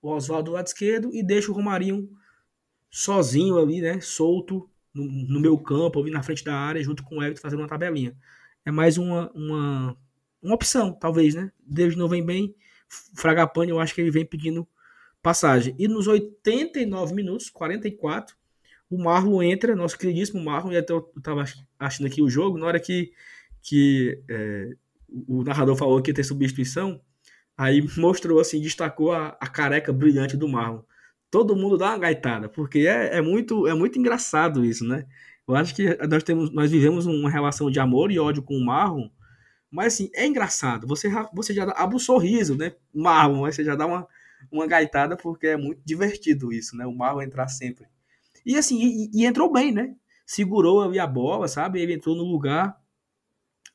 o 0.00 0.10
Oswaldo 0.10 0.50
do 0.50 0.54
lado 0.54 0.66
esquerdo 0.66 1.10
e 1.12 1.22
deixa 1.22 1.50
o 1.50 1.54
Romarinho 1.54 2.08
sozinho 2.94 3.58
ali, 3.58 3.80
né? 3.80 4.00
Solto 4.00 4.70
no, 4.94 5.04
no 5.04 5.40
meu 5.40 5.58
campo, 5.58 6.00
ali 6.00 6.12
na 6.12 6.22
frente 6.22 6.44
da 6.44 6.54
área, 6.54 6.80
junto 6.80 7.02
com 7.02 7.18
o 7.18 7.22
Everton 7.22 7.42
fazendo 7.42 7.58
uma 7.58 7.68
tabelinha. 7.68 8.16
É 8.64 8.70
mais 8.70 8.96
uma, 8.96 9.32
uma, 9.32 9.96
uma 10.40 10.54
opção, 10.54 10.92
talvez, 10.92 11.34
né? 11.34 11.50
David 11.66 11.98
não 11.98 12.08
vem 12.08 12.24
bem, 12.24 12.54
Fragapane 13.16 13.70
eu 13.70 13.80
acho 13.80 13.92
que 13.92 14.00
ele 14.00 14.12
vem 14.12 14.24
pedindo 14.24 14.66
passagem. 15.20 15.74
E 15.76 15.88
nos 15.88 16.06
89 16.06 17.14
minutos, 17.14 17.50
44, 17.50 18.36
o 18.88 18.96
Marlon 18.96 19.42
entra, 19.42 19.74
nosso 19.74 19.98
queridíssimo 19.98 20.44
Marlon, 20.44 20.70
e 20.70 20.76
até 20.76 20.92
eu 20.92 21.02
tava 21.20 21.44
achando 21.76 22.06
aqui 22.06 22.22
o 22.22 22.30
jogo, 22.30 22.58
na 22.58 22.66
hora 22.66 22.78
que, 22.78 23.12
que 23.60 24.22
é, 24.28 24.70
o 25.26 25.42
narrador 25.42 25.74
falou 25.74 26.00
que 26.00 26.12
ia 26.12 26.14
ter 26.14 26.22
substituição, 26.22 27.00
aí 27.58 27.84
mostrou 27.98 28.38
assim, 28.38 28.60
destacou 28.60 29.12
a, 29.12 29.36
a 29.40 29.48
careca 29.48 29.92
brilhante 29.92 30.36
do 30.36 30.46
Marlon. 30.46 30.82
Todo 31.34 31.56
mundo 31.56 31.76
dá 31.76 31.88
uma 31.88 31.98
gaitada, 31.98 32.48
porque 32.48 32.86
é, 32.86 33.16
é, 33.16 33.20
muito, 33.20 33.66
é 33.66 33.74
muito 33.74 33.98
engraçado 33.98 34.64
isso, 34.64 34.86
né? 34.86 35.04
Eu 35.48 35.56
acho 35.56 35.74
que 35.74 35.84
nós, 36.06 36.22
temos, 36.22 36.52
nós 36.52 36.70
vivemos 36.70 37.06
uma 37.06 37.28
relação 37.28 37.68
de 37.68 37.80
amor 37.80 38.12
e 38.12 38.20
ódio 38.20 38.40
com 38.40 38.54
o 38.54 38.64
Marlon, 38.64 39.08
mas 39.68 39.94
assim, 39.94 40.08
é 40.14 40.28
engraçado. 40.28 40.86
Você, 40.86 41.10
você 41.34 41.52
já 41.52 41.64
abre 41.72 41.96
um 41.96 41.98
sorriso, 41.98 42.56
né? 42.56 42.76
Marlon, 42.94 43.40
você 43.50 43.64
já 43.64 43.74
dá 43.74 43.84
uma, 43.84 44.06
uma 44.48 44.64
gaitada, 44.68 45.16
porque 45.16 45.48
é 45.48 45.56
muito 45.56 45.82
divertido 45.84 46.52
isso, 46.52 46.76
né? 46.76 46.86
O 46.86 46.94
Marlon 46.94 47.22
entrar 47.22 47.48
sempre. 47.48 47.84
E 48.46 48.56
assim, 48.56 48.78
e, 48.80 49.10
e 49.12 49.26
entrou 49.26 49.52
bem, 49.52 49.72
né? 49.72 49.96
Segurou 50.24 50.82
ali 50.82 51.00
a 51.00 51.06
bola, 51.08 51.48
sabe? 51.48 51.80
Ele 51.80 51.94
entrou 51.94 52.14
no 52.14 52.22
lugar 52.22 52.80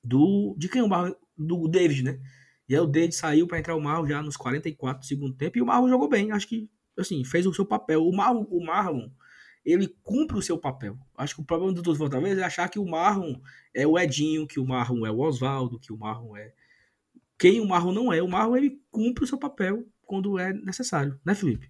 do. 0.01 0.55
De 0.57 0.69
quem? 0.69 0.81
O 0.81 0.87
Marlon, 0.87 1.13
do 1.37 1.67
David, 1.67 2.03
né? 2.03 2.19
E 2.69 2.73
aí 2.73 2.79
o 2.79 2.87
David 2.87 3.15
saiu 3.15 3.45
para 3.47 3.59
entrar 3.59 3.75
o 3.75 3.81
Marlon 3.81 4.07
já 4.07 4.23
nos 4.23 4.37
44 4.37 5.01
do 5.01 5.05
segundo 5.05 5.35
tempo 5.35 5.57
e 5.57 5.61
o 5.61 5.65
Marlon 5.65 5.89
jogou 5.89 6.07
bem. 6.07 6.31
Acho 6.31 6.47
que, 6.47 6.69
assim, 7.01 7.23
fez 7.23 7.45
o 7.45 7.53
seu 7.53 7.65
papel. 7.65 8.05
O 8.05 8.15
Marlon, 8.15 8.45
o 8.49 8.63
Marlon 8.63 9.09
ele 9.65 9.87
cumpre 10.03 10.37
o 10.37 10.41
seu 10.41 10.57
papel. 10.57 10.97
Acho 11.15 11.35
que 11.35 11.41
o 11.41 11.45
problema 11.45 11.73
do 11.73 11.95
Fortaleza 11.95 12.41
é 12.41 12.43
achar 12.43 12.69
que 12.69 12.79
o 12.79 12.85
Marlon 12.85 13.35
é 13.73 13.85
o 13.85 13.97
Edinho, 13.99 14.47
que 14.47 14.59
o 14.59 14.65
Marlon 14.65 15.05
é 15.05 15.11
o 15.11 15.19
Oswaldo, 15.19 15.79
que 15.79 15.93
o 15.93 15.97
Marlon 15.97 16.35
é. 16.35 16.53
Quem 17.37 17.61
o 17.61 17.67
Marlon 17.67 17.93
não 17.93 18.13
é. 18.13 18.21
O 18.21 18.27
Marlon 18.27 18.57
ele 18.57 18.81
cumpre 18.89 19.23
o 19.23 19.27
seu 19.27 19.37
papel 19.37 19.85
quando 20.05 20.39
é 20.39 20.53
necessário, 20.53 21.19
né, 21.23 21.35
Felipe? 21.35 21.69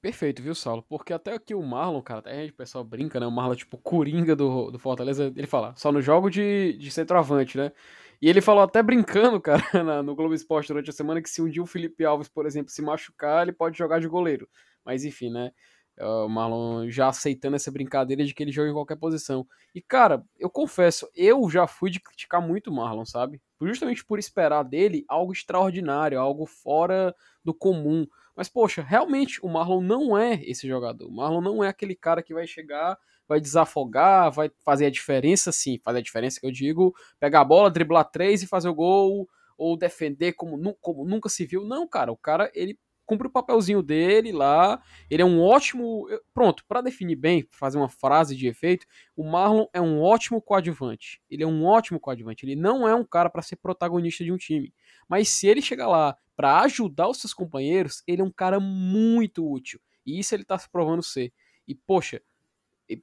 Perfeito, 0.00 0.40
viu, 0.40 0.54
Saulo? 0.54 0.84
Porque 0.88 1.12
até 1.12 1.34
aqui 1.34 1.52
o 1.52 1.62
Marlon, 1.62 2.00
cara, 2.00 2.20
até 2.20 2.46
o 2.46 2.52
pessoal 2.52 2.84
brinca, 2.84 3.18
né? 3.18 3.26
O 3.26 3.30
Marlon, 3.30 3.56
tipo, 3.56 3.76
coringa 3.76 4.36
do, 4.36 4.70
do 4.70 4.78
Fortaleza, 4.78 5.32
ele 5.34 5.48
fala, 5.48 5.74
só 5.74 5.90
no 5.90 6.00
jogo 6.00 6.30
de, 6.30 6.74
de 6.74 6.90
centroavante, 6.92 7.58
né? 7.58 7.72
E 8.20 8.28
ele 8.28 8.40
falou 8.40 8.62
até 8.62 8.82
brincando, 8.82 9.40
cara, 9.40 9.62
na, 9.84 10.02
no 10.02 10.14
Globo 10.14 10.34
Esporte 10.34 10.68
durante 10.68 10.90
a 10.90 10.92
semana, 10.92 11.22
que 11.22 11.30
se 11.30 11.42
um 11.42 11.48
dia 11.48 11.62
o 11.62 11.66
Felipe 11.66 12.04
Alves, 12.04 12.28
por 12.28 12.46
exemplo, 12.46 12.70
se 12.70 12.82
machucar, 12.82 13.42
ele 13.42 13.52
pode 13.52 13.76
jogar 13.76 14.00
de 14.00 14.08
goleiro. 14.08 14.48
Mas 14.84 15.04
enfim, 15.04 15.30
né? 15.30 15.52
O 15.98 16.28
Marlon 16.28 16.90
já 16.90 17.08
aceitando 17.08 17.56
essa 17.56 17.70
brincadeira 17.70 18.22
de 18.22 18.34
que 18.34 18.42
ele 18.42 18.52
joga 18.52 18.68
em 18.68 18.74
qualquer 18.74 18.96
posição. 18.96 19.46
E, 19.74 19.80
cara, 19.80 20.22
eu 20.38 20.50
confesso, 20.50 21.08
eu 21.14 21.48
já 21.48 21.66
fui 21.66 21.90
de 21.90 22.00
criticar 22.00 22.40
muito 22.40 22.70
o 22.70 22.74
Marlon, 22.74 23.06
sabe? 23.06 23.40
Justamente 23.62 24.04
por 24.04 24.18
esperar 24.18 24.62
dele 24.62 25.04
algo 25.08 25.32
extraordinário, 25.32 26.20
algo 26.20 26.44
fora 26.44 27.14
do 27.42 27.54
comum. 27.54 28.06
Mas, 28.36 28.48
poxa, 28.48 28.82
realmente 28.82 29.40
o 29.42 29.48
Marlon 29.48 29.80
não 29.80 30.16
é 30.16 30.34
esse 30.44 30.68
jogador. 30.68 31.08
O 31.08 31.12
Marlon 31.12 31.40
não 31.40 31.64
é 31.64 31.68
aquele 31.68 31.96
cara 31.96 32.22
que 32.22 32.34
vai 32.34 32.46
chegar, 32.46 32.98
vai 33.26 33.40
desafogar, 33.40 34.30
vai 34.30 34.50
fazer 34.64 34.86
a 34.86 34.90
diferença, 34.90 35.50
sim. 35.50 35.78
Fazer 35.82 35.98
a 35.98 36.02
diferença 36.02 36.38
que 36.38 36.46
eu 36.46 36.52
digo, 36.52 36.94
pegar 37.18 37.40
a 37.40 37.44
bola, 37.44 37.70
driblar 37.70 38.04
três 38.10 38.42
e 38.42 38.46
fazer 38.46 38.68
o 38.68 38.74
gol, 38.74 39.26
ou 39.56 39.76
defender 39.76 40.34
como, 40.34 40.74
como 40.80 41.04
nunca 41.04 41.28
se 41.28 41.46
viu. 41.46 41.64
Não, 41.64 41.88
cara, 41.88 42.12
o 42.12 42.16
cara, 42.16 42.50
ele 42.54 42.78
cumpre 43.06 43.28
o 43.28 43.30
papelzinho 43.30 43.82
dele 43.82 44.32
lá. 44.32 44.82
Ele 45.08 45.22
é 45.22 45.24
um 45.24 45.40
ótimo. 45.40 46.06
Pronto, 46.34 46.64
para 46.68 46.82
definir 46.82 47.16
bem, 47.16 47.46
fazer 47.50 47.78
uma 47.78 47.88
frase 47.88 48.36
de 48.36 48.48
efeito, 48.48 48.84
o 49.16 49.24
Marlon 49.24 49.66
é 49.72 49.80
um 49.80 50.02
ótimo 50.02 50.42
coadjuvante. 50.42 51.22
Ele 51.30 51.42
é 51.44 51.46
um 51.46 51.64
ótimo 51.64 52.00
coadjuvante. 52.00 52.44
Ele 52.44 52.56
não 52.56 52.86
é 52.86 52.94
um 52.94 53.04
cara 53.04 53.30
para 53.30 53.42
ser 53.42 53.56
protagonista 53.56 54.24
de 54.24 54.32
um 54.32 54.36
time. 54.36 54.74
Mas 55.08 55.28
se 55.28 55.46
ele 55.46 55.62
chegar 55.62 55.88
lá 55.88 56.16
para 56.36 56.60
ajudar 56.62 57.08
os 57.08 57.20
seus 57.20 57.32
companheiros, 57.32 58.02
ele 58.06 58.22
é 58.22 58.24
um 58.24 58.30
cara 58.30 58.60
muito 58.60 59.50
útil. 59.50 59.80
E 60.04 60.18
isso 60.18 60.34
ele 60.34 60.44
tá 60.44 60.58
se 60.58 60.68
provando 60.68 61.02
ser. 61.02 61.32
E, 61.66 61.74
poxa, 61.74 62.22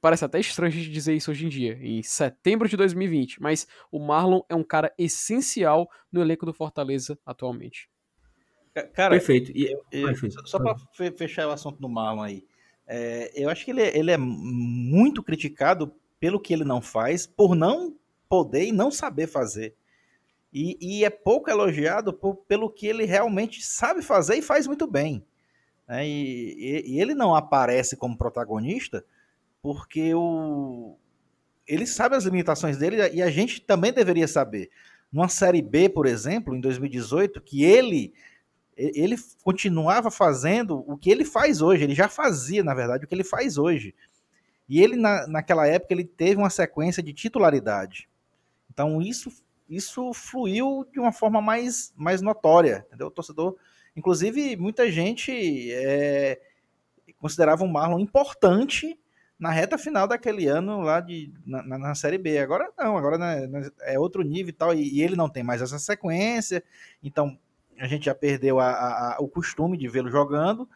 parece 0.00 0.24
até 0.24 0.40
estranho 0.40 0.72
de 0.72 0.90
dizer 0.90 1.14
isso 1.14 1.30
hoje 1.30 1.44
em 1.44 1.48
dia, 1.48 1.78
em 1.82 2.02
setembro 2.02 2.68
de 2.68 2.76
2020, 2.76 3.42
mas 3.42 3.66
o 3.92 3.98
Marlon 3.98 4.40
é 4.48 4.54
um 4.54 4.64
cara 4.64 4.94
essencial 4.96 5.90
no 6.10 6.22
elenco 6.22 6.46
do 6.46 6.54
Fortaleza 6.54 7.18
atualmente. 7.26 7.90
Cara, 8.94 9.10
Perfeito. 9.10 9.52
E, 9.54 9.70
eu, 9.70 9.84
eu, 9.92 10.30
só 10.46 10.58
para 10.58 10.76
fechar 11.16 11.46
o 11.46 11.50
assunto 11.50 11.78
do 11.78 11.88
Marlon 11.88 12.22
aí, 12.22 12.46
é, 12.86 13.30
eu 13.34 13.48
acho 13.48 13.64
que 13.64 13.70
ele, 13.70 13.82
ele 13.82 14.10
é 14.10 14.16
muito 14.16 15.22
criticado 15.22 15.94
pelo 16.18 16.40
que 16.40 16.52
ele 16.52 16.64
não 16.64 16.80
faz, 16.80 17.26
por 17.26 17.54
não 17.54 17.94
poder 18.28 18.64
e 18.64 18.72
não 18.72 18.90
saber 18.90 19.26
fazer. 19.26 19.76
E, 20.54 20.78
e 20.80 21.04
é 21.04 21.10
pouco 21.10 21.50
elogiado 21.50 22.12
por, 22.12 22.36
pelo 22.46 22.70
que 22.70 22.86
ele 22.86 23.04
realmente 23.04 23.60
sabe 23.60 24.02
fazer 24.02 24.36
e 24.36 24.42
faz 24.42 24.68
muito 24.68 24.86
bem. 24.86 25.26
Né? 25.88 26.06
E, 26.06 26.84
e, 26.86 27.00
ele 27.00 27.12
não 27.12 27.34
aparece 27.34 27.96
como 27.96 28.16
protagonista 28.16 29.04
porque 29.60 30.14
o, 30.14 30.96
ele 31.66 31.86
sabe 31.86 32.14
as 32.14 32.24
limitações 32.24 32.76
dele 32.76 32.98
e 33.12 33.20
a 33.20 33.30
gente 33.30 33.60
também 33.62 33.92
deveria 33.92 34.28
saber. 34.28 34.70
Numa 35.12 35.28
Série 35.28 35.60
B, 35.60 35.88
por 35.88 36.06
exemplo, 36.06 36.54
em 36.54 36.60
2018, 36.60 37.40
que 37.40 37.64
ele 37.64 38.14
ele 38.76 39.16
continuava 39.44 40.10
fazendo 40.10 40.82
o 40.90 40.96
que 40.96 41.08
ele 41.08 41.24
faz 41.24 41.62
hoje, 41.62 41.84
ele 41.84 41.94
já 41.94 42.08
fazia, 42.08 42.64
na 42.64 42.74
verdade, 42.74 43.04
o 43.04 43.08
que 43.08 43.14
ele 43.14 43.22
faz 43.22 43.56
hoje. 43.56 43.94
E 44.68 44.82
ele, 44.82 44.96
na, 44.96 45.28
naquela 45.28 45.64
época, 45.64 45.94
ele 45.94 46.04
teve 46.04 46.36
uma 46.36 46.50
sequência 46.50 47.00
de 47.00 47.12
titularidade. 47.12 48.08
Então, 48.68 49.00
isso 49.00 49.30
isso 49.68 50.12
fluiu 50.12 50.86
de 50.92 51.00
uma 51.00 51.12
forma 51.12 51.40
mais, 51.40 51.92
mais 51.96 52.20
notória, 52.20 52.84
entendeu? 52.88 53.08
O 53.08 53.10
torcedor, 53.10 53.56
inclusive, 53.96 54.56
muita 54.56 54.90
gente 54.90 55.72
é, 55.72 56.40
considerava 57.18 57.64
o 57.64 57.68
Marlon 57.68 57.98
importante 57.98 58.98
na 59.38 59.50
reta 59.50 59.76
final 59.76 60.06
daquele 60.06 60.46
ano 60.46 60.80
lá 60.80 61.00
de, 61.00 61.32
na, 61.44 61.62
na 61.78 61.94
Série 61.94 62.18
B. 62.18 62.38
Agora 62.38 62.70
não, 62.78 62.96
agora 62.96 63.18
né, 63.18 63.70
é 63.82 63.98
outro 63.98 64.22
nível 64.22 64.50
e 64.50 64.52
tal, 64.52 64.74
e, 64.74 64.94
e, 64.94 65.02
ele 65.02 65.16
não 65.16 65.28
tem 65.28 65.42
mais 65.42 65.60
essa 65.60 65.78
sequência, 65.78 66.62
então 67.02 67.38
a 67.78 67.86
gente 67.86 68.04
já 68.04 68.14
perdeu 68.14 68.60
a, 68.60 68.70
a, 68.70 69.14
a, 69.14 69.16
o 69.20 69.28
costume 69.28 69.76
de 69.76 69.88
vê-lo 69.88 70.10
jogando. 70.10 70.68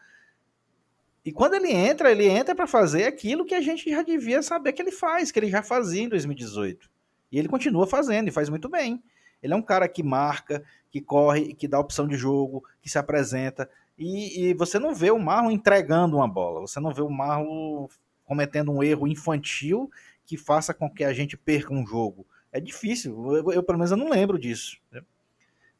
E 1.23 1.31
quando 1.31 1.53
ele 1.53 1.71
entra, 1.71 2.11
ele 2.11 2.27
entra 2.27 2.55
para 2.55 2.67
fazer 2.67 3.05
aquilo 3.05 3.45
que 3.45 3.55
a 3.55 3.61
gente 3.61 3.89
já 3.89 4.01
devia 4.01 4.41
saber 4.41 4.73
que 4.73 4.81
ele 4.81 4.91
faz, 4.91 5.31
que 5.31 5.39
ele 5.39 5.49
já 5.49 5.61
fazia 5.61 6.03
em 6.03 6.09
2018. 6.09 6.89
E 7.31 7.37
ele 7.37 7.47
continua 7.47 7.85
fazendo 7.87 8.27
e 8.27 8.31
faz 8.31 8.49
muito 8.49 8.69
bem. 8.69 9.01
Ele 9.41 9.53
é 9.53 9.55
um 9.55 9.61
cara 9.61 9.87
que 9.87 10.03
marca, 10.03 10.63
que 10.91 10.99
corre, 10.99 11.53
que 11.53 11.67
dá 11.67 11.79
opção 11.79 12.07
de 12.07 12.15
jogo, 12.15 12.63
que 12.81 12.89
se 12.89 12.97
apresenta. 12.97 13.69
E, 13.97 14.47
e 14.49 14.53
você 14.53 14.79
não 14.79 14.93
vê 14.93 15.11
o 15.11 15.19
Marlon 15.19 15.51
entregando 15.51 16.17
uma 16.17 16.27
bola. 16.27 16.61
Você 16.61 16.79
não 16.79 16.93
vê 16.93 17.01
o 17.01 17.09
Marlon 17.09 17.87
cometendo 18.25 18.71
um 18.71 18.83
erro 18.83 19.07
infantil 19.07 19.89
que 20.25 20.37
faça 20.37 20.73
com 20.73 20.89
que 20.89 21.03
a 21.03 21.13
gente 21.13 21.35
perca 21.35 21.73
um 21.73 21.85
jogo. 21.85 22.25
É 22.51 22.59
difícil. 22.59 23.35
Eu, 23.35 23.51
eu 23.51 23.63
pelo 23.63 23.77
menos, 23.77 23.91
eu 23.91 23.97
não 23.97 24.09
lembro 24.09 24.37
disso. 24.37 24.77
Né? 24.91 25.01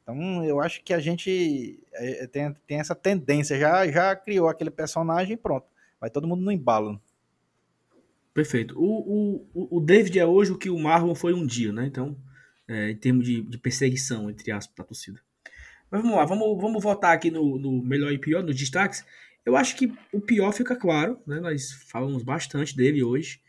Então, 0.01 0.43
eu 0.43 0.59
acho 0.59 0.83
que 0.83 0.93
a 0.93 0.99
gente 0.99 1.79
é, 1.93 2.23
é, 2.23 2.27
tem, 2.27 2.53
tem 2.65 2.79
essa 2.79 2.95
tendência. 2.95 3.59
Já, 3.59 3.87
já 3.87 4.15
criou 4.15 4.47
aquele 4.47 4.71
personagem 4.71 5.33
e 5.33 5.37
pronto. 5.37 5.67
Vai 5.99 6.09
todo 6.09 6.27
mundo 6.27 6.43
no 6.43 6.51
embalo. 6.51 6.99
Perfeito. 8.33 8.75
O, 8.77 9.47
o, 9.53 9.77
o 9.77 9.79
David 9.79 10.19
é 10.19 10.25
hoje 10.25 10.51
o 10.51 10.57
que 10.57 10.69
o 10.69 10.79
Marlon 10.79 11.15
foi 11.15 11.33
um 11.33 11.45
dia, 11.45 11.73
né? 11.73 11.85
Então, 11.85 12.17
é, 12.67 12.91
em 12.91 12.95
termos 12.95 13.25
de, 13.25 13.41
de, 13.41 13.57
perseguição, 13.57 14.29
entre 14.29 14.51
aspas, 14.51 14.75
da 14.75 14.83
torcida. 14.83 15.19
Mas 15.89 16.01
vamos 16.01 16.15
lá, 16.15 16.25
vamos, 16.25 16.61
vamos 16.61 16.83
votar 16.83 17.13
aqui 17.13 17.31
no, 17.31 17.57
no 17.57 17.83
melhor 17.83 18.11
e 18.11 18.19
pior, 18.19 18.43
nos 18.43 18.55
destaques. 18.55 19.03
Eu 19.45 19.55
acho 19.55 19.75
que 19.75 19.91
o 20.13 20.21
pior 20.21 20.51
fica 20.51 20.75
claro, 20.75 21.19
né? 21.25 21.39
Nós 21.39 21.71
falamos 21.71 22.23
bastante 22.23 22.75
dele 22.75 23.03
hoje. 23.03 23.41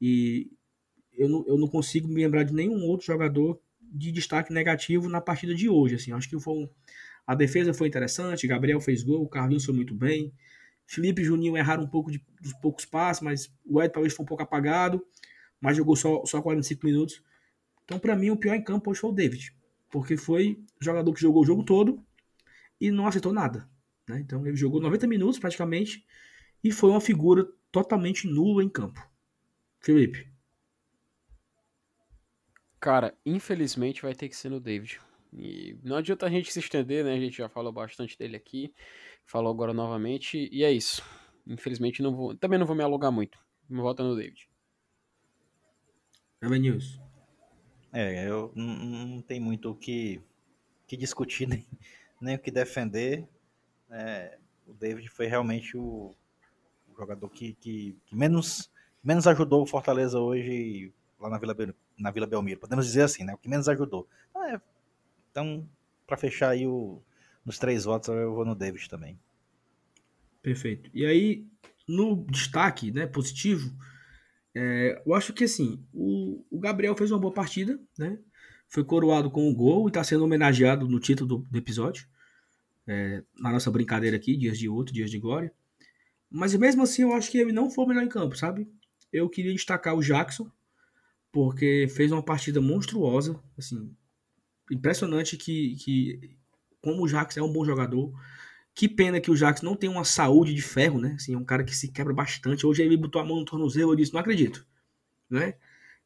E 0.00 0.50
eu 1.16 1.28
não, 1.28 1.44
eu 1.48 1.56
não 1.56 1.66
consigo 1.66 2.06
me 2.06 2.22
lembrar 2.22 2.42
de 2.42 2.52
nenhum 2.52 2.82
outro 2.84 3.06
jogador 3.06 3.58
de 3.80 4.12
destaque 4.12 4.52
negativo 4.52 5.08
na 5.08 5.20
partida 5.20 5.54
de 5.54 5.68
hoje. 5.68 5.94
Assim, 5.94 6.12
acho 6.12 6.28
que 6.28 6.38
foi 6.38 6.54
um, 6.54 6.68
a 7.26 7.34
defesa 7.34 7.74
foi 7.74 7.88
interessante, 7.88 8.46
Gabriel 8.46 8.80
fez 8.80 9.02
gol, 9.02 9.22
o 9.22 9.28
Carlinhos 9.28 9.64
foi 9.64 9.74
muito 9.74 9.94
bem. 9.94 10.32
Felipe 10.86 11.20
e 11.20 11.24
Juninho 11.24 11.56
erraram 11.56 11.82
um 11.82 11.88
pouco 11.88 12.10
de, 12.10 12.24
dos 12.40 12.52
poucos 12.54 12.84
passos, 12.84 13.22
mas 13.22 13.52
o 13.64 13.82
Ed 13.82 13.92
talvez 13.92 14.14
foi 14.14 14.22
um 14.22 14.26
pouco 14.26 14.42
apagado, 14.42 15.04
mas 15.60 15.76
jogou 15.76 15.96
só, 15.96 16.24
só 16.24 16.40
45 16.40 16.86
minutos. 16.86 17.22
Então, 17.84 17.98
para 17.98 18.16
mim, 18.16 18.30
o 18.30 18.36
pior 18.36 18.54
em 18.54 18.62
campo 18.62 18.90
hoje 18.90 19.00
foi 19.00 19.10
o 19.10 19.12
David, 19.12 19.54
porque 19.90 20.16
foi 20.16 20.62
o 20.80 20.84
jogador 20.84 21.12
que 21.12 21.20
jogou 21.20 21.42
o 21.42 21.46
jogo 21.46 21.64
todo 21.64 22.04
e 22.80 22.90
não 22.90 23.06
acertou 23.06 23.32
nada. 23.32 23.68
Né? 24.08 24.20
Então, 24.20 24.46
ele 24.46 24.56
jogou 24.56 24.80
90 24.80 25.06
minutos 25.06 25.38
praticamente 25.38 26.06
e 26.62 26.70
foi 26.70 26.90
uma 26.90 27.00
figura 27.00 27.46
totalmente 27.72 28.26
nula 28.26 28.62
em 28.62 28.68
campo. 28.68 29.00
Felipe. 29.80 30.30
Cara, 32.80 33.16
infelizmente 33.24 34.02
vai 34.02 34.14
ter 34.14 34.28
que 34.28 34.36
ser 34.36 34.48
no 34.48 34.60
David. 34.60 35.00
E 35.32 35.76
não 35.82 35.96
adianta 35.96 36.26
a 36.26 36.30
gente 36.30 36.52
se 36.52 36.58
estender, 36.60 37.04
né? 37.04 37.14
A 37.14 37.20
gente 37.20 37.36
já 37.36 37.48
falou 37.48 37.72
bastante 37.72 38.18
dele 38.18 38.36
aqui, 38.36 38.72
falou 39.26 39.52
agora 39.52 39.74
novamente, 39.74 40.48
e 40.50 40.64
é 40.64 40.72
isso. 40.72 41.02
Infelizmente 41.46 42.02
não 42.02 42.14
vou, 42.14 42.34
também 42.34 42.58
não 42.58 42.66
vou 42.66 42.76
me 42.76 42.82
alugar 42.82 43.12
muito. 43.12 43.38
Me 43.68 43.80
volta 43.80 44.02
no 44.02 44.16
David. 44.16 44.48
Evan 46.40 46.58
News. 46.58 47.00
É, 47.92 48.28
eu 48.28 48.52
não, 48.54 48.66
não 48.66 49.22
tem 49.22 49.40
muito 49.40 49.70
o 49.70 49.74
que, 49.74 50.20
que 50.86 50.96
discutir, 50.96 51.46
nem, 51.48 51.66
nem 52.20 52.36
o 52.36 52.38
que 52.38 52.50
defender. 52.50 53.28
É, 53.90 54.38
o 54.66 54.72
David 54.72 55.08
foi 55.08 55.26
realmente 55.26 55.76
o, 55.76 56.14
o 56.88 56.96
jogador 56.96 57.28
que, 57.30 57.54
que, 57.54 57.96
que, 58.06 58.14
menos, 58.14 58.70
menos 59.02 59.26
ajudou 59.26 59.62
o 59.62 59.66
Fortaleza 59.66 60.20
hoje 60.20 60.92
lá 61.18 61.30
na 61.30 61.38
Vila, 61.38 61.56
na 61.98 62.10
Vila 62.10 62.26
Belmiro. 62.26 62.60
Podemos 62.60 62.86
dizer 62.86 63.02
assim, 63.02 63.24
né? 63.24 63.34
O 63.34 63.38
que 63.38 63.48
menos 63.48 63.68
ajudou. 63.68 64.08
É, 64.36 64.60
então, 65.30 65.68
para 66.06 66.16
fechar 66.16 66.50
aí 66.50 66.66
o, 66.66 67.02
nos 67.46 67.58
três 67.58 67.84
votos, 67.84 68.08
eu 68.08 68.34
vou 68.34 68.44
no 68.44 68.56
David 68.56 68.90
também. 68.90 69.16
Perfeito. 70.42 70.90
E 70.92 71.06
aí, 71.06 71.46
no 71.88 72.26
destaque 72.28 72.90
né, 72.90 73.06
positivo, 73.06 73.72
é, 74.52 75.00
eu 75.06 75.14
acho 75.14 75.32
que 75.32 75.44
assim, 75.44 75.84
o, 75.92 76.44
o, 76.50 76.58
Gabriel 76.58 76.96
fez 76.96 77.12
uma 77.12 77.20
boa 77.20 77.32
partida, 77.32 77.78
né? 77.96 78.18
Foi 78.68 78.82
coroado 78.82 79.30
com 79.30 79.44
o 79.44 79.50
um 79.50 79.54
gol 79.54 79.86
e 79.86 79.90
está 79.90 80.02
sendo 80.02 80.24
homenageado 80.24 80.88
no 80.88 80.98
título 80.98 81.28
do, 81.28 81.38
do 81.48 81.58
episódio. 81.58 82.08
É, 82.88 83.22
na 83.38 83.52
nossa 83.52 83.70
brincadeira 83.70 84.16
aqui, 84.16 84.36
dias 84.36 84.58
de 84.58 84.68
outro, 84.68 84.92
dias 84.92 85.10
de 85.10 85.18
glória. 85.18 85.52
Mas 86.30 86.54
mesmo 86.54 86.82
assim, 86.82 87.02
eu 87.02 87.12
acho 87.12 87.30
que 87.30 87.38
ele 87.38 87.52
não 87.52 87.70
foi 87.70 87.84
o 87.84 87.88
melhor 87.88 88.02
em 88.02 88.08
campo, 88.08 88.36
sabe? 88.36 88.68
Eu 89.12 89.28
queria 89.28 89.52
destacar 89.52 89.94
o 89.94 90.02
Jackson, 90.02 90.50
porque 91.30 91.86
fez 91.88 92.10
uma 92.10 92.22
partida 92.22 92.60
monstruosa, 92.60 93.40
assim, 93.56 93.94
impressionante 94.70 95.36
que, 95.36 95.76
que 95.76 96.36
como 96.86 97.02
o 97.02 97.08
Jax 97.08 97.36
é 97.36 97.42
um 97.42 97.52
bom 97.52 97.64
jogador. 97.64 98.12
Que 98.72 98.88
pena 98.88 99.20
que 99.20 99.28
o 99.28 99.34
Jax 99.34 99.60
não 99.60 99.74
tem 99.74 99.90
uma 99.90 100.04
saúde 100.04 100.54
de 100.54 100.62
ferro, 100.62 101.00
né? 101.00 101.14
Assim, 101.16 101.34
é 101.34 101.36
um 101.36 101.44
cara 101.44 101.64
que 101.64 101.74
se 101.74 101.88
quebra 101.88 102.14
bastante. 102.14 102.64
Hoje 102.64 102.80
ele 102.80 102.96
botou 102.96 103.20
a 103.20 103.24
mão 103.24 103.40
no 103.40 103.44
tornozelo 103.44 103.92
e 103.92 103.96
disse, 103.96 104.12
não 104.12 104.20
acredito, 104.20 104.64
né? 105.28 105.54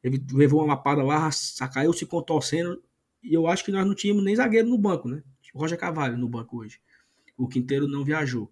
Ele 0.03 0.24
levou 0.33 0.61
uma 0.61 0.68
lapada 0.68 1.03
lá, 1.03 1.28
caiu 1.70 1.93
se 1.93 2.07
contorcendo. 2.07 2.83
E 3.22 3.35
eu 3.35 3.47
acho 3.47 3.62
que 3.62 3.70
nós 3.70 3.87
não 3.87 3.95
tínhamos 3.95 4.24
nem 4.24 4.35
zagueiro 4.35 4.70
no 4.70 4.78
banco, 4.78 5.07
né? 5.07 5.22
O 5.53 5.59
Roger 5.59 5.76
Cavalho 5.76 6.16
no 6.16 6.26
banco 6.26 6.57
hoje. 6.57 6.81
O 7.37 7.47
Quinteiro 7.47 7.87
não 7.87 8.03
viajou. 8.03 8.51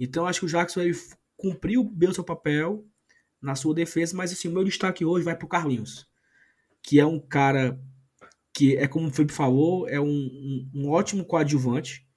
Então 0.00 0.26
acho 0.26 0.40
que 0.40 0.46
o 0.46 0.48
Jackson 0.48 0.80
ele 0.80 0.98
cumpriu 1.36 1.84
bem 1.84 2.08
o 2.08 2.14
seu 2.14 2.24
papel 2.24 2.86
na 3.42 3.54
sua 3.54 3.74
defesa, 3.74 4.16
mas 4.16 4.32
assim, 4.32 4.48
o 4.48 4.52
meu 4.52 4.64
destaque 4.64 5.04
hoje 5.04 5.26
vai 5.26 5.36
para 5.36 5.44
o 5.44 5.48
Carlinhos, 5.48 6.08
que 6.82 6.98
é 6.98 7.04
um 7.04 7.20
cara 7.20 7.78
que 8.56 8.74
é 8.74 8.88
como 8.88 9.08
o 9.08 9.10
Felipe 9.10 9.34
falou, 9.34 9.86
é 9.86 10.00
um, 10.00 10.08
um, 10.08 10.70
um 10.74 10.88
ótimo 10.88 11.26
coadjuvante, 11.26 12.08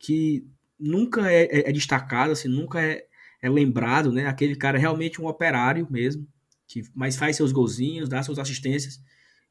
que 0.00 0.44
nunca 0.76 1.30
é, 1.30 1.44
é, 1.44 1.70
é, 1.70 1.72
destacado, 1.72 2.32
assim, 2.32 2.48
nunca 2.48 2.82
é, 2.82 3.06
é 3.40 3.48
lembrado, 3.48 4.10
né? 4.10 4.26
Aquele 4.26 4.56
cara 4.56 4.78
é 4.78 4.80
realmente 4.80 5.22
um 5.22 5.28
operário 5.28 5.86
mesmo, 5.88 6.26
que 6.66 6.82
mas 6.92 7.14
faz 7.14 7.36
seus 7.36 7.52
golzinhos, 7.52 8.08
dá 8.08 8.20
suas 8.20 8.40
assistências. 8.40 9.00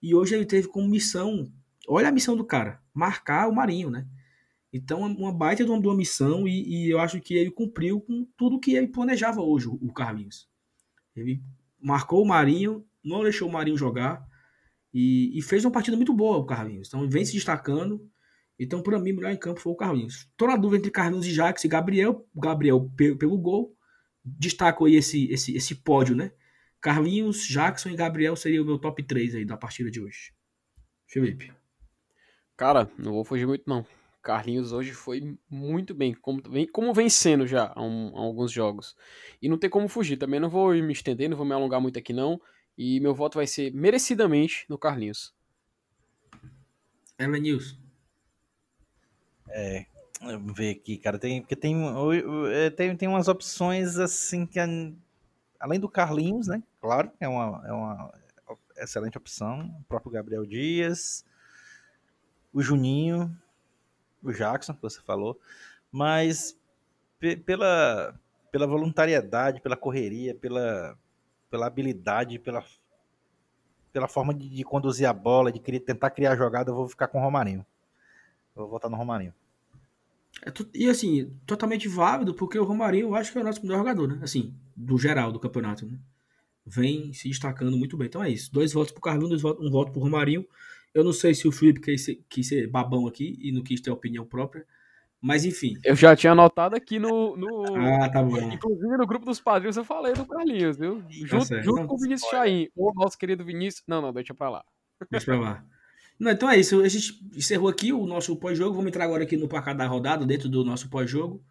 E 0.04 0.14
hoje 0.14 0.36
ele 0.36 0.46
teve 0.46 0.68
como 0.68 0.90
missão, 0.90 1.50
olha 1.88 2.10
a 2.10 2.12
missão 2.12 2.36
do 2.36 2.44
cara, 2.44 2.82
marcar 2.94 3.48
o 3.48 3.56
Marinho, 3.56 3.90
né? 3.90 4.06
Então, 4.74 5.04
uma 5.04 5.32
baita 5.32 5.64
de 5.64 5.72
uma, 5.72 5.80
de 5.80 5.88
uma 5.88 5.96
missão 5.96 6.46
e, 6.46 6.68
e, 6.68 6.90
eu 6.90 7.00
acho 7.00 7.22
que 7.22 7.34
ele 7.34 7.50
cumpriu 7.50 8.02
com 8.02 8.28
tudo 8.36 8.60
que 8.60 8.76
ele 8.76 8.90
planejava 8.90 9.40
hoje, 9.40 9.70
o 9.70 9.94
Carlinhos. 9.94 10.50
Ele 11.16 11.42
marcou 11.82 12.22
o 12.22 12.28
Marinho, 12.28 12.86
não 13.02 13.24
deixou 13.24 13.48
o 13.48 13.52
Marinho 13.54 13.78
jogar, 13.78 14.28
e, 14.98 15.38
e, 15.38 15.41
fez 15.41 15.66
uma 15.66 15.72
partida 15.72 15.98
muito 15.98 16.14
boa 16.14 16.38
o 16.38 16.46
Carlinhos. 16.46 16.88
Então 16.88 17.10
vem 17.10 17.26
se 17.26 17.34
destacando. 17.34 18.10
Então, 18.58 18.82
para 18.82 18.98
mim, 18.98 19.12
o 19.12 19.16
melhor 19.18 19.34
em 19.34 19.38
campo 19.38 19.60
foi 19.60 19.74
o 19.74 19.76
Carlinhos. 19.76 20.32
Tô 20.38 20.48
na 20.48 20.56
dúvida 20.56 20.78
entre 20.78 20.89
Carlinhos 20.89 21.26
e 21.26 21.34
Jax 21.34 21.66
e 21.66 21.68
Gabriel. 21.68 22.26
Gabriel 22.34 22.89
pelo, 22.96 23.18
pelo 23.18 23.38
gol. 23.38 23.76
Destaco 24.24 24.86
aí 24.86 24.96
esse, 24.96 25.30
esse, 25.30 25.54
esse 25.54 25.76
pódio, 25.76 26.16
né? 26.16 26.32
Carlinhos, 26.80 27.46
Jackson 27.46 27.89
e 27.89 27.96
Gabriel 27.96 28.38
seria 28.38 28.62
o 28.62 28.66
meu 28.66 28.80
top 28.80 29.04
3 29.04 29.36
aí 29.36 29.43
da 29.43 29.58
partida 29.58 29.91
de 29.91 30.00
hoje. 30.00 30.32
Felipe. 31.06 31.52
Cara, 32.56 32.89
não 32.98 33.12
vou 33.12 33.26
fugir 33.26 33.46
muito 33.46 33.64
não. 33.68 33.86
Carlinhos 34.22 34.72
hoje 34.72 34.93
foi 34.93 35.38
muito 35.50 35.93
bem, 35.93 36.14
como 36.14 36.41
vem, 36.50 36.66
como 36.66 36.93
vem 36.93 37.10
sendo 37.10 37.46
já 37.46 37.74
há, 37.76 37.84
um, 37.84 38.16
há 38.16 38.22
alguns 38.22 38.50
jogos. 38.50 38.96
E 39.41 39.50
não 39.50 39.58
tem 39.58 39.70
como 39.70 39.89
fugir. 39.89 40.16
Também 40.16 40.39
não 40.39 40.50
vou 40.50 40.74
me 40.74 40.93
estender, 40.93 41.30
não 41.30 41.36
vou 41.36 41.46
me 41.46 41.54
alongar 41.54 41.82
muito 41.82 42.00
aqui 42.00 42.14
não. 42.14 42.39
E 42.78 43.00
meu 43.00 43.14
voto 43.14 43.38
vai 43.38 43.48
ser 43.48 43.74
merecidamente 43.74 44.66
no 44.70 44.78
Carlinhos. 44.78 45.34
Ela 47.18 47.38
News. 47.38 47.80
É, 49.48 49.86
vamos 50.20 50.56
ver 50.58 50.72
aqui, 50.72 50.98
cara. 50.98 51.18
Tem, 51.18 51.42
porque 51.42 51.56
tem, 51.56 51.76
é, 52.52 52.70
tem, 52.70 52.96
tem 52.96 53.08
umas 53.08 53.28
opções 53.28 53.98
assim 53.98 54.46
que. 54.46 54.60
Além 55.58 55.80
do 55.80 55.88
Carlinhos, 55.88 56.48
né? 56.48 56.62
Claro, 56.82 57.10
é 57.20 57.28
uma, 57.28 57.64
é 57.66 57.72
uma 57.72 58.14
excelente 58.78 59.18
opção. 59.18 59.74
O 59.80 59.84
próprio 59.86 60.12
Gabriel 60.12 60.46
Dias, 60.46 61.26
o 62.54 62.62
Juninho, 62.62 63.36
o 64.22 64.32
Jackson, 64.34 64.74
que 64.74 64.82
você 64.82 65.02
falou. 65.02 65.40
Mas 65.90 66.58
pela, 67.46 68.20
pela 68.52 68.68
voluntariedade, 68.68 69.62
pela 69.62 69.78
correria, 69.78 70.36
pela 70.36 70.98
pela 71.56 71.68
habilidade, 71.68 72.38
pela, 72.38 72.62
pela 73.93 74.10
forma 74.10 74.34
de, 74.34 74.49
de 74.49 74.64
conduzir 74.66 75.08
a 75.08 75.14
bola, 75.14 75.53
de 75.53 75.60
criar, 75.60 75.80
tentar 75.80 76.10
criar 76.10 76.36
jogada, 76.36 76.70
eu 76.70 76.76
vou 76.76 76.89
ficar 76.89 77.08
com 77.08 77.18
o 77.18 77.22
Romarinho. 77.22 77.66
Eu 78.53 78.64
vou 78.64 78.72
votar 78.72 78.91
no 78.91 78.97
Romarinho. 78.97 79.34
É, 80.45 80.51
e 80.74 80.89
assim, 80.89 81.32
totalmente 81.45 81.88
válido, 81.88 82.34
porque 82.34 82.60
o 82.60 82.66
Romarinho 82.66 83.08
eu 83.08 83.16
acho 83.16 83.32
que 83.32 83.38
é 83.38 83.41
o 83.41 83.43
nosso 83.45 83.62
melhor 83.62 83.78
jogador, 83.78 84.06
né? 84.06 84.20
Assim, 84.22 84.53
do 84.76 84.97
geral 84.97 85.32
do 85.32 85.39
campeonato, 85.39 85.86
né? 85.86 85.97
Vem 86.66 87.14
se 87.14 87.30
destacando 87.30 87.78
muito 87.78 87.95
bem. 87.95 88.08
Então 88.08 88.22
é 88.22 88.30
isso. 88.30 88.51
Dois 88.51 88.74
votos 88.74 88.91
pro 88.91 89.01
Carlinhos, 89.01 89.30
dois 89.30 89.41
votos, 89.41 89.66
um 89.66 89.72
voto 89.72 89.93
pro 89.93 90.01
Romarinho. 90.01 90.45
Eu 90.93 91.06
não 91.06 91.14
sei 91.14 91.34
se 91.34 91.47
o 91.47 91.53
Felipe 91.53 91.80
quis 91.80 92.03
ser, 92.03 92.22
quis 92.28 92.49
ser 92.49 92.68
babão 92.68 93.08
aqui 93.08 93.39
e 93.41 93.49
não 93.53 93.64
quis 93.64 93.80
ter 93.80 93.91
opinião 93.91 94.26
própria. 94.26 94.66
Mas 95.22 95.43
enfim. 95.43 95.74
Eu 95.84 95.95
já 95.95 96.16
tinha 96.16 96.34
anotado 96.34 96.76
aqui 96.76 96.99
no. 96.99 97.36
no 97.36 97.76
ah, 97.76 98.09
tá 98.09 98.22
bom. 98.22 98.38
Inclusive 98.51 98.97
no 98.97 99.07
grupo 99.07 99.26
dos 99.26 99.39
padrinhos 99.39 99.76
eu 99.76 99.84
falei 99.84 100.13
do 100.13 100.26
Carlinhos, 100.26 100.78
viu? 100.78 101.01
Tá 101.01 101.07
junto, 101.09 101.49
tá 101.49 101.61
junto 101.61 101.88
com 101.88 101.95
o 101.95 101.99
Vinícius 101.99 102.30
Chain, 102.30 102.70
o 102.76 102.93
nosso 102.93 103.18
querido 103.18 103.43
Vinícius. 103.43 103.84
Não, 103.88 104.01
não, 104.01 104.13
deixa 104.13 104.34
pra 104.34 104.49
lá. 104.49 104.63
Deixa 105.09 105.26
pra 105.26 105.39
lá. 105.39 105.66
Não, 106.20 106.32
então 106.32 106.49
é 106.49 106.57
isso. 106.57 106.82
A 106.82 106.88
gente 106.88 107.20
encerrou 107.36 107.68
aqui 107.68 107.91
o 107.91 108.05
nosso 108.05 108.36
pós-jogo. 108.38 108.76
Vamos 108.76 108.88
entrar 108.88 109.03
agora 109.03 109.24
aqui 109.24 109.36
no 109.36 109.47
placar 109.47 109.76
da 109.76 109.86
rodada, 109.86 110.26
dentro 110.26 110.47
do 110.47 110.63
nosso 110.63 110.89
pós-jogo. 110.89 111.43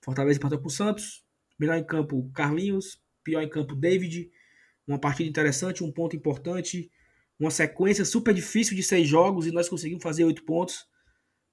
Fortaleza 0.00 0.38
empatou 0.38 0.58
pro 0.58 0.70
Santos. 0.70 1.24
Melhor 1.58 1.76
em 1.76 1.84
campo, 1.84 2.30
Carlinhos. 2.32 3.00
Pior 3.24 3.42
em 3.42 3.48
campo, 3.48 3.74
David. 3.74 4.30
Uma 4.86 4.98
partida 4.98 5.28
interessante, 5.28 5.82
um 5.82 5.90
ponto 5.90 6.14
importante. 6.14 6.90
Uma 7.38 7.50
sequência 7.50 8.04
super 8.04 8.32
difícil 8.32 8.76
de 8.76 8.82
seis 8.82 9.06
jogos 9.06 9.46
e 9.46 9.52
nós 9.52 9.68
conseguimos 9.68 10.02
fazer 10.02 10.24
oito 10.24 10.44
pontos. 10.44 10.87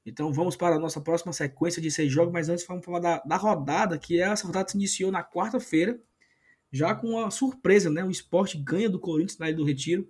Então 0.05 0.31
vamos 0.31 0.55
para 0.55 0.75
a 0.75 0.79
nossa 0.79 1.01
próxima 1.01 1.33
sequência 1.33 1.81
de 1.81 1.89
seis 1.89 2.11
jogos, 2.11 2.31
mas 2.31 2.47
antes 2.47 2.65
vamos 2.65 2.85
falar 2.85 2.99
da, 2.99 3.19
da 3.25 3.35
rodada, 3.37 3.97
que 3.97 4.21
é 4.21 4.25
essa 4.25 4.45
rodada 4.45 4.69
se 4.69 4.77
iniciou 4.77 5.11
na 5.11 5.23
quarta-feira, 5.23 5.99
já 6.71 6.93
com 6.93 7.11
uma 7.11 7.31
surpresa, 7.31 7.89
né? 7.89 8.03
O 8.03 8.11
esporte 8.11 8.57
ganha 8.57 8.89
do 8.89 8.99
Corinthians 8.99 9.39
na 9.39 9.47
Ilha 9.47 9.57
do 9.57 9.65
Retiro. 9.65 10.07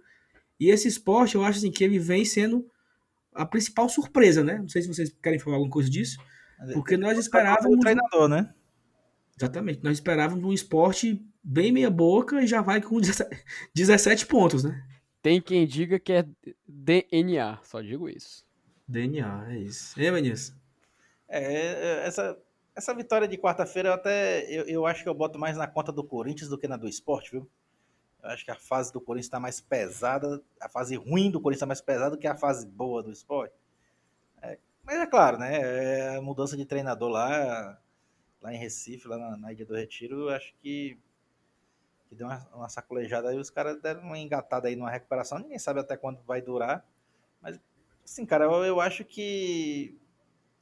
E 0.60 0.70
esse 0.70 0.88
esporte, 0.88 1.36
eu 1.36 1.43
acho 1.43 1.60
assim, 1.60 1.72
que 1.72 1.84
ele 1.84 2.00
vem 2.00 2.26
sendo 2.26 2.70
a 3.34 3.46
principal 3.46 3.88
surpresa, 3.88 4.43
né? 4.43 4.58
Não 4.58 4.68
sei 4.68 4.82
se 4.82 4.88
vocês 4.88 5.16
querem 5.22 5.39
falar 5.39 5.58
alguma 5.58 5.72
coisa 5.72 5.89
disso. 5.89 6.18
Porque 6.74 6.98
nós 6.98 7.18
esperávamos. 7.18 7.78
O 7.78 7.80
treinador, 7.80 8.28
né? 8.28 8.54
Exatamente. 9.38 9.84
Nós 9.84 9.98
esperávamos 9.98 10.43
um 10.43 10.54
esporte 10.54 11.22
bem 11.43 11.72
meia-boca 11.72 12.41
e 12.41 12.48
já 12.48 12.62
vai 12.62 12.82
com 12.82 13.00
17 13.76 14.26
pontos, 14.26 14.64
né? 14.64 14.82
Tem 15.22 15.41
quem 15.41 15.68
diga 15.68 16.00
que 16.00 16.14
é 16.14 16.26
DNA, 16.68 17.60
só 17.64 17.82
digo 17.82 18.08
isso. 18.08 18.46
DNA, 18.88 19.51
é 19.51 19.57
isso. 19.57 19.99
E 19.99 20.11
Vinícius? 20.11 20.55
É, 21.27 22.05
essa, 22.05 22.38
essa 22.75 22.93
vitória 22.93 23.27
de 23.27 23.38
quarta-feira, 23.38 23.89
eu 23.89 23.93
até 23.93 24.43
eu, 24.51 24.65
eu 24.65 24.86
acho 24.86 25.01
que 25.01 25.09
eu 25.09 25.13
boto 25.13 25.39
mais 25.39 25.57
na 25.57 25.67
conta 25.67 25.91
do 25.91 26.03
Corinthians 26.03 26.49
do 26.49 26.57
que 26.57 26.67
na 26.67 26.77
do 26.77 26.88
esporte, 26.88 27.31
viu? 27.31 27.49
Eu 28.21 28.29
acho 28.29 28.43
que 28.43 28.51
a 28.51 28.55
fase 28.55 28.91
do 28.91 28.99
Corinthians 28.99 29.27
está 29.27 29.39
mais 29.39 29.61
pesada, 29.61 30.41
a 30.59 30.67
fase 30.67 30.95
ruim 30.95 31.31
do 31.31 31.39
Corinthians 31.39 31.59
está 31.59 31.65
mais 31.65 31.81
pesada 31.81 32.11
do 32.11 32.17
que 32.17 32.27
a 32.27 32.36
fase 32.36 32.67
boa 32.67 33.01
do 33.01 33.11
esporte. 33.11 33.55
É, 34.41 34.57
mas 34.83 34.97
é 34.97 35.07
claro, 35.07 35.38
né? 35.38 35.59
É 35.61 36.17
a 36.17 36.21
mudança 36.21 36.57
de 36.57 36.65
treinador 36.65 37.09
lá, 37.09 37.79
lá 38.41 38.53
em 38.53 38.57
Recife, 38.57 39.07
lá 39.07 39.17
na, 39.17 39.38
na 39.38 39.53
Ilha 39.53 39.65
do 39.65 39.75
Retiro, 39.75 40.23
eu 40.23 40.29
acho 40.29 40.53
que, 40.61 40.99
que 42.07 42.15
deu 42.15 42.27
uma, 42.27 42.47
uma 42.53 42.69
sacolejada 42.69 43.29
aí. 43.29 43.38
Os 43.38 43.49
caras 43.49 43.81
deram 43.81 44.01
uma 44.01 44.17
engatada 44.17 44.67
aí 44.67 44.75
numa 44.75 44.91
recuperação. 44.91 45.39
Ninguém 45.39 45.59
sabe 45.59 45.79
até 45.79 45.97
quando 45.97 46.21
vai 46.23 46.41
durar. 46.41 46.86
Mas, 47.41 47.59
assim, 48.06 48.26
cara, 48.26 48.45
eu, 48.45 48.64
eu 48.64 48.80
acho 48.80 49.03
que, 49.03 49.97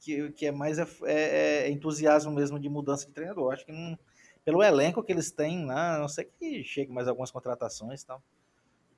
que, 0.00 0.32
que 0.32 0.46
é 0.46 0.52
mais 0.52 0.78
é, 0.78 0.86
é, 1.04 1.66
é 1.66 1.70
entusiasmo 1.70 2.32
mesmo 2.32 2.58
de 2.58 2.68
mudança 2.68 3.06
de 3.06 3.12
treinador. 3.12 3.52
Acho 3.52 3.66
que 3.66 3.72
não 3.72 3.96
pelo 4.44 4.62
elenco 4.62 5.02
que 5.02 5.10
eles 5.10 5.30
têm 5.30 5.64
lá, 5.64 5.96
a 5.96 5.98
não 5.98 6.08
sei 6.08 6.24
que 6.24 6.62
chegue 6.62 6.92
mais 6.92 7.08
algumas 7.08 7.30
contratações 7.30 8.02
e 8.02 8.06
tal. 8.06 8.22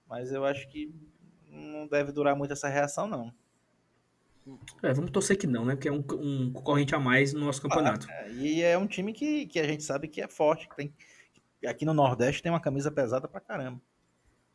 Mas 0.09 0.33
eu 0.33 0.45
acho 0.45 0.69
que 0.69 0.93
não 1.49 1.87
deve 1.87 2.11
durar 2.13 2.35
muito 2.37 2.53
essa 2.53 2.69
reação, 2.69 3.07
não. 3.07 3.33
É, 4.83 4.93
vamos 4.93 5.11
torcer 5.11 5.37
que 5.37 5.47
não, 5.47 5.65
né? 5.65 5.75
Porque 5.75 5.89
é 5.89 5.93
um, 5.93 6.05
um 6.21 6.53
concorrente 6.53 6.95
a 6.95 7.01
mais 7.01 7.33
no 7.33 7.41
nosso 7.41 7.63
campeonato. 7.63 8.07
Ah, 8.09 8.29
é, 8.29 8.33
e 8.33 8.63
é 8.63 8.79
um 8.79 8.87
time 8.87 9.13
que, 9.13 9.47
que 9.47 9.59
a 9.59 9.67
gente 9.67 9.83
sabe 9.83 10.09
que 10.09 10.21
é 10.21 10.29
forte, 10.29 10.69
que 10.69 10.77
tem. 10.77 10.93
Aqui 11.67 11.85
no 11.85 11.95
Nordeste 11.95 12.43
tem 12.43 12.53
uma 12.53 12.61
camisa 12.61 12.91
pesada 12.91 13.27
pra 13.27 13.41
caramba. 13.41 13.81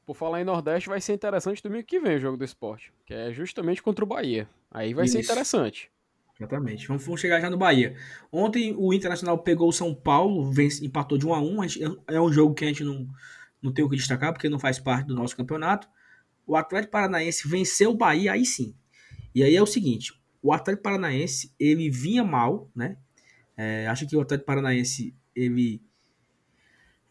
Por 0.06 0.16
falar 0.16 0.42
em 0.42 0.44
Nordeste, 0.44 0.90
vai 0.90 1.00
ser 1.00 1.14
interessante 1.14 1.62
domingo 1.62 1.86
que 1.86 2.00
vem 2.00 2.16
o 2.16 2.20
jogo 2.20 2.38
do 2.38 2.44
esporte, 2.44 2.92
que 3.06 3.14
é 3.14 3.32
justamente 3.32 3.82
contra 3.82 4.04
o 4.04 4.08
Bahia. 4.08 4.48
Aí 4.70 4.94
vai 4.94 5.06
Isso. 5.06 5.14
ser 5.14 5.24
interessante. 5.24 5.92
Exatamente. 6.40 6.88
Vamos, 6.88 7.06
vamos, 7.06 7.22
chegar 7.22 7.40
já 7.40 7.50
no 7.50 7.58
Bahia. 7.58 7.96
Ontem 8.32 8.74
o 8.76 8.94
Internacional 8.94 9.38
pegou 9.38 9.70
o 9.70 9.74
São 9.74 9.94
Paulo, 9.94 10.52
vence, 10.52 10.84
empatou 10.84 11.18
de 11.18 11.26
1 11.28 11.34
a 11.34 11.42
1 11.42 11.58
É 12.08 12.20
um 12.20 12.32
jogo 12.32 12.56
que 12.56 12.66
a 12.66 12.68
gente 12.68 12.84
não, 12.84 13.08
não 13.62 13.72
tem 13.72 13.86
o 13.86 13.90
que 13.90 13.96
destacar, 13.96 14.34
porque 14.34 14.50
não 14.50 14.58
faz 14.58 14.80
parte 14.80 15.06
do 15.08 15.16
nosso 15.16 15.38
campeonato. 15.38 15.88
O 16.48 16.56
Atlético 16.56 16.92
Paranaense 16.92 17.48
venceu 17.48 17.92
o 17.92 17.98
Bahia, 17.98 18.32
aí 18.32 18.44
sim. 18.44 18.76
E 19.36 19.44
aí 19.44 19.56
é 19.56 19.62
o 19.62 19.68
seguinte: 19.68 20.14
o 20.42 20.52
Atlético 20.52 20.84
Paranaense 20.84 21.54
ele 21.60 21.90
vinha 21.90 22.24
mal, 22.24 22.70
né? 22.76 22.98
É, 23.56 23.86
acho 23.88 24.08
que 24.08 24.16
o 24.16 24.22
Atlético 24.22 24.48
Paranaense 24.48 25.16
ele 25.36 25.82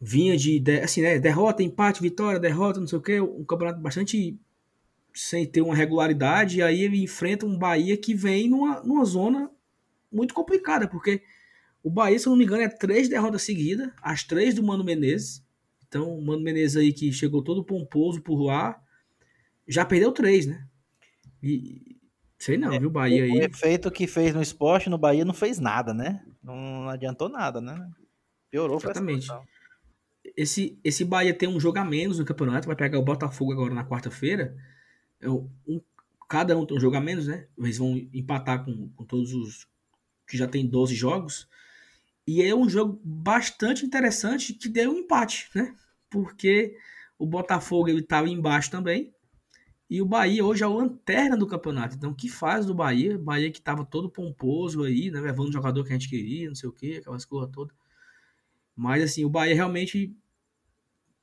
vinha 0.01 0.37
de, 0.37 0.63
assim, 0.83 1.03
né, 1.03 1.19
derrota, 1.19 1.63
empate, 1.63 2.01
vitória, 2.01 2.41
derrota, 2.41 2.81
não 2.81 2.87
sei 2.87 2.99
o 2.99 3.03
que, 3.03 3.21
um 3.21 3.45
campeonato 3.45 3.81
bastante 3.81 4.39
sem 5.13 5.45
ter 5.45 5.61
uma 5.61 5.75
regularidade, 5.75 6.59
e 6.59 6.63
aí 6.63 6.83
ele 6.83 7.03
enfrenta 7.03 7.45
um 7.45 7.59
Bahia 7.59 7.97
que 7.97 8.15
vem 8.15 8.49
numa, 8.49 8.81
numa 8.83 9.05
zona 9.05 9.51
muito 10.11 10.33
complicada, 10.33 10.89
porque 10.89 11.23
o 11.83 11.91
Bahia, 11.91 12.19
se 12.19 12.27
eu 12.27 12.31
não 12.31 12.39
me 12.39 12.45
engano, 12.45 12.63
é 12.63 12.69
três 12.69 13.09
derrotas 13.09 13.43
seguidas, 13.43 13.91
as 14.03 14.25
três 14.25 14.55
do 14.55 14.63
Mano 14.63 14.85
Menezes. 14.85 15.45
Então, 15.87 16.17
o 16.17 16.25
Mano 16.25 16.43
Menezes 16.43 16.77
aí 16.77 16.93
que 16.93 17.13
chegou 17.13 17.43
todo 17.43 17.65
pomposo 17.65 18.23
por 18.23 18.41
lá, 18.43 18.81
já 19.67 19.85
perdeu 19.85 20.13
três, 20.13 20.47
né? 20.47 20.67
E 21.43 21.97
sei 22.39 22.57
não, 22.57 22.73
é, 22.73 22.79
viu, 22.79 22.91
Bahia 22.91 23.25
aí. 23.25 23.31
O 23.31 23.43
efeito 23.43 23.91
que 23.91 24.07
fez 24.07 24.35
no 24.35 24.43
esporte 24.43 24.89
no 24.89 24.99
Bahia 24.99 25.25
não 25.25 25.35
fez 25.35 25.59
nada, 25.59 25.93
né? 25.93 26.25
Não, 26.43 26.89
adiantou 26.89 27.29
nada, 27.29 27.61
né? 27.61 27.91
Piorou 28.51 28.79
Exatamente. 28.79 29.29
Esse, 30.37 30.79
esse 30.85 31.05
Bahia 31.05 31.35
tem 31.35 31.49
um 31.49 31.61
jogo 31.61 31.79
a 31.79 31.85
menos 31.85 32.19
no 32.19 32.25
campeonato, 32.25 32.67
vai 32.67 32.77
pegar 32.77 32.99
o 32.99 33.05
Botafogo 33.05 33.53
agora 33.53 33.75
na 33.75 33.85
quarta-feira. 33.85 34.57
É 35.21 35.29
um, 35.29 35.49
cada 36.29 36.57
um 36.57 36.65
tem 36.65 36.77
um 36.77 36.81
jogo 36.81 36.97
a 36.97 37.01
menos, 37.01 37.27
né? 37.27 37.47
Eles 37.59 37.79
vão 37.79 37.97
empatar 38.13 38.65
com, 38.65 38.89
com 38.91 39.05
todos 39.05 39.33
os 39.35 39.67
que 40.27 40.37
já 40.37 40.47
tem 40.47 40.67
12 40.67 40.95
jogos. 40.95 41.49
E 42.27 42.43
é 42.43 42.55
um 42.55 42.69
jogo 42.69 43.01
bastante 43.05 43.85
interessante 43.85 44.55
que 44.55 44.69
deu 44.69 44.93
um 44.93 44.99
empate, 44.99 45.51
né? 45.55 45.75
Porque 46.09 46.77
o 47.19 47.27
Botafogo 47.27 47.89
estava 47.91 48.29
embaixo 48.29 48.71
também. 48.71 49.13
E 49.91 50.01
o 50.01 50.07
Bahia 50.07 50.45
hoje 50.45 50.63
é 50.63 50.67
o 50.69 50.73
lanterna 50.73 51.37
do 51.37 51.49
campeonato. 51.49 51.97
Então, 51.97 52.13
o 52.13 52.15
que 52.15 52.29
faz 52.29 52.65
do 52.65 52.73
Bahia? 52.73 53.19
Bahia 53.19 53.51
que 53.51 53.59
estava 53.59 53.85
todo 53.85 54.09
pomposo 54.09 54.85
aí, 54.85 55.11
né? 55.11 55.21
Levando 55.21 55.49
o 55.49 55.53
jogador 55.53 55.83
que 55.83 55.91
a 55.91 55.93
gente 55.95 56.09
queria, 56.09 56.47
não 56.47 56.55
sei 56.55 56.69
o 56.69 56.73
quê, 56.73 56.99
aquelas 57.01 57.25
coisas 57.25 57.51
todas. 57.53 57.75
Mas, 58.77 59.03
assim, 59.03 59.25
o 59.25 59.29
Bahia 59.29 59.55
realmente. 59.55 60.17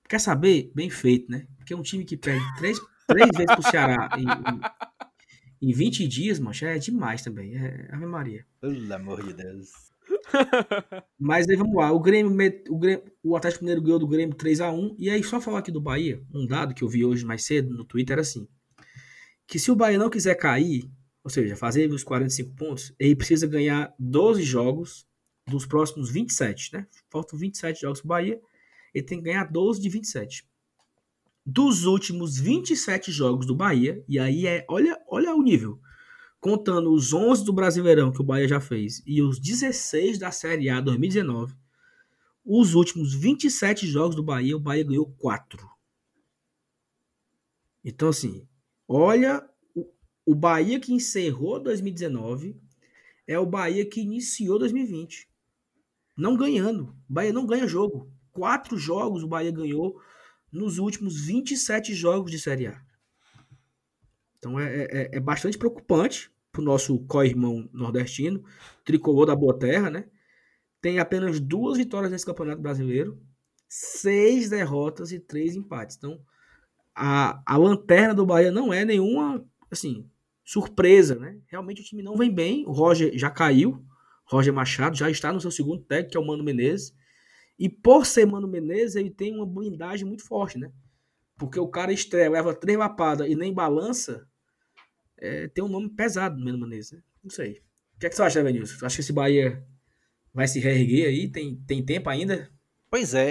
Quer 0.08 0.20
saber? 0.20 0.72
Bem 0.74 0.90
feito, 0.90 1.32
né? 1.32 1.48
Porque 1.58 1.74
é 1.74 1.78
um 1.78 1.82
time 1.82 2.06
que 2.06 2.18
perde 2.18 2.46
três 2.58 2.80
três 3.08 3.30
vezes 3.34 3.56
pro 3.56 3.64
Ceará 3.64 4.10
em, 4.18 4.26
em, 4.26 5.70
em 5.70 5.74
20 5.74 6.08
dias, 6.08 6.40
mancha, 6.40 6.68
é 6.68 6.78
demais 6.78 7.22
também. 7.22 7.56
É 7.56 7.90
Ave 7.92 8.06
Maria. 8.06 8.46
Pelo 8.60 8.94
amor 8.94 9.24
de 9.24 9.34
Deus. 9.34 9.70
Mas 11.18 11.48
aí 11.50 11.56
vamos 11.56 11.76
lá. 11.76 11.92
O 11.92 12.00
Grêmio, 12.00 12.32
o, 12.70 12.78
Grêmio, 12.78 13.04
o 13.24 13.36
Atlético 13.36 13.64
Mineiro 13.64 13.82
ganhou 13.82 14.00
do 14.00 14.08
Grêmio 14.08 14.36
3x1. 14.36 14.96
E 15.00 15.10
aí, 15.10 15.24
só 15.24 15.40
falar 15.42 15.60
aqui 15.60 15.72
do 15.72 15.82
Bahia, 15.82 16.22
um 16.34 16.46
dado 16.46 16.74
que 16.74 16.84
eu 16.84 16.90
vi 16.90 17.06
hoje 17.06 17.26
mais 17.26 17.46
cedo 17.46 17.74
no 17.74 17.86
Twitter 17.86 18.14
era 18.14 18.22
assim: 18.22 18.48
que 19.48 19.58
se 19.58 19.72
o 19.72 19.76
Bahia 19.76 19.98
não 19.98 20.10
quiser 20.10 20.36
cair, 20.36 20.90
ou 21.24 21.30
seja, 21.30 21.56
fazer 21.56 21.90
os 21.92 22.04
45 22.04 22.56
pontos, 22.56 22.94
ele 23.00 23.16
precisa 23.16 23.48
ganhar 23.48 23.94
12 23.98 24.44
jogos 24.44 25.08
dos 25.48 25.66
próximos 25.66 26.10
27, 26.12 26.74
né? 26.74 26.88
Faltam 27.10 27.40
27 27.40 27.82
jogos 27.82 28.00
pro 28.00 28.10
Bahia. 28.10 28.40
Ele 28.98 29.06
tem 29.06 29.20
que 29.20 29.26
ganhar 29.26 29.46
12 29.46 29.82
de 29.82 29.90
27 29.90 30.48
dos 31.50 31.86
últimos 31.86 32.38
27 32.38 33.10
jogos 33.10 33.46
do 33.46 33.56
Bahia, 33.56 34.04
e 34.06 34.20
aí 34.20 34.46
é, 34.46 34.66
olha, 34.68 35.02
olha 35.08 35.34
o 35.34 35.42
nível. 35.42 35.80
Contando 36.42 36.92
os 36.92 37.14
11 37.14 37.46
do 37.46 37.54
Brasileirão 37.54 38.12
que 38.12 38.20
o 38.20 38.24
Bahia 38.24 38.50
já 38.50 38.60
fez 38.60 39.02
e 39.08 39.22
os 39.22 39.40
16 39.40 40.20
da 40.20 40.30
Série 40.30 40.70
A 40.70 40.82
2019, 40.82 41.56
os 42.44 42.76
últimos 42.76 43.14
27 43.14 43.88
jogos 43.88 44.14
do 44.14 44.22
Bahia, 44.22 44.58
o 44.58 44.60
Bahia 44.60 44.84
ganhou 44.84 45.10
4. 45.18 45.58
Então, 47.84 48.10
assim, 48.10 48.46
olha 48.86 49.50
o, 49.74 49.90
o 50.26 50.36
Bahia 50.36 50.82
que 50.82 50.94
encerrou 50.94 51.62
2019 51.62 52.60
é 53.26 53.40
o 53.40 53.46
Bahia 53.46 53.86
que 53.86 54.02
iniciou 54.02 54.60
2020. 54.60 55.30
Não 56.18 56.36
ganhando. 56.36 56.90
O 57.10 57.14
Bahia 57.14 57.32
não 57.32 57.46
ganha 57.46 57.66
jogo. 57.68 58.12
Quatro 58.38 58.78
jogos 58.78 59.24
o 59.24 59.28
Bahia 59.28 59.52
ganhou 59.52 60.00
nos 60.52 60.78
últimos 60.78 61.20
27 61.20 61.96
jogos 61.96 62.30
de 62.30 62.38
Série 62.38 62.68
A. 62.68 62.80
Então 64.38 64.60
é, 64.60 64.84
é, 64.84 65.10
é 65.14 65.20
bastante 65.20 65.58
preocupante 65.58 66.32
para 66.52 66.62
o 66.62 66.64
nosso 66.64 67.00
co-irmão 67.08 67.68
nordestino, 67.74 68.44
tricolor 68.86 69.26
da 69.26 69.36
Boa 69.36 69.58
Terra, 69.58 69.90
né? 69.90 70.06
Tem 70.80 71.00
apenas 71.00 71.40
duas 71.40 71.80
vitórias 71.80 72.12
nesse 72.12 72.28
Campeonato 72.28 72.62
Brasileiro, 72.62 73.20
seis 73.68 74.52
derrotas 74.52 75.12
e 75.12 75.20
três 75.20 75.56
empates. 75.56 75.98
Então 75.98 76.22
a, 76.94 77.42
a 77.44 77.58
lanterna 77.58 78.14
do 78.14 78.24
Bahia 78.24 78.52
não 78.52 78.72
é 78.72 78.86
nenhuma, 78.86 79.44
assim, 79.72 80.08
surpresa, 80.46 81.16
né? 81.16 81.40
Realmente 81.48 81.82
o 81.82 81.84
time 81.84 82.04
não 82.04 82.16
vem 82.16 82.32
bem. 82.32 82.68
O 82.68 82.72
Roger 82.72 83.18
já 83.18 83.32
caiu. 83.32 83.84
Roger 84.26 84.54
Machado 84.54 84.96
já 84.96 85.10
está 85.10 85.34
no 85.34 85.42
seu 85.42 85.50
segundo 85.50 85.82
técnico, 85.86 86.12
que 86.12 86.18
é 86.18 86.20
o 86.20 86.28
Mano 86.28 86.44
Menezes. 86.44 86.96
E 87.58 87.68
por 87.70 88.06
ser 88.06 88.26
Mano 88.26 88.48
Menezes, 88.48 88.96
ele 88.96 89.10
tem 89.10 89.34
uma 89.36 89.46
blindagem 89.46 90.06
muito 90.06 90.24
forte, 90.24 90.58
né? 90.58 90.72
Porque 91.38 91.60
o 91.60 91.68
cara 91.68 91.92
estreia, 91.92 92.30
leva 92.30 92.54
três 92.54 92.78
lapadas 92.78 93.30
e 93.30 93.36
nem 93.36 93.54
balança, 93.54 94.28
é, 95.18 95.48
tem 95.48 95.64
um 95.64 95.70
nome 95.70 95.90
pesado 95.90 96.38
no 96.38 96.46
Mano 96.46 96.60
Menezes, 96.60 96.94
né? 96.94 97.04
Não 97.24 97.30
sei. 97.30 97.62
O 97.96 98.00
que, 98.00 98.06
é 98.06 98.10
que 98.10 98.16
você 98.16 98.22
acha, 98.22 98.44
Venilson? 98.44 98.86
Acha 98.86 98.96
que 98.96 99.02
esse 99.02 99.12
Bahia 99.12 99.66
vai 100.32 100.48
se 100.48 100.60
reerguer 100.60 101.08
aí? 101.08 101.28
Tem, 101.28 101.56
tem 101.66 101.84
tempo 101.84 102.10
ainda? 102.10 102.52
Pois 102.92 103.16
é, 103.16 103.28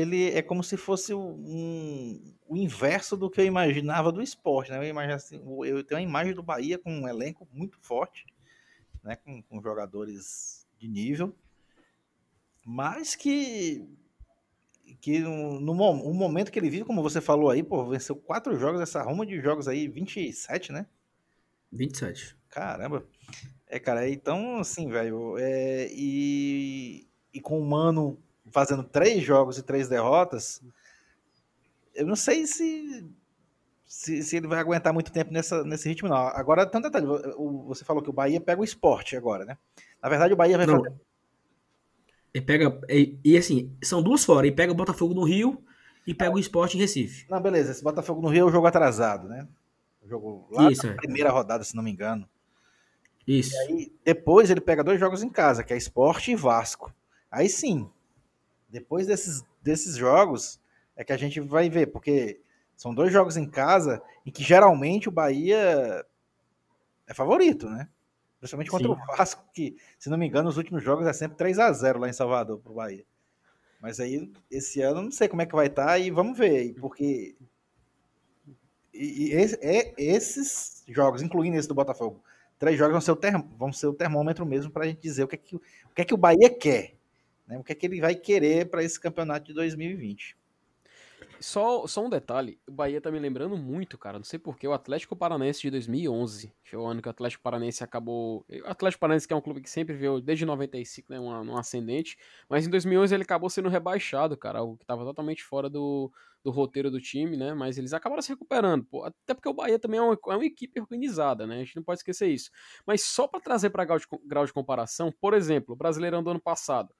ele 0.00 0.30
é 0.30 0.40
como 0.40 0.64
se 0.64 0.76
fosse 0.76 1.12
um, 1.14 2.34
o 2.48 2.56
inverso 2.56 3.16
do 3.16 3.30
que 3.30 3.40
eu 3.40 3.44
imaginava 3.44 4.10
do 4.10 4.22
esporte, 4.22 4.70
né? 4.70 4.90
Eu, 4.90 4.98
assim, 5.14 5.36
eu 5.64 5.84
tenho 5.84 6.00
uma 6.00 6.08
imagem 6.08 6.34
do 6.34 6.42
Bahia 6.42 6.78
com 6.78 6.90
um 6.90 7.06
elenco 7.06 7.46
muito 7.52 7.78
forte, 7.82 8.24
né? 9.04 9.16
com, 9.16 9.42
com 9.42 9.62
jogadores 9.62 10.66
de 10.78 10.88
nível, 10.88 11.36
mas 12.64 13.14
que 13.14 13.88
que 15.00 15.18
no, 15.20 15.60
no 15.60 15.72
um 15.72 16.12
momento 16.12 16.50
que 16.50 16.58
ele 16.58 16.68
vive, 16.68 16.84
como 16.84 17.02
você 17.02 17.20
falou 17.20 17.50
aí, 17.50 17.62
pô, 17.62 17.86
venceu 17.86 18.14
quatro 18.14 18.58
jogos, 18.58 18.80
essa 18.80 19.02
ruma 19.02 19.24
de 19.24 19.40
jogos 19.40 19.66
aí, 19.66 19.88
27, 19.88 20.72
né? 20.72 20.86
27. 21.72 22.36
Caramba. 22.50 23.04
É, 23.66 23.78
cara, 23.78 24.08
então, 24.08 24.58
assim, 24.58 24.90
velho, 24.90 25.36
é, 25.38 25.88
e, 25.90 27.06
e 27.32 27.40
com 27.40 27.58
o 27.58 27.64
Mano 27.64 28.18
fazendo 28.50 28.82
três 28.82 29.22
jogos 29.22 29.58
e 29.58 29.62
três 29.62 29.88
derrotas, 29.88 30.60
eu 31.94 32.06
não 32.06 32.16
sei 32.16 32.46
se, 32.46 33.08
se, 33.86 34.22
se 34.22 34.36
ele 34.36 34.48
vai 34.48 34.58
aguentar 34.58 34.92
muito 34.92 35.12
tempo 35.12 35.32
nessa, 35.32 35.62
nesse 35.62 35.88
ritmo, 35.88 36.08
não. 36.08 36.16
Agora, 36.16 36.66
tanto 36.66 36.90
detalhe, 36.90 37.06
você 37.66 37.84
falou 37.84 38.02
que 38.02 38.10
o 38.10 38.12
Bahia 38.12 38.40
pega 38.40 38.60
o 38.60 38.64
esporte 38.64 39.16
agora, 39.16 39.44
né? 39.44 39.56
Na 40.02 40.08
verdade, 40.08 40.34
o 40.34 40.36
Bahia 40.36 40.56
vai 40.56 40.66
não. 40.66 40.82
fazer 40.82 40.94
ele 42.32 42.44
pega. 42.44 42.80
E, 42.88 43.18
e, 43.24 43.36
assim, 43.36 43.74
são 43.82 44.02
duas 44.02 44.24
fora. 44.24 44.46
Ele 44.46 44.56
pega 44.56 44.72
o 44.72 44.76
Botafogo 44.76 45.14
no 45.14 45.24
Rio 45.24 45.62
e 46.06 46.14
pega 46.14 46.34
o 46.34 46.38
esporte 46.38 46.76
em 46.76 46.80
Recife. 46.80 47.26
Não, 47.28 47.40
beleza. 47.40 47.72
Esse 47.72 47.82
Botafogo 47.82 48.22
no 48.22 48.28
Rio 48.28 48.42
é 48.42 48.44
o 48.44 48.50
jogo 48.50 48.66
atrasado, 48.66 49.28
né? 49.28 49.46
O 50.02 50.08
jogo 50.08 50.46
lá 50.50 50.70
Isso, 50.70 50.86
na 50.86 50.92
é. 50.92 50.96
primeira 50.96 51.30
rodada, 51.30 51.64
se 51.64 51.76
não 51.76 51.82
me 51.82 51.90
engano. 51.90 52.28
Isso. 53.26 53.54
E 53.54 53.58
aí, 53.58 53.92
depois 54.04 54.50
ele 54.50 54.60
pega 54.60 54.82
dois 54.82 54.98
jogos 54.98 55.22
em 55.22 55.28
casa, 55.28 55.62
que 55.62 55.72
é 55.72 55.76
esporte 55.76 56.32
e 56.32 56.36
Vasco. 56.36 56.92
Aí 57.30 57.48
sim. 57.48 57.88
Depois 58.68 59.06
desses, 59.06 59.44
desses 59.62 59.96
jogos, 59.96 60.60
é 60.96 61.04
que 61.04 61.12
a 61.12 61.16
gente 61.16 61.40
vai 61.40 61.68
ver, 61.68 61.88
porque 61.88 62.40
são 62.76 62.94
dois 62.94 63.12
jogos 63.12 63.36
em 63.36 63.48
casa 63.48 64.02
em 64.24 64.30
que 64.30 64.42
geralmente 64.42 65.08
o 65.08 65.12
Bahia 65.12 66.04
é 67.06 67.14
favorito, 67.14 67.68
né? 67.68 67.88
Principalmente 68.40 68.70
contra 68.70 68.88
Sim. 68.88 68.94
o 68.94 69.16
Vasco, 69.16 69.44
que, 69.52 69.76
se 69.98 70.08
não 70.08 70.18
me 70.18 70.26
engano, 70.26 70.48
nos 70.48 70.56
últimos 70.56 70.82
jogos 70.82 71.06
é 71.06 71.12
sempre 71.12 71.36
3 71.36 71.58
a 71.58 71.70
0 71.72 72.00
lá 72.00 72.08
em 72.08 72.12
Salvador 72.12 72.58
pro 72.58 72.74
Bahia. 72.74 73.04
Mas 73.80 74.00
aí, 74.00 74.32
esse 74.50 74.80
ano, 74.80 75.02
não 75.02 75.10
sei 75.10 75.28
como 75.28 75.42
é 75.42 75.46
que 75.46 75.54
vai 75.54 75.66
estar 75.66 75.86
tá, 75.86 75.98
e 75.98 76.10
vamos 76.10 76.36
ver, 76.36 76.74
porque 76.74 77.36
e, 78.92 79.28
e 79.28 79.32
esse, 79.32 79.58
é, 79.62 79.94
esses 79.96 80.84
jogos, 80.88 81.22
incluindo 81.22 81.56
esse 81.56 81.68
do 81.68 81.74
Botafogo, 81.74 82.22
três 82.58 82.78
jogos 82.78 82.92
vão 82.92 83.00
ser 83.00 83.12
o, 83.12 83.16
term, 83.16 83.42
vão 83.56 83.72
ser 83.72 83.86
o 83.86 83.94
termômetro 83.94 84.44
mesmo 84.44 84.70
para 84.70 84.84
a 84.84 84.86
gente 84.86 85.00
dizer 85.00 85.24
o 85.24 85.28
que, 85.28 85.36
é 85.36 85.38
que, 85.38 85.56
o 85.56 85.60
que 85.94 86.02
é 86.02 86.04
que 86.04 86.14
o 86.14 86.18
Bahia 86.18 86.50
quer, 86.50 86.94
né? 87.46 87.58
o 87.58 87.64
que 87.64 87.72
é 87.72 87.74
que 87.74 87.86
ele 87.86 88.00
vai 88.00 88.14
querer 88.14 88.68
para 88.68 88.82
esse 88.82 88.98
campeonato 88.98 89.46
de 89.46 89.54
2020. 89.54 90.36
Só, 91.42 91.86
só 91.86 92.04
um 92.04 92.10
detalhe, 92.10 92.60
o 92.68 92.72
Bahia 92.72 93.00
tá 93.00 93.10
me 93.10 93.18
lembrando 93.18 93.56
muito, 93.56 93.96
cara, 93.96 94.18
não 94.18 94.24
sei 94.24 94.38
porquê, 94.38 94.68
o 94.68 94.74
Atlético 94.74 95.16
Paranaense 95.16 95.62
de 95.62 95.70
2011, 95.70 96.54
foi 96.62 96.78
o 96.78 96.84
ano 96.86 97.00
que 97.00 97.08
o 97.08 97.10
Atlético 97.10 97.42
Paranaense 97.42 97.82
acabou... 97.82 98.44
O 98.46 98.68
Atlético 98.68 99.00
Paranaense 99.00 99.26
que 99.26 99.32
é 99.32 99.36
um 99.36 99.40
clube 99.40 99.62
que 99.62 99.70
sempre 99.70 99.94
veio, 99.96 100.20
desde 100.20 100.44
95, 100.44 101.10
né, 101.10 101.18
um, 101.18 101.30
um 101.30 101.56
ascendente, 101.56 102.18
mas 102.46 102.66
em 102.66 102.70
2011 102.70 103.14
ele 103.14 103.22
acabou 103.22 103.48
sendo 103.48 103.70
rebaixado, 103.70 104.36
cara, 104.36 104.58
algo 104.58 104.76
que 104.76 104.84
tava 104.84 105.02
totalmente 105.02 105.42
fora 105.42 105.70
do, 105.70 106.12
do 106.44 106.50
roteiro 106.50 106.90
do 106.90 107.00
time, 107.00 107.38
né, 107.38 107.54
mas 107.54 107.78
eles 107.78 107.94
acabaram 107.94 108.20
se 108.20 108.28
recuperando, 108.28 108.84
pô, 108.84 109.02
até 109.04 109.32
porque 109.32 109.48
o 109.48 109.54
Bahia 109.54 109.78
também 109.78 109.98
é 109.98 110.02
uma, 110.02 110.18
é 110.28 110.36
uma 110.36 110.44
equipe 110.44 110.78
organizada, 110.78 111.46
né, 111.46 111.56
a 111.56 111.64
gente 111.64 111.76
não 111.76 111.82
pode 111.82 112.00
esquecer 112.00 112.28
isso. 112.28 112.50
Mas 112.86 113.00
só 113.02 113.26
para 113.26 113.40
trazer 113.40 113.70
para 113.70 113.86
grau, 113.86 113.98
de, 113.98 114.06
grau 114.26 114.44
de 114.44 114.52
comparação, 114.52 115.10
por 115.18 115.32
exemplo, 115.32 115.72
o 115.72 115.76
Brasileirão 115.76 116.22
do 116.22 116.28
ano 116.28 116.40
passado, 116.40 116.94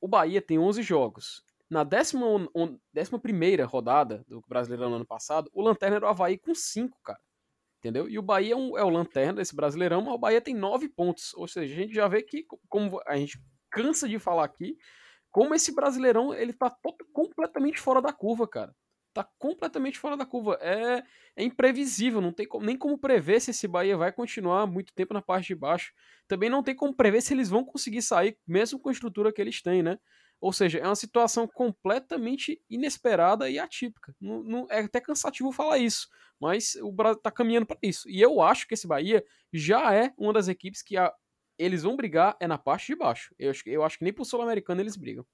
o 0.00 0.06
Bahia 0.06 0.40
tem 0.40 0.60
11 0.60 0.80
jogos, 0.80 1.42
na 1.74 1.82
décima, 1.82 2.24
on, 2.54 2.78
décima 2.92 3.18
primeira 3.18 3.66
rodada 3.66 4.24
do 4.28 4.40
Brasileirão 4.46 4.90
no 4.90 4.96
ano 4.96 5.06
passado, 5.06 5.50
o 5.52 5.60
Lanterna 5.60 5.96
era 5.96 6.06
o 6.06 6.08
Havaí 6.08 6.38
com 6.38 6.54
5, 6.54 6.96
cara. 7.02 7.18
Entendeu? 7.80 8.08
E 8.08 8.16
o 8.16 8.22
Bahia 8.22 8.52
é, 8.52 8.56
um, 8.56 8.78
é 8.78 8.84
o 8.84 8.88
Lanterna 8.88 9.34
desse 9.34 9.56
Brasileirão, 9.56 10.00
mas 10.00 10.14
o 10.14 10.18
Bahia 10.18 10.40
tem 10.40 10.54
9 10.54 10.88
pontos. 10.88 11.34
Ou 11.34 11.48
seja, 11.48 11.74
a 11.74 11.76
gente 11.76 11.92
já 11.92 12.06
vê 12.06 12.22
que, 12.22 12.46
como 12.68 13.00
a 13.04 13.16
gente 13.16 13.42
cansa 13.72 14.08
de 14.08 14.20
falar 14.20 14.44
aqui, 14.44 14.76
como 15.32 15.52
esse 15.52 15.74
Brasileirão 15.74 16.32
ele 16.32 16.52
tá 16.52 16.70
todo, 16.70 17.04
completamente 17.12 17.80
fora 17.80 18.00
da 18.00 18.12
curva, 18.12 18.46
cara. 18.46 18.72
Tá 19.12 19.28
completamente 19.36 19.98
fora 19.98 20.16
da 20.16 20.24
curva. 20.24 20.56
É, 20.60 21.02
é 21.34 21.42
imprevisível, 21.42 22.20
não 22.20 22.32
tem 22.32 22.46
como, 22.46 22.64
nem 22.64 22.78
como 22.78 22.96
prever 22.96 23.40
se 23.40 23.50
esse 23.50 23.66
Bahia 23.66 23.96
vai 23.96 24.12
continuar 24.12 24.64
muito 24.64 24.94
tempo 24.94 25.12
na 25.12 25.20
parte 25.20 25.48
de 25.48 25.56
baixo. 25.56 25.92
Também 26.28 26.48
não 26.48 26.62
tem 26.62 26.76
como 26.76 26.94
prever 26.94 27.20
se 27.20 27.34
eles 27.34 27.50
vão 27.50 27.64
conseguir 27.64 28.02
sair, 28.02 28.38
mesmo 28.46 28.78
com 28.78 28.90
a 28.90 28.92
estrutura 28.92 29.32
que 29.32 29.40
eles 29.40 29.60
têm, 29.60 29.82
né? 29.82 29.98
Ou 30.44 30.52
seja, 30.52 30.78
é 30.78 30.86
uma 30.86 30.94
situação 30.94 31.48
completamente 31.48 32.62
inesperada 32.68 33.48
e 33.48 33.58
atípica. 33.58 34.14
Não, 34.20 34.42
não, 34.42 34.66
é 34.68 34.80
até 34.80 35.00
cansativo 35.00 35.50
falar 35.50 35.78
isso, 35.78 36.06
mas 36.38 36.74
o 36.82 36.92
Brasil 36.92 37.16
está 37.16 37.30
caminhando 37.30 37.64
para 37.64 37.78
isso. 37.82 38.06
E 38.10 38.20
eu 38.20 38.42
acho 38.42 38.68
que 38.68 38.74
esse 38.74 38.86
Bahia 38.86 39.24
já 39.50 39.94
é 39.94 40.12
uma 40.18 40.34
das 40.34 40.46
equipes 40.46 40.82
que 40.82 40.98
a, 40.98 41.10
eles 41.58 41.82
vão 41.84 41.96
brigar 41.96 42.36
é 42.38 42.46
na 42.46 42.58
parte 42.58 42.88
de 42.88 42.94
baixo. 42.94 43.34
Eu, 43.38 43.52
eu 43.64 43.82
acho 43.82 43.96
que 43.96 44.04
nem 44.04 44.12
pro 44.12 44.22
Sul-Americano 44.22 44.82
eles 44.82 44.96
brigam. 44.96 45.24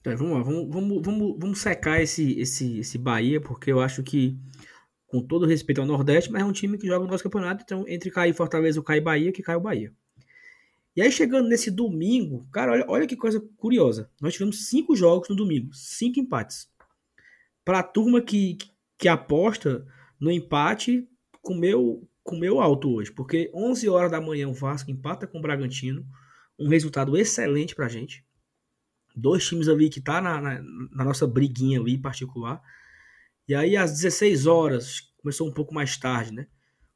Tá, 0.00 0.14
vamos 0.14 0.34
lá, 0.34 0.44
vamos, 0.44 0.72
vamos, 0.72 1.02
vamos, 1.04 1.36
vamos 1.40 1.58
secar 1.58 2.00
esse, 2.00 2.38
esse, 2.38 2.78
esse 2.78 2.98
Bahia, 2.98 3.40
porque 3.40 3.72
eu 3.72 3.80
acho 3.80 4.04
que, 4.04 4.38
com 5.08 5.20
todo 5.20 5.44
respeito 5.44 5.80
ao 5.80 5.88
Nordeste, 5.88 6.30
mas 6.30 6.42
é 6.42 6.44
um 6.44 6.52
time 6.52 6.78
que 6.78 6.86
joga 6.86 7.04
no 7.04 7.10
nosso 7.10 7.24
campeonato, 7.24 7.64
então 7.64 7.84
entre 7.88 8.12
cair 8.12 8.32
Fortaleza, 8.32 8.78
o 8.78 8.84
cai 8.84 9.00
Bahia, 9.00 9.32
que 9.32 9.42
cai 9.42 9.56
o 9.56 9.60
Bahia. 9.60 9.92
E 10.96 11.02
aí, 11.02 11.12
chegando 11.12 11.46
nesse 11.46 11.70
domingo, 11.70 12.48
cara, 12.50 12.72
olha, 12.72 12.86
olha 12.88 13.06
que 13.06 13.14
coisa 13.14 13.38
curiosa. 13.58 14.10
Nós 14.18 14.32
tivemos 14.32 14.68
cinco 14.70 14.96
jogos 14.96 15.28
no 15.28 15.36
domingo, 15.36 15.74
cinco 15.74 16.18
empates. 16.18 16.68
Para 17.62 17.80
a 17.80 17.82
turma 17.82 18.22
que, 18.22 18.56
que 18.96 19.06
aposta 19.06 19.86
no 20.18 20.30
empate, 20.30 21.06
comeu, 21.42 22.08
comeu 22.22 22.60
alto 22.60 22.90
hoje, 22.94 23.12
porque 23.12 23.50
11 23.54 23.88
horas 23.90 24.10
da 24.10 24.22
manhã 24.22 24.48
o 24.48 24.54
Vasco 24.54 24.90
empata 24.90 25.26
com 25.26 25.38
o 25.38 25.42
Bragantino, 25.42 26.02
um 26.58 26.68
resultado 26.68 27.14
excelente 27.14 27.74
para 27.74 27.84
a 27.84 27.90
gente. 27.90 28.24
Dois 29.14 29.46
times 29.46 29.68
ali 29.68 29.90
que 29.90 30.00
tá 30.00 30.22
na, 30.22 30.40
na, 30.40 30.62
na, 30.62 31.04
nossa 31.04 31.26
briguinha 31.26 31.78
ali 31.78 31.98
particular. 31.98 32.62
E 33.46 33.54
aí, 33.54 33.76
às 33.76 33.92
16 33.92 34.46
horas, 34.46 35.12
começou 35.18 35.46
um 35.46 35.52
pouco 35.52 35.74
mais 35.74 35.96
tarde, 35.98 36.32
né? 36.32 36.46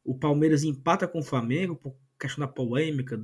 O 0.03 0.19
Palmeiras 0.19 0.65
empata 0.65 1.07
com 1.07 1.19
o 1.19 1.25
Flamengo, 1.25 1.77
por 1.77 1.95
questão 2.19 2.47
da 2.47 2.51
polêmica, 2.51 3.23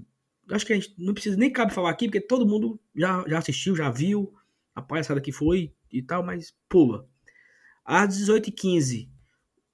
acho 0.50 0.66
que 0.66 0.72
a 0.72 0.76
gente 0.76 0.94
não 0.98 1.14
precisa 1.14 1.36
nem 1.36 1.50
cabe 1.50 1.72
falar 1.72 1.90
aqui, 1.90 2.06
porque 2.06 2.20
todo 2.20 2.46
mundo 2.46 2.80
já, 2.94 3.24
já 3.26 3.38
assistiu, 3.38 3.74
já 3.74 3.90
viu 3.90 4.32
a 4.74 4.82
palhaçada 4.82 5.20
que 5.20 5.32
foi 5.32 5.72
e 5.90 6.02
tal, 6.02 6.22
mas 6.22 6.54
pula. 6.68 7.08
Às 7.84 8.18
18h15, 8.18 9.08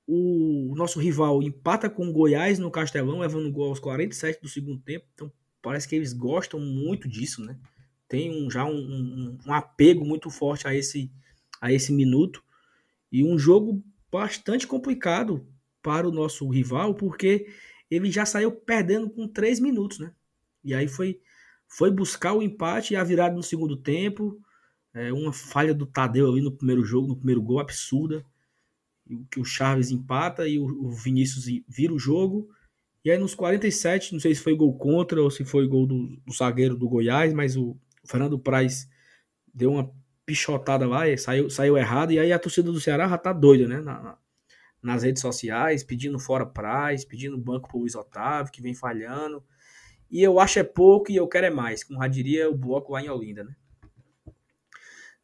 o 0.07 0.75
nosso 0.77 1.01
rival 1.01 1.43
empata 1.43 1.89
com 1.89 2.09
o 2.09 2.13
Goiás 2.13 2.59
no 2.59 2.71
Castelão, 2.71 3.21
levando 3.21 3.51
gol 3.51 3.71
aos 3.71 3.81
47 3.81 4.41
do 4.43 4.49
segundo 4.49 4.81
tempo. 4.81 5.07
Então 5.15 5.33
parece 5.61 5.89
que 5.89 5.95
eles 5.95 6.13
gostam 6.13 6.61
muito 6.61 7.09
disso, 7.09 7.45
né? 7.45 7.59
Tem 8.09 8.31
um, 8.31 8.51
já 8.51 8.65
um, 8.65 8.77
um, 8.77 9.39
um 9.47 9.53
apego 9.55 10.05
muito 10.05 10.29
forte 10.29 10.69
a 10.69 10.75
esse, 10.75 11.11
a 11.61 11.73
esse 11.73 11.93
minuto. 11.93 12.43
E 13.11 13.25
um 13.25 13.39
jogo 13.39 13.83
bastante 14.11 14.67
complicado 14.67 15.47
para 15.83 16.07
o 16.07 16.13
nosso 16.13 16.47
rival, 16.49 16.95
porque 16.95 17.47
ele 17.91 18.11
já 18.11 18.27
saiu 18.27 18.53
perdendo 18.53 19.09
com 19.09 19.27
3 19.27 19.61
minutos, 19.61 19.99
né? 19.99 20.13
E 20.65 20.75
aí 20.75 20.89
foi, 20.89 21.21
foi 21.69 21.91
buscar 21.91 22.33
o 22.35 22.43
empate 22.43 22.95
e 22.95 22.97
a 22.97 23.05
virada 23.05 23.35
no 23.35 23.43
segundo 23.43 23.77
tempo. 23.77 24.41
É, 24.95 25.13
uma 25.13 25.33
falha 25.33 25.75
do 25.75 25.87
Tadeu 25.87 26.31
ali 26.31 26.43
no 26.43 26.53
primeiro 26.53 26.85
jogo, 26.85 27.09
no 27.09 27.17
primeiro 27.17 27.43
gol, 27.43 27.61
absurda. 27.61 28.25
Que 29.31 29.41
o 29.41 29.45
Chaves 29.45 29.91
empata 29.91 30.47
e 30.47 30.59
o, 30.59 30.65
o 30.65 30.91
Vinícius 30.91 31.45
vira 31.69 31.93
o 31.93 31.99
jogo. 31.99 32.49
E 33.05 33.11
aí 33.11 33.19
nos 33.19 33.35
47, 33.35 34.13
não 34.13 34.21
sei 34.21 34.35
se 34.35 34.43
foi 34.43 34.55
gol 34.55 34.77
contra 34.79 35.21
ou 35.21 35.31
se 35.31 35.45
foi 35.45 35.67
gol 35.67 35.87
do, 35.87 36.17
do 36.25 36.33
zagueiro 36.33 36.77
do 36.77 36.89
Goiás, 36.89 37.33
mas 37.33 37.57
o, 37.57 37.71
o 37.71 38.09
Fernando 38.09 38.39
Praz 38.39 38.89
deu 39.53 39.73
uma 39.73 39.93
pichotada 40.25 40.87
lá 40.87 41.09
e 41.09 41.19
saiu, 41.19 41.51
saiu 41.51 41.77
errado. 41.77 42.13
E 42.13 42.19
aí 42.19 42.33
a 42.33 42.39
torcida 42.39 42.71
do 42.71 42.81
Ceará 42.81 43.09
já 43.09 43.19
tá 43.19 43.33
doida, 43.33 43.67
né? 43.67 43.81
Na, 43.81 44.03
na, 44.03 44.19
nas 44.83 45.03
redes 45.03 45.21
sociais, 45.21 45.85
pedindo 45.85 46.19
fora 46.19 46.47
Praz, 46.47 47.05
pedindo 47.05 47.39
banco 47.39 47.69
pro 47.69 47.79
Luiz 47.79 47.95
Otávio, 47.95 48.53
que 48.53 48.63
vem 48.63 48.75
falhando. 48.75 49.45
E 50.13 50.23
eu 50.23 50.39
acho 50.39 50.59
é 50.59 50.63
pouco 50.63 51.11
e 51.11 51.17
eu 51.17 51.27
quero 51.27 51.47
é 51.47 51.51
mais, 51.51 51.83
como 51.83 51.99
já 51.99 52.07
diria 52.07 52.51
o 52.51 52.55
bloco 52.55 52.93
lá 52.93 53.03
em 53.03 53.09
Olinda, 53.09 53.45
né? 53.45 53.57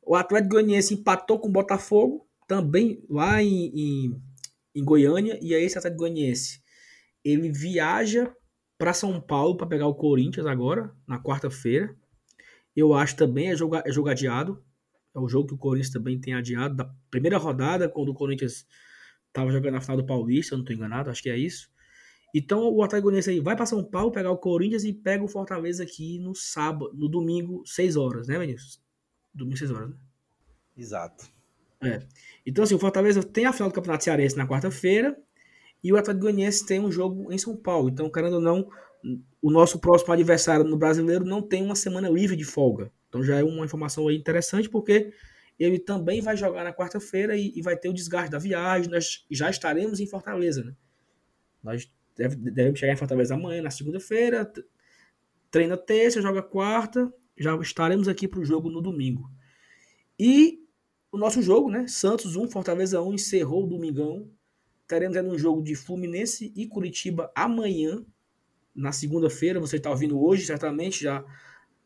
O 0.03 0.14
Atlético 0.14 0.55
Goianiense 0.55 0.95
empatou 0.95 1.39
com 1.39 1.49
o 1.49 1.53
Botafogo, 1.53 2.26
também 2.47 3.05
lá 3.11 3.43
em, 3.43 3.66
em, 3.74 4.22
em 4.74 4.82
Goiânia, 4.82 5.39
e 5.43 5.55
aí 5.55 5.62
esse 5.62 5.76
Atlético 5.76 6.01
Goianiense, 6.01 6.62
ele 7.22 7.51
viaja 7.51 8.34
para 8.78 8.95
São 8.95 9.20
Paulo 9.20 9.59
para 9.59 9.66
pegar 9.66 9.86
o 9.86 9.95
Corinthians 9.95 10.47
agora, 10.47 10.91
na 11.07 11.22
quarta-feira. 11.22 11.95
Eu 12.74 12.95
acho 12.95 13.14
também 13.16 13.51
é 13.51 13.57
jogo, 13.57 13.76
é 13.76 13.93
jogo 13.93 14.09
adiado. 14.09 14.64
É 15.14 15.18
o 15.18 15.28
jogo 15.28 15.49
que 15.49 15.55
o 15.55 15.59
Corinthians 15.59 15.93
também 15.93 16.18
tem 16.18 16.32
adiado 16.32 16.76
da 16.76 16.84
primeira 17.11 17.36
rodada, 17.36 17.89
quando 17.89 18.11
o 18.11 18.14
Corinthians 18.14 18.66
estava 19.26 19.51
jogando 19.51 19.74
na 19.74 19.80
final 19.80 19.97
do 19.99 20.07
Paulista, 20.07 20.55
eu 20.55 20.59
não 20.59 20.62
estou 20.62 20.74
enganado, 20.74 21.11
acho 21.11 21.22
que 21.22 21.28
é 21.28 21.36
isso. 21.36 21.70
Então 22.35 22.72
o 22.72 22.83
Atlético 22.83 23.11
aí 23.11 23.41
vai 23.41 23.57
para 23.57 23.66
São 23.66 23.83
Paulo 23.83 24.12
pegar 24.12 24.31
o 24.31 24.37
Corinthians 24.37 24.85
e 24.85 24.93
pega 24.93 25.24
o 25.24 25.29
Fortaleza 25.29 25.83
aqui 25.83 26.18
no 26.18 26.35
sábado, 26.35 26.93
no 26.95 27.09
domingo, 27.09 27.62
6 27.66 27.97
horas, 27.97 28.29
né, 28.29 28.39
Vinícius? 28.39 28.81
Domingo, 29.35 29.57
6 29.57 29.70
horas, 29.70 29.91
né? 29.91 29.97
Exato. 30.76 31.26
É. 31.83 32.01
Então, 32.45 32.64
assim, 32.64 32.74
o 32.74 32.79
Fortaleza 32.79 33.22
tem 33.22 33.47
a 33.47 33.53
final 33.53 33.68
do 33.68 33.74
Campeonato 33.74 34.05
Cearense 34.05 34.37
na 34.37 34.47
quarta-feira 34.47 35.16
e 35.83 35.93
o 35.93 35.97
Atlético 35.97 36.24
Goianiense 36.24 36.66
tem 36.66 36.81
um 36.81 36.91
jogo 36.91 37.33
em 37.33 37.39
São 37.39 37.57
Paulo. 37.57 37.89
Então, 37.89 38.11
querendo 38.11 38.35
ou 38.35 38.41
não, 38.41 38.68
o 39.41 39.51
nosso 39.51 39.79
próximo 39.79 40.12
adversário 40.12 40.64
no 40.64 40.76
brasileiro 40.76 41.24
não 41.24 41.41
tem 41.41 41.62
uma 41.62 41.74
semana 41.74 42.09
livre 42.09 42.37
de 42.37 42.45
folga. 42.45 42.91
Então 43.09 43.22
já 43.22 43.37
é 43.39 43.45
uma 43.45 43.64
informação 43.64 44.09
aí 44.09 44.16
interessante, 44.16 44.68
porque 44.68 45.12
ele 45.59 45.79
também 45.79 46.20
vai 46.20 46.37
jogar 46.37 46.64
na 46.64 46.72
quarta-feira 46.72 47.37
e, 47.37 47.53
e, 47.55 47.62
vai 47.62 47.76
ter 47.76 47.89
o 47.89 47.93
desgaste 47.93 48.31
da 48.31 48.39
viagem. 48.39 48.91
Nós 48.91 49.24
já 49.31 49.51
estaremos 49.51 49.99
em 49.99 50.07
Fortaleza, 50.07 50.62
né? 50.62 50.74
Nós 51.62 51.91
deve, 52.19 52.37
devemos 52.37 52.79
chegar 52.79 52.93
em 52.93 52.97
Fortaleza 52.97 53.35
amanhã, 53.35 53.62
na 53.62 53.71
segunda-feira. 53.71 54.53
Treina 55.51 55.77
terça, 55.77 56.21
joga 56.21 56.43
quarta. 56.43 57.12
Já 57.37 57.57
estaremos 57.57 58.09
aqui 58.09 58.27
para 58.27 58.41
o 58.41 58.45
jogo 58.45 58.69
no 58.69 58.83
domingo. 58.83 59.31
E 60.19 60.59
o 61.12 61.16
nosso 61.16 61.41
jogo, 61.41 61.71
né? 61.71 61.87
Santos 61.87 62.35
1, 62.35 62.51
Fortaleza 62.51 63.01
1, 63.01 63.14
encerrou 63.14 63.64
o 63.64 63.66
domingão. 63.69 64.29
Teremos 64.89 65.16
aí 65.16 65.25
um 65.25 65.39
jogo 65.39 65.62
de 65.62 65.77
Fluminense 65.77 66.53
e 66.57 66.66
Curitiba 66.66 67.31
amanhã, 67.35 68.05
na 68.75 68.91
segunda-feira. 68.91 69.61
Você 69.61 69.77
está 69.77 69.91
ouvindo 69.91 70.21
hoje, 70.21 70.45
certamente, 70.45 71.05
já 71.05 71.25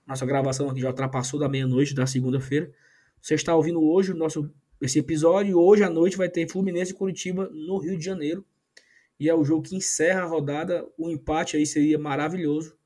nossa 0.06 0.26
gravação 0.26 0.68
aqui 0.68 0.80
já 0.80 0.88
ultrapassou 0.88 1.38
da 1.38 1.48
meia-noite 1.48 1.94
da 1.94 2.06
segunda-feira. 2.06 2.72
Você 3.20 3.34
está 3.34 3.54
ouvindo 3.54 3.80
hoje 3.82 4.12
o 4.12 4.16
nosso 4.16 4.50
esse 4.80 4.98
episódio 4.98 5.60
hoje 5.60 5.84
à 5.84 5.90
noite 5.90 6.16
vai 6.16 6.28
ter 6.28 6.50
Fluminense 6.50 6.90
e 6.90 6.94
Curitiba 6.94 7.48
no 7.50 7.78
Rio 7.78 7.96
de 7.96 8.04
Janeiro. 8.04 8.44
E 9.22 9.28
é 9.28 9.34
o 9.36 9.44
jogo 9.44 9.62
que 9.62 9.76
encerra 9.76 10.22
a 10.22 10.26
rodada. 10.26 10.84
O 10.98 11.08
empate 11.08 11.56
aí 11.56 11.64
seria 11.64 11.96
maravilhoso 11.96 12.76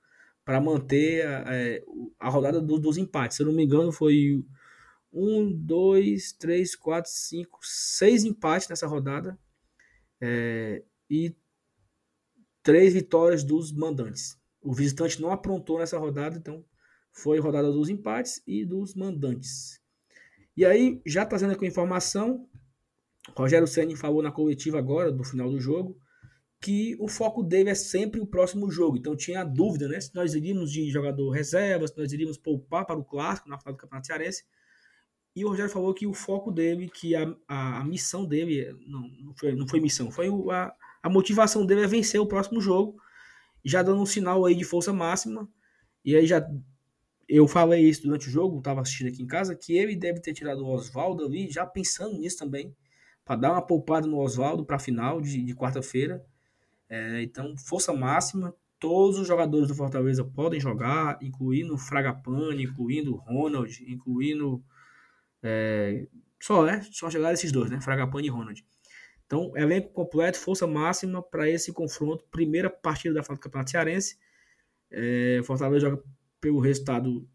para 0.45 0.61
manter 0.61 1.27
a, 1.27 1.45
é, 1.49 1.83
a 2.21 2.29
rodada 2.29 2.61
do, 2.61 2.79
dos 2.79 2.99
empates. 2.99 3.39
Se 3.39 3.43
eu 3.43 3.47
não 3.47 3.55
me 3.55 3.65
engano, 3.65 3.91
foi 3.91 4.45
um, 5.11 5.51
dois, 5.51 6.35
três, 6.35 6.77
quatro, 6.77 7.11
cinco, 7.11 7.59
seis 7.63 8.23
empates 8.23 8.69
nessa 8.69 8.87
rodada. 8.87 9.39
É, 10.21 10.85
e 11.09 11.35
três 12.63 12.93
vitórias 12.93 13.43
dos 13.43 13.73
mandantes. 13.73 14.39
O 14.61 14.75
visitante 14.75 15.23
não 15.23 15.31
aprontou 15.31 15.79
nessa 15.79 15.97
rodada, 15.99 16.37
então 16.37 16.63
foi 17.13 17.39
rodada 17.39 17.73
dos 17.73 17.89
empates 17.89 18.43
e 18.47 18.63
dos 18.63 18.95
mandantes. 18.95 19.81
E 20.55 20.67
aí, 20.67 21.01
já 21.07 21.25
trazendo 21.25 21.55
aqui 21.55 21.65
a 21.65 21.69
informação, 21.69 22.47
Rogério 23.35 23.67
Senni 23.67 23.97
falou 23.97 24.23
na 24.23 24.31
coletiva 24.31 24.79
agora, 24.79 25.11
do 25.11 25.25
final 25.25 25.49
do 25.49 25.59
jogo, 25.59 25.99
que 26.67 26.97
o 26.99 27.07
foco 27.07 27.45
dele 27.45 27.71
é 27.71 27.77
sempre 27.77 28.21
o 28.21 28.27
próximo 28.27 28.69
jogo. 28.69 28.97
Então 28.97 29.15
tinha 29.15 29.43
a 29.43 29.45
dúvida, 29.45 29.87
né? 29.87 30.01
Se 30.01 30.13
nós 30.13 30.35
iríamos 30.35 30.73
de 30.73 30.91
jogador 30.91 31.31
reserva, 31.31 31.87
se 31.87 31.97
nós 31.97 32.13
iríamos 32.13 32.37
poupar 32.37 32.85
para 32.85 32.99
o 32.99 33.05
clássico 33.05 33.49
na 33.49 33.57
final 33.57 33.73
do 33.73 33.79
Campeonato 33.79 34.09
Cearense. 34.09 34.45
E 35.37 35.45
o 35.45 35.49
Rogério 35.49 35.71
falou 35.71 35.95
que 35.95 36.09
o 36.09 36.13
foco 36.13 36.51
dele, 36.51 36.91
que 36.91 37.15
a, 37.15 37.33
a, 37.47 37.83
a 37.83 37.85
missão 37.85 38.27
dele, 38.27 38.77
não, 38.85 39.01
não, 39.01 39.35
foi, 39.37 39.55
não 39.55 39.69
foi 39.69 39.79
missão, 39.79 40.11
foi 40.11 40.29
o, 40.29 40.51
a, 40.51 40.75
a 41.01 41.09
motivação 41.09 41.65
dele 41.65 41.83
é 41.83 41.87
vencer 41.87 42.21
o 42.21 42.27
próximo 42.27 42.61
jogo, 42.61 43.01
já 43.65 43.81
dando 43.81 44.03
um 44.03 44.07
sinal 44.07 44.45
aí 44.45 44.57
de 44.57 44.65
força 44.65 44.93
máxima. 44.93 45.49
E 46.05 46.17
aí 46.17 46.27
já 46.27 46.45
eu 47.29 47.47
falei 47.47 47.89
isso 47.89 48.03
durante 48.03 48.27
o 48.27 48.31
jogo, 48.31 48.59
estava 48.59 48.81
assistindo 48.81 49.07
aqui 49.07 49.23
em 49.23 49.27
casa, 49.27 49.55
que 49.55 49.77
ele 49.77 49.95
deve 49.95 50.19
ter 50.19 50.33
tirado 50.33 50.65
o 50.65 50.69
Oswaldo 50.69 51.25
ali, 51.25 51.49
já 51.49 51.65
pensando 51.65 52.19
nisso 52.19 52.39
também, 52.39 52.75
para 53.25 53.37
dar 53.37 53.53
uma 53.53 53.63
poupada 53.63 54.09
no 54.09 54.19
Oswaldo 54.19 54.67
para 54.67 54.77
a 54.77 54.81
final 54.81 55.21
de, 55.21 55.45
de 55.45 55.55
quarta-feira. 55.55 56.25
É, 56.89 57.23
então, 57.23 57.57
força 57.57 57.93
máxima, 57.93 58.55
todos 58.79 59.19
os 59.19 59.27
jogadores 59.27 59.69
do 59.69 59.75
Fortaleza 59.75 60.25
podem 60.25 60.61
jogar, 60.61 61.19
incluindo 61.23 61.77
Fragapane, 61.77 62.65
incluindo 62.65 63.17
Ronald, 63.17 63.85
incluindo. 63.87 64.63
É, 65.43 66.07
só, 66.41 66.65
né? 66.65 66.87
Só 66.91 67.11
chegaram 67.11 67.35
esses 67.35 67.51
dois, 67.51 67.71
né? 67.71 67.81
Fragapane 67.81 68.27
e 68.27 68.31
Ronald. 68.31 68.65
Então, 69.27 69.53
elenco 69.57 69.93
completo, 69.93 70.39
força 70.39 70.67
máxima 70.67 71.23
para 71.23 71.51
esse 71.51 71.73
confronto. 71.73 72.25
Primeira 72.31 72.71
partida 72.71 73.15
da 73.15 73.23
fase 73.23 73.41
do 73.41 73.43
Campeonato 73.43 73.71
Cearense. 73.71 74.19
É, 74.91 75.41
Fortaleza 75.45 75.91
joga 75.91 76.03
pelo 76.41 76.61
resultado, 76.61 77.29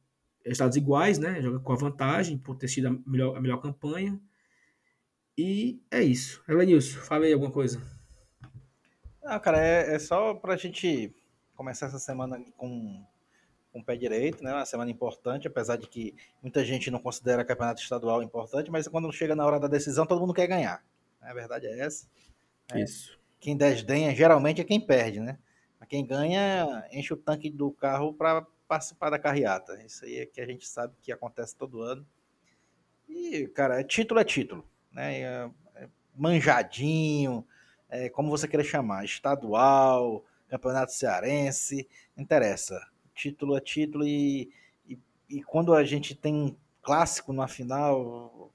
resultados 0.45 0.77
iguais, 0.77 1.19
né? 1.19 1.41
Joga 1.41 1.59
com 1.59 1.73
a 1.73 1.75
vantagem 1.75 2.37
por 2.37 2.55
ter 2.55 2.69
sido 2.69 2.87
a 2.87 2.97
melhor, 3.05 3.35
a 3.35 3.41
melhor 3.41 3.57
campanha. 3.57 4.19
E 5.37 5.81
é 5.91 6.01
isso. 6.01 6.41
Elenilson, 6.47 6.99
falei 6.99 7.33
alguma 7.33 7.51
coisa. 7.51 7.81
Não, 9.23 9.39
cara, 9.39 9.59
é, 9.59 9.95
é 9.95 9.99
só 9.99 10.33
pra 10.33 10.55
gente 10.57 11.13
começar 11.55 11.85
essa 11.85 11.99
semana 11.99 12.43
com, 12.57 13.05
com 13.71 13.79
o 13.79 13.83
pé 13.83 13.95
direito, 13.95 14.43
né? 14.43 14.51
Uma 14.51 14.65
semana 14.65 14.89
importante, 14.89 15.47
apesar 15.47 15.75
de 15.75 15.87
que 15.87 16.15
muita 16.41 16.65
gente 16.65 16.89
não 16.89 16.99
considera 16.99 17.45
campeonato 17.45 17.81
estadual 17.81 18.23
importante, 18.23 18.71
mas 18.71 18.87
quando 18.87 19.11
chega 19.11 19.35
na 19.35 19.45
hora 19.45 19.59
da 19.59 19.67
decisão, 19.67 20.05
todo 20.05 20.21
mundo 20.21 20.33
quer 20.33 20.47
ganhar. 20.47 20.83
A 21.21 21.33
verdade 21.33 21.67
é 21.67 21.79
essa. 21.79 22.07
É. 22.73 22.81
Isso. 22.81 23.19
Quem 23.39 23.55
desdenha 23.55 24.13
geralmente 24.15 24.61
é 24.61 24.63
quem 24.63 24.79
perde, 24.79 25.19
né? 25.19 25.37
Mas 25.79 25.87
quem 25.87 26.05
ganha 26.05 26.87
enche 26.91 27.13
o 27.13 27.17
tanque 27.17 27.49
do 27.49 27.71
carro 27.71 28.13
para 28.13 28.45
participar 28.67 29.09
da 29.09 29.19
carreata. 29.19 29.81
Isso 29.83 30.05
aí 30.05 30.19
é 30.19 30.25
que 30.25 30.41
a 30.41 30.45
gente 30.45 30.67
sabe 30.67 30.95
que 31.01 31.11
acontece 31.11 31.55
todo 31.55 31.81
ano. 31.81 32.05
E, 33.07 33.47
cara, 33.49 33.83
título 33.83 34.19
é 34.19 34.23
título, 34.23 34.65
né? 34.91 35.19
É, 35.21 35.51
é 35.75 35.89
manjadinho, 36.15 37.45
é, 37.91 38.09
como 38.09 38.29
você 38.29 38.47
queira 38.47 38.63
chamar, 38.63 39.03
estadual, 39.03 40.23
campeonato 40.47 40.93
cearense, 40.93 41.87
interessa. 42.17 42.79
Título 43.13 43.57
é 43.57 43.59
título 43.59 44.05
e, 44.05 44.49
e, 44.87 44.97
e 45.29 45.43
quando 45.43 45.73
a 45.73 45.83
gente 45.83 46.15
tem 46.15 46.33
um 46.33 46.55
clássico 46.81 47.33
na 47.33 47.47
final, 47.47 48.51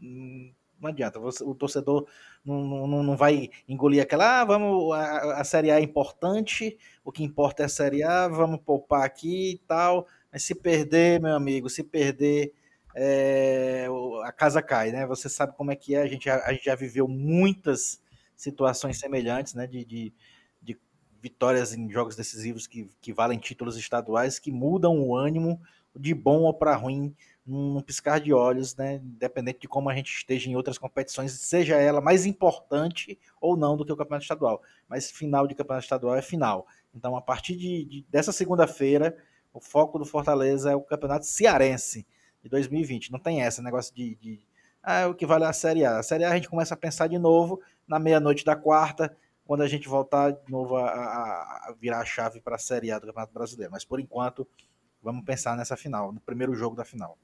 não 0.00 0.88
adianta, 0.88 1.18
você, 1.18 1.42
o 1.44 1.54
torcedor 1.54 2.06
não, 2.44 2.86
não, 2.86 3.02
não 3.02 3.16
vai 3.16 3.50
engolir 3.68 4.02
aquela, 4.02 4.40
ah, 4.40 4.44
vamos, 4.44 4.94
a, 4.94 5.40
a 5.40 5.44
Série 5.44 5.70
A 5.70 5.78
é 5.78 5.82
importante, 5.82 6.78
o 7.04 7.12
que 7.12 7.24
importa 7.24 7.64
é 7.64 7.66
a 7.66 7.68
Série 7.68 8.02
A, 8.02 8.28
vamos 8.28 8.60
poupar 8.60 9.04
aqui 9.04 9.52
e 9.54 9.58
tal, 9.58 10.06
mas 10.32 10.44
se 10.44 10.54
perder, 10.54 11.20
meu 11.20 11.34
amigo, 11.34 11.68
se 11.68 11.82
perder, 11.82 12.54
é, 12.94 13.86
a 14.24 14.32
casa 14.32 14.62
cai, 14.62 14.90
né? 14.90 15.06
Você 15.06 15.28
sabe 15.28 15.54
como 15.56 15.70
é 15.70 15.76
que 15.76 15.94
é, 15.94 16.02
a 16.02 16.06
gente 16.06 16.28
a 16.28 16.52
gente 16.52 16.64
já 16.64 16.74
viveu 16.74 17.06
muitas 17.06 18.00
situações 18.40 18.98
semelhantes, 18.98 19.54
né, 19.54 19.66
de, 19.66 19.84
de, 19.84 20.14
de 20.62 20.78
vitórias 21.20 21.74
em 21.74 21.90
jogos 21.90 22.16
decisivos 22.16 22.66
que, 22.66 22.90
que 23.00 23.12
valem 23.12 23.38
títulos 23.38 23.76
estaduais, 23.76 24.38
que 24.38 24.50
mudam 24.50 24.98
o 24.98 25.14
ânimo 25.14 25.60
de 25.94 26.14
bom 26.14 26.42
ou 26.42 26.54
para 26.54 26.74
ruim 26.74 27.14
num 27.44 27.80
piscar 27.82 28.20
de 28.20 28.32
olhos, 28.32 28.76
né? 28.76 28.96
Independente 28.96 29.60
de 29.60 29.68
como 29.68 29.90
a 29.90 29.94
gente 29.94 30.10
esteja 30.10 30.48
em 30.48 30.54
outras 30.54 30.78
competições, 30.78 31.32
seja 31.32 31.76
ela 31.76 32.00
mais 32.00 32.24
importante 32.24 33.18
ou 33.40 33.56
não 33.56 33.76
do 33.76 33.84
que 33.84 33.92
o 33.92 33.96
campeonato 33.96 34.22
estadual. 34.22 34.62
Mas 34.88 35.10
final 35.10 35.46
de 35.46 35.54
campeonato 35.54 35.84
estadual 35.84 36.14
é 36.14 36.22
final. 36.22 36.66
Então, 36.94 37.16
a 37.16 37.20
partir 37.20 37.56
de, 37.56 37.84
de 37.84 38.06
dessa 38.08 38.32
segunda-feira, 38.32 39.16
o 39.52 39.60
foco 39.60 39.98
do 39.98 40.04
Fortaleza 40.04 40.70
é 40.70 40.76
o 40.76 40.80
campeonato 40.80 41.26
cearense 41.26 42.06
de 42.42 42.48
2020. 42.48 43.10
Não 43.10 43.18
tem 43.18 43.42
essa 43.42 43.60
negócio 43.60 43.94
de, 43.94 44.14
de 44.14 44.40
ah, 44.82 45.08
o 45.08 45.14
que 45.14 45.26
vale 45.26 45.44
é 45.44 45.48
a 45.48 45.52
Série 45.52 45.84
A. 45.84 45.98
A 45.98 46.02
Série 46.02 46.24
A 46.24 46.30
a 46.30 46.34
gente 46.34 46.48
começa 46.48 46.74
a 46.74 46.76
pensar 46.76 47.06
de 47.06 47.18
novo 47.18 47.60
na 47.90 47.98
meia-noite 47.98 48.44
da 48.44 48.54
quarta, 48.54 49.14
quando 49.44 49.62
a 49.62 49.66
gente 49.66 49.88
voltar 49.88 50.30
de 50.30 50.48
novo 50.50 50.76
a, 50.76 50.88
a, 50.88 51.68
a 51.68 51.74
virar 51.76 51.98
a 51.98 52.04
chave 52.04 52.40
para 52.40 52.54
a 52.54 52.58
Série 52.58 52.92
A 52.92 53.00
do 53.00 53.06
Campeonato 53.08 53.34
Brasileiro. 53.34 53.72
Mas 53.72 53.84
por 53.84 53.98
enquanto, 53.98 54.48
vamos 55.02 55.24
pensar 55.24 55.56
nessa 55.56 55.76
final, 55.76 56.12
no 56.12 56.20
primeiro 56.20 56.54
jogo 56.54 56.76
da 56.76 56.84
final. 56.84 57.18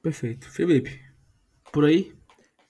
Perfeito. 0.00 0.50
Felipe, 0.50 0.98
por 1.70 1.84
aí? 1.84 2.16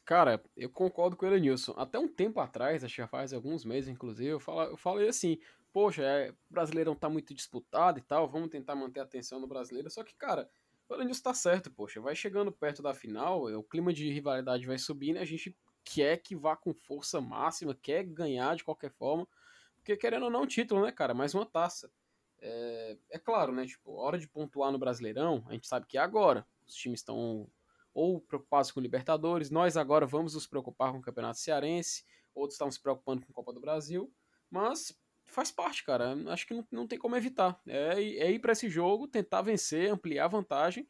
Cara, 0.05 0.43
eu 0.57 0.69
concordo 0.69 1.17
com 1.17 1.27
ele, 1.27 1.39
Nilson. 1.39 1.75
Até 1.77 1.97
um 1.97 2.09
tempo 2.09 2.41
atrás, 2.41 2.83
acho 2.83 2.97
que 2.97 3.03
já 3.03 3.07
faz 3.07 3.33
alguns 3.33 3.65
meses, 3.65 3.89
inclusive, 3.89 4.31
eu, 4.31 4.41
falo, 4.41 4.63
eu 4.63 4.77
falei 4.77 5.09
assim, 5.09 5.39
poxa, 5.73 6.03
é, 6.03 6.31
o 6.31 6.35
Brasileirão 6.51 6.97
tá 6.97 7.09
muito 7.09 7.33
disputado 7.33 8.01
e 8.01 8.03
tal, 8.03 8.29
vamos 8.29 8.49
tentar 8.49 8.75
manter 8.75 8.99
a 8.99 9.05
atenção 9.05 9.39
no 9.39 9.47
Brasileiro. 9.47 9.89
Só 9.91 10.03
que, 10.03 10.17
cara, 10.17 10.51
o 10.89 10.95
Elenilson 10.95 11.23
tá 11.23 11.35
certo, 11.35 11.71
poxa, 11.71 12.01
vai 12.01 12.17
chegando 12.17 12.51
perto 12.51 12.83
da 12.83 12.95
final, 12.95 13.45
o 13.45 13.63
clima 13.63 13.93
de 13.93 14.11
rivalidade 14.11 14.67
vai 14.67 14.79
subindo 14.79 15.17
e 15.17 15.21
a 15.21 15.25
gente 15.25 15.55
quer 15.95 16.19
que 16.19 16.37
vá 16.37 16.55
com 16.55 16.75
força 16.75 17.21
máxima, 17.21 17.75
quer 17.75 18.05
ganhar 18.05 18.55
de 18.55 18.63
qualquer 18.63 18.91
forma, 18.91 19.27
porque 19.77 19.97
querendo 19.97 20.25
ou 20.25 20.31
não, 20.31 20.47
título, 20.47 20.83
né, 20.83 20.93
cara, 20.93 21.15
mais 21.15 21.35
uma 21.35 21.47
taça. 21.47 21.91
É, 22.41 22.97
é 23.11 23.19
claro, 23.19 23.53
né, 23.53 23.67
tipo, 23.67 23.93
hora 23.95 24.19
de 24.19 24.29
pontuar 24.29 24.71
no 24.71 24.79
Brasileirão, 24.79 25.45
a 25.49 25.53
gente 25.53 25.67
sabe 25.67 25.87
que 25.87 25.97
é 25.97 26.01
agora 26.01 26.47
os 26.67 26.75
times 26.75 27.01
estão 27.01 27.49
ou 27.95 28.21
preocupados 28.21 28.71
com 28.71 28.81
Libertadores, 28.81 29.51
nós 29.51 29.77
agora 29.77 30.07
vamos 30.07 30.35
nos 30.35 30.47
preocupar 30.47 30.93
com 30.93 30.99
o 30.99 31.03
Campeonato 31.03 31.39
Cearense, 31.39 32.05
outros 32.35 32.55
estão 32.55 32.71
se 32.71 32.81
preocupando 32.81 33.25
com 33.25 33.33
a 33.33 33.35
Copa 33.35 33.53
do 33.53 33.61
Brasil, 33.61 34.13
mas 34.51 34.97
faz 35.25 35.51
parte, 35.51 35.85
cara. 35.85 36.15
Acho 36.29 36.47
que 36.47 36.55
não, 36.55 36.67
não 36.71 36.87
tem 36.87 36.99
como 36.99 37.17
evitar. 37.17 37.61
É, 37.67 37.95
é 37.95 38.31
ir 38.31 38.39
para 38.39 38.53
esse 38.53 38.69
jogo, 38.69 39.09
tentar 39.09 39.43
vencer, 39.43 39.91
ampliar 39.91 40.27
a 40.27 40.29
vantagem 40.29 40.87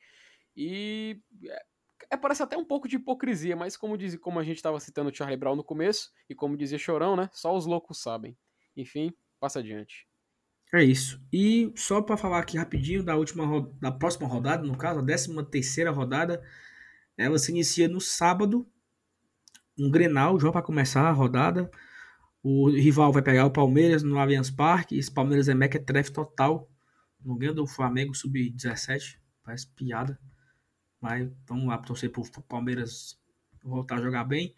e 0.54 1.22
é, 2.10 2.16
parece 2.16 2.42
até 2.42 2.56
um 2.56 2.64
pouco 2.64 2.88
de 2.88 2.96
hipocrisia, 2.96 3.56
mas 3.56 3.76
como 3.76 3.96
diz, 3.96 4.16
como 4.16 4.38
a 4.38 4.44
gente 4.44 4.56
estava 4.56 4.78
citando 4.80 5.10
o 5.10 5.14
Charlie 5.14 5.36
Brown 5.38 5.56
no 5.56 5.64
começo 5.64 6.10
e 6.28 6.34
como 6.34 6.56
dizia 6.56 6.78
Chorão, 6.78 7.16
né? 7.16 7.28
Só 7.32 7.56
os 7.56 7.66
loucos 7.66 8.02
sabem. 8.02 8.36
Enfim, 8.76 9.12
passa 9.40 9.58
adiante. 9.58 10.06
É 10.72 10.84
isso. 10.84 11.20
E 11.32 11.72
só 11.74 12.02
para 12.02 12.16
falar 12.16 12.40
aqui 12.40 12.58
rapidinho 12.58 13.02
da 13.02 13.16
última 13.16 13.68
da 13.80 13.90
próxima 13.90 14.28
rodada, 14.28 14.66
no 14.66 14.76
caso, 14.76 15.00
a 15.00 15.02
13 15.04 15.44
terceira 15.44 15.90
rodada, 15.90 16.42
ela 17.16 17.38
se 17.38 17.50
inicia 17.50 17.88
no 17.88 18.00
sábado, 18.00 18.66
um 19.78 19.90
Grenal, 19.90 20.38
já 20.38 20.52
para 20.52 20.62
começar 20.62 21.02
a 21.02 21.12
rodada. 21.12 21.70
O 22.42 22.70
rival 22.70 23.12
vai 23.12 23.22
pegar 23.22 23.46
o 23.46 23.50
Palmeiras 23.50 24.02
no 24.02 24.18
Allianz 24.18 24.50
Parque. 24.50 24.98
Esse 24.98 25.10
Palmeiras 25.10 25.48
é 25.48 25.54
mequetrefe 25.54 26.12
total. 26.12 26.70
Não 27.24 27.36
ganha 27.36 27.52
do 27.52 27.66
Flamengo 27.66 28.14
sub-17. 28.14 29.18
Parece 29.42 29.68
piada. 29.74 30.18
Mas 31.00 31.28
vamos 31.46 31.66
lá 31.66 31.78
torcer 31.78 32.10
pro 32.10 32.24
Palmeiras 32.42 33.18
voltar 33.62 33.98
a 33.98 34.02
jogar 34.02 34.24
bem. 34.24 34.54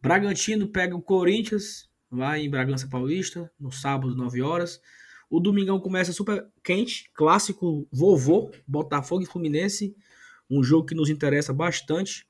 Bragantino 0.00 0.68
pega 0.68 0.94
o 0.94 1.02
Corinthians 1.02 1.88
lá 2.10 2.38
em 2.38 2.48
Bragança 2.48 2.88
Paulista, 2.88 3.50
no 3.58 3.70
sábado, 3.70 4.14
9 4.14 4.42
horas. 4.42 4.80
O 5.30 5.40
domingão 5.40 5.78
começa 5.78 6.12
super 6.12 6.46
quente, 6.62 7.10
clássico 7.14 7.86
vovô, 7.92 8.50
Botafogo 8.66 9.22
e 9.22 9.26
Fluminense, 9.26 9.94
um 10.48 10.62
jogo 10.62 10.86
que 10.86 10.94
nos 10.94 11.10
interessa 11.10 11.52
bastante. 11.52 12.26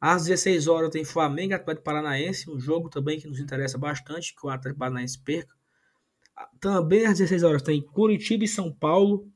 Às 0.00 0.24
16 0.24 0.66
horas 0.66 0.90
tem 0.90 1.04
Flamengo 1.04 1.52
e 1.52 1.54
Atlético 1.54 1.84
Paranaense, 1.84 2.50
um 2.50 2.58
jogo 2.58 2.88
também 2.88 3.20
que 3.20 3.28
nos 3.28 3.38
interessa 3.38 3.78
bastante, 3.78 4.34
que 4.34 4.44
o 4.44 4.50
Atlético 4.50 4.80
Paranaense 4.80 5.18
perca. 5.18 5.54
Também 6.60 7.06
às 7.06 7.18
16 7.18 7.42
horas 7.44 7.62
tem 7.62 7.80
Curitiba 7.80 8.44
e 8.44 8.48
São 8.48 8.72
Paulo, 8.72 9.30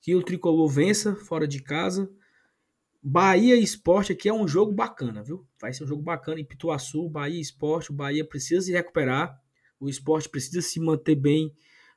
que 0.00 0.14
o 0.14 0.22
Tricolor 0.22 0.68
vença 0.68 1.14
fora 1.14 1.46
de 1.46 1.62
casa. 1.62 2.10
Bahia 3.02 3.56
Esporte 3.56 4.12
aqui 4.12 4.28
é 4.28 4.32
um 4.32 4.46
jogo 4.46 4.72
bacana, 4.72 5.22
viu? 5.22 5.46
Vai 5.60 5.72
ser 5.72 5.84
um 5.84 5.86
jogo 5.86 6.02
bacana 6.02 6.40
em 6.40 6.44
Pituaçu, 6.44 7.08
Bahia 7.08 7.40
Esporte. 7.40 7.90
O 7.90 7.94
Bahia 7.94 8.24
precisa 8.24 8.60
se 8.60 8.72
recuperar, 8.72 9.40
o 9.80 9.88
esporte 9.88 10.28
precisa 10.28 10.62
se 10.62 10.78
manter 10.78 11.16
bem 11.16 11.52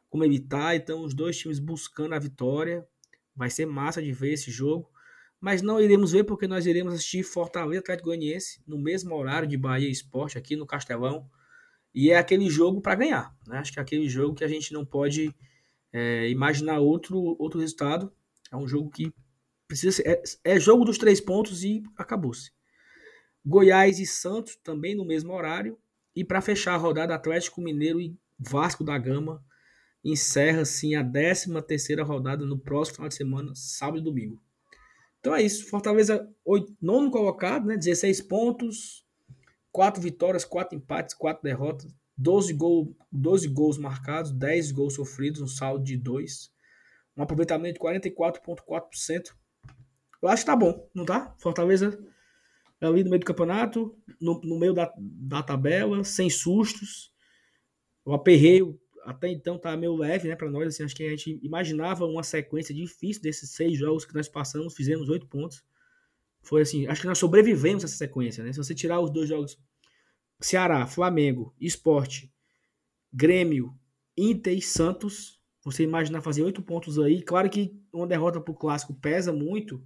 como 0.09 0.23
tá. 0.47 0.75
Então, 0.75 1.03
os 1.03 1.13
dois 1.13 1.37
times 1.37 1.59
buscando 1.59 2.15
a 2.15 2.19
vitória. 2.19 2.87
Vai 3.35 3.49
ser 3.49 3.65
massa 3.65 4.01
de 4.01 4.11
ver 4.13 4.33
esse 4.33 4.49
jogo 4.49 4.89
mas 5.45 5.61
não 5.61 5.79
iremos 5.79 6.11
ver 6.11 6.23
porque 6.23 6.47
nós 6.47 6.65
iremos 6.65 6.93
assistir 6.93 7.21
Fortaleza 7.21 7.79
Atlético 7.79 8.07
Goianiense 8.07 8.63
no 8.65 8.79
mesmo 8.79 9.13
horário 9.15 9.47
de 9.47 9.55
Bahia 9.55 9.87
Esporte 9.87 10.39
aqui 10.39 10.55
no 10.55 10.65
Castelão. 10.65 11.29
E 11.93 12.09
é 12.09 12.17
aquele 12.17 12.49
jogo 12.49 12.81
para 12.81 12.95
ganhar. 12.95 13.31
Né? 13.47 13.59
Acho 13.59 13.71
que 13.71 13.77
é 13.77 13.81
aquele 13.83 14.09
jogo 14.09 14.33
que 14.33 14.43
a 14.43 14.47
gente 14.47 14.73
não 14.73 14.83
pode 14.83 15.31
é, 15.93 16.27
imaginar 16.29 16.79
outro, 16.79 17.35
outro 17.39 17.59
resultado. 17.59 18.11
É 18.51 18.57
um 18.57 18.67
jogo 18.67 18.89
que 18.89 19.13
precisa 19.67 20.01
é, 20.05 20.21
é 20.43 20.59
jogo 20.59 20.85
dos 20.85 20.97
três 20.97 21.19
pontos 21.19 21.63
e 21.63 21.83
acabou-se. 21.97 22.51
Goiás 23.45 23.99
e 23.99 24.05
Santos 24.05 24.55
também 24.57 24.95
no 24.95 25.05
mesmo 25.05 25.33
horário. 25.33 25.77
E 26.15 26.23
para 26.23 26.41
fechar 26.41 26.73
a 26.73 26.77
rodada, 26.77 27.13
Atlético 27.13 27.61
Mineiro 27.61 27.99
e 27.99 28.17
Vasco 28.39 28.83
da 28.83 28.97
Gama 28.97 29.43
encerra 30.03 30.61
assim 30.61 30.95
a 30.95 31.03
13 31.03 31.61
terceira 31.63 32.03
rodada 32.03 32.45
no 32.45 32.57
próximo 32.57 32.95
final 32.95 33.09
de 33.09 33.15
semana, 33.15 33.51
sábado 33.55 33.99
e 33.99 34.03
domingo. 34.03 34.41
Então 35.19 35.35
é 35.35 35.41
isso. 35.41 35.67
Fortaleza, 35.67 36.29
oito, 36.43 36.75
nono 36.79 37.09
colocado, 37.09 37.65
né? 37.65 37.75
16 37.75 38.21
pontos, 38.21 39.03
4 39.71 40.01
vitórias, 40.01 40.45
4 40.45 40.77
empates, 40.77 41.15
4 41.15 41.43
derrotas, 41.43 41.91
12, 42.17 42.53
gol, 42.53 42.95
12 43.11 43.47
gols 43.49 43.77
marcados, 43.77 44.31
10 44.31 44.71
gols 44.71 44.93
sofridos, 44.93 45.41
um 45.41 45.47
saldo 45.47 45.83
de 45.83 45.97
2. 45.97 46.51
Um 47.17 47.23
aproveitamento 47.23 47.73
de 47.73 47.79
44,4%. 47.79 49.33
Eu 50.25 50.31
acho 50.31 50.43
que 50.43 50.51
tá 50.51 50.55
bom, 50.55 50.89
não 50.93 51.05
tá? 51.05 51.35
Fortaleza 51.37 51.97
é 52.81 52.85
ali 52.85 53.03
no 53.03 53.09
meio 53.09 53.19
do 53.19 53.25
campeonato, 53.25 53.97
no, 54.19 54.39
no 54.41 54.59
meio 54.59 54.73
da, 54.73 54.91
da 54.97 55.43
tabela, 55.43 56.03
sem 56.03 56.29
sustos. 56.29 57.13
O 58.03 58.13
aperreio 58.13 58.79
até 59.05 59.29
então 59.29 59.57
tá 59.57 59.77
meio 59.77 59.95
leve, 59.95 60.27
né, 60.27 60.35
para 60.35 60.49
nós, 60.49 60.67
assim, 60.67 60.83
acho 60.83 60.95
que 60.95 61.03
a 61.03 61.09
gente 61.09 61.39
imaginava 61.43 62.05
uma 62.05 62.23
sequência 62.23 62.73
difícil 62.73 63.21
desses 63.21 63.51
seis 63.51 63.77
jogos 63.77 64.03
que 64.03 64.15
nós 64.15 64.27
passamos, 64.27 64.73
fizemos 64.73 65.09
oito 65.09 65.27
pontos. 65.27 65.63
Foi 66.41 66.61
assim, 66.61 66.87
acho 66.87 67.01
que 67.01 67.07
nós 67.07 67.19
sobrevivemos 67.19 67.83
essa 67.83 67.95
sequência, 67.95 68.43
né? 68.43 68.51
Se 68.51 68.57
você 68.57 68.73
tirar 68.73 68.99
os 68.99 69.11
dois 69.11 69.29
jogos 69.29 69.59
Ceará, 70.39 70.85
Flamengo, 70.87 71.53
Esporte, 71.59 72.31
Grêmio, 73.13 73.73
Inter 74.17 74.57
e 74.57 74.61
Santos, 74.61 75.39
você 75.63 75.83
imaginar 75.83 76.21
fazer 76.21 76.43
oito 76.43 76.61
pontos 76.61 76.99
aí, 76.99 77.21
claro 77.21 77.49
que 77.49 77.79
uma 77.93 78.07
derrota 78.07 78.41
pro 78.41 78.53
clássico 78.53 78.93
pesa 78.93 79.31
muito. 79.31 79.83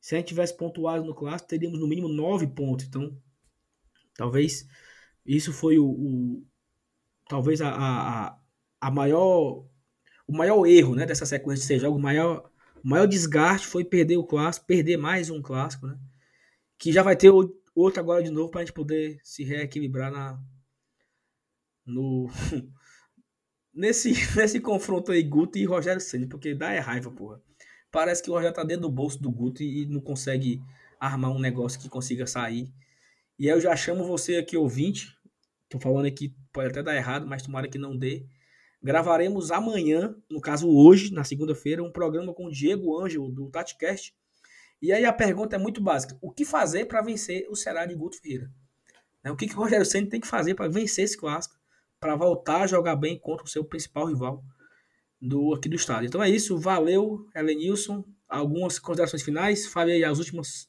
Se 0.00 0.14
a 0.14 0.18
gente 0.18 0.28
tivesse 0.28 0.56
pontuado 0.56 1.04
no 1.04 1.14
clássico, 1.14 1.48
teríamos 1.48 1.78
no 1.78 1.88
mínimo 1.88 2.08
nove 2.08 2.46
pontos. 2.46 2.86
Então, 2.86 3.16
talvez 4.16 4.66
isso 5.26 5.52
foi 5.52 5.78
o, 5.78 5.86
o 5.86 6.46
talvez 7.28 7.60
a, 7.60 7.70
a, 7.70 8.38
a 8.80 8.90
maior 8.90 9.66
o 10.26 10.32
maior 10.36 10.66
erro 10.66 10.94
né, 10.94 11.06
dessa 11.06 11.24
sequência 11.24 11.62
de 11.62 11.66
seis 11.66 11.80
jogos, 11.80 11.98
o 11.98 12.02
maior, 12.02 12.50
o 12.84 12.88
maior 12.88 13.06
desgaste 13.06 13.66
foi 13.66 13.82
perder 13.84 14.18
o 14.18 14.24
clássico, 14.24 14.66
perder 14.66 14.98
mais 14.98 15.30
um 15.30 15.40
clássico, 15.40 15.86
né? 15.86 15.98
Que 16.78 16.92
já 16.92 17.02
vai 17.02 17.16
ter 17.16 17.30
outro 17.30 18.00
agora 18.00 18.22
de 18.22 18.30
novo 18.30 18.50
para 18.50 18.60
a 18.60 18.64
gente 18.64 18.74
poder 18.74 19.18
se 19.24 19.42
reequilibrar 19.42 20.12
na, 20.12 20.38
no, 21.86 22.28
nesse, 23.72 24.12
nesse 24.36 24.60
confronto 24.60 25.10
aí, 25.10 25.22
Guto 25.22 25.58
e 25.58 25.64
Rogério 25.64 26.00
Ceni, 26.00 26.26
porque 26.26 26.54
dá 26.54 26.72
é 26.72 26.78
raiva, 26.78 27.10
porra. 27.10 27.42
Parece 27.90 28.22
que 28.22 28.30
o 28.30 28.34
Rogério 28.34 28.54
tá 28.54 28.64
dentro 28.64 28.82
do 28.82 28.90
bolso 28.90 29.20
do 29.20 29.30
Guto 29.30 29.62
e 29.62 29.86
não 29.86 30.00
consegue 30.00 30.60
armar 31.00 31.30
um 31.30 31.38
negócio 31.38 31.80
que 31.80 31.88
consiga 31.88 32.26
sair. 32.26 32.72
E 33.38 33.48
aí 33.48 33.56
eu 33.56 33.60
já 33.60 33.74
chamo 33.76 34.04
você 34.04 34.36
aqui, 34.36 34.56
ouvinte. 34.56 35.16
Tô 35.68 35.78
falando 35.78 36.06
aqui, 36.06 36.34
pode 36.52 36.68
até 36.68 36.82
dar 36.82 36.96
errado, 36.96 37.26
mas 37.26 37.42
tomara 37.42 37.68
que 37.68 37.78
não 37.78 37.96
dê 37.96 38.26
Gravaremos 38.80 39.50
amanhã, 39.50 40.14
no 40.30 40.40
caso 40.40 40.68
hoje, 40.70 41.12
na 41.12 41.24
segunda-feira, 41.24 41.82
um 41.82 41.90
programa 41.90 42.32
com 42.32 42.46
o 42.46 42.50
Diego 42.50 42.96
Ângelo, 43.00 43.30
do 43.32 43.50
TatiCast. 43.50 44.14
E 44.80 44.92
aí 44.92 45.04
a 45.04 45.12
pergunta 45.12 45.56
é 45.56 45.58
muito 45.58 45.80
básica. 45.80 46.16
O 46.22 46.30
que 46.30 46.44
fazer 46.44 46.84
para 46.84 47.02
vencer 47.02 47.48
o 47.50 47.56
Ceará 47.56 47.84
de 47.84 47.96
Guto 47.96 48.20
Ferreira? 48.20 48.48
Né, 49.22 49.32
o 49.32 49.36
que, 49.36 49.48
que 49.48 49.54
o 49.54 49.58
Rogério 49.58 49.84
Senna 49.84 50.08
tem 50.08 50.20
que 50.20 50.28
fazer 50.28 50.54
para 50.54 50.68
vencer 50.68 51.04
esse 51.04 51.18
clássico? 51.18 51.56
Para 51.98 52.14
voltar 52.14 52.62
a 52.62 52.66
jogar 52.68 52.94
bem 52.94 53.18
contra 53.18 53.44
o 53.44 53.48
seu 53.48 53.64
principal 53.64 54.06
rival 54.06 54.44
do 55.20 55.54
aqui 55.54 55.68
do 55.68 55.76
estado. 55.76 56.06
Então 56.06 56.22
é 56.22 56.30
isso. 56.30 56.58
Valeu, 56.58 57.26
Helenilson. 57.34 58.04
Algumas 58.28 58.78
considerações 58.78 59.22
finais? 59.22 59.66
Fale 59.66 59.92
aí 59.92 60.04
as 60.04 60.18
últimas 60.18 60.68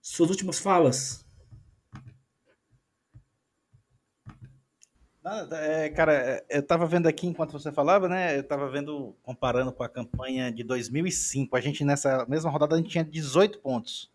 suas 0.00 0.30
últimas 0.30 0.58
falas. 0.58 1.26
Nada, 5.26 5.56
é, 5.56 5.88
cara, 5.90 6.12
é, 6.12 6.46
eu 6.48 6.62
tava 6.62 6.86
vendo 6.86 7.08
aqui 7.08 7.26
enquanto 7.26 7.50
você 7.50 7.72
falava, 7.72 8.08
né? 8.08 8.38
Eu 8.38 8.44
tava 8.44 8.70
vendo, 8.70 9.16
comparando 9.24 9.72
com 9.72 9.82
a 9.82 9.88
campanha 9.88 10.52
de 10.52 10.62
2005. 10.62 11.56
A 11.56 11.60
gente 11.60 11.84
nessa 11.84 12.24
mesma 12.28 12.48
rodada 12.48 12.76
a 12.76 12.78
gente 12.78 12.90
tinha 12.90 13.02
18 13.02 13.58
pontos, 13.58 14.08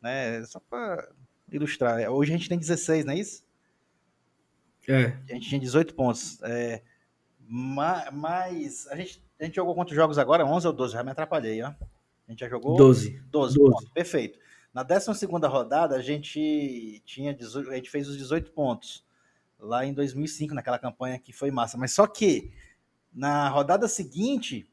né? 0.00 0.42
Só 0.46 0.58
para 0.58 1.06
ilustrar. 1.52 2.00
Hoje 2.10 2.32
a 2.32 2.36
gente 2.38 2.48
tem 2.48 2.58
16, 2.58 3.04
não 3.04 3.12
é 3.12 3.18
isso? 3.18 3.44
É. 4.88 5.18
A 5.28 5.34
gente 5.34 5.50
tinha 5.50 5.60
18 5.60 5.94
pontos. 5.94 6.42
É, 6.42 6.80
mas 7.48 8.86
a 8.88 8.96
gente, 8.96 9.22
a 9.40 9.44
gente 9.44 9.56
jogou 9.56 9.74
quantos 9.74 9.94
jogos 9.94 10.18
agora? 10.18 10.44
11 10.44 10.66
ou 10.66 10.72
12? 10.72 10.92
Já 10.92 11.02
me 11.02 11.10
atrapalhei, 11.10 11.62
ó. 11.62 11.68
A 11.68 12.30
gente 12.30 12.40
já 12.40 12.48
jogou 12.48 12.76
12. 12.76 13.22
12, 13.30 13.58
12. 13.58 13.58
Pontos. 13.58 13.88
Perfeito. 13.94 14.38
Na 14.72 14.82
12 14.82 15.26
rodada 15.46 15.96
a 15.96 16.02
gente 16.02 17.02
tinha 17.06 17.32
18, 17.32 17.70
a 17.70 17.76
gente 17.76 17.90
fez 17.90 18.06
os 18.06 18.18
18 18.18 18.52
pontos 18.52 19.02
lá 19.58 19.84
em 19.84 19.94
2005, 19.94 20.54
naquela 20.54 20.78
campanha 20.78 21.18
que 21.18 21.32
foi 21.32 21.50
massa. 21.50 21.78
Mas 21.78 21.92
só 21.92 22.06
que 22.06 22.52
na 23.12 23.48
rodada 23.48 23.88
seguinte, 23.88 24.70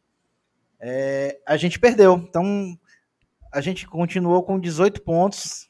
é, 0.79 1.39
a 1.47 1.55
gente 1.55 1.79
perdeu. 1.79 2.15
Então, 2.15 2.77
a 3.51 3.61
gente 3.61 3.87
continuou 3.87 4.43
com 4.43 4.59
18 4.59 5.01
pontos 5.01 5.69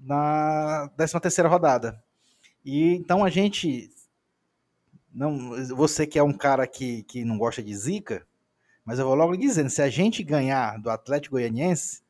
na 0.00 0.90
13 0.96 1.20
terceira 1.20 1.48
rodada. 1.48 2.02
E 2.64 2.94
então 2.94 3.24
a 3.24 3.30
gente 3.30 3.91
não, 5.14 5.64
você 5.74 6.06
que 6.06 6.18
é 6.18 6.22
um 6.22 6.32
cara 6.32 6.66
que, 6.66 7.02
que 7.04 7.24
não 7.24 7.38
gosta 7.38 7.62
de 7.62 7.74
zica, 7.74 8.26
mas 8.84 8.98
eu 8.98 9.06
vou 9.06 9.14
logo 9.14 9.36
dizendo, 9.36 9.70
se 9.70 9.82
a 9.82 9.88
gente 9.88 10.22
ganhar 10.22 10.78
do 10.78 10.90
Atlético 10.90 11.36
Goianiense, 11.36 12.02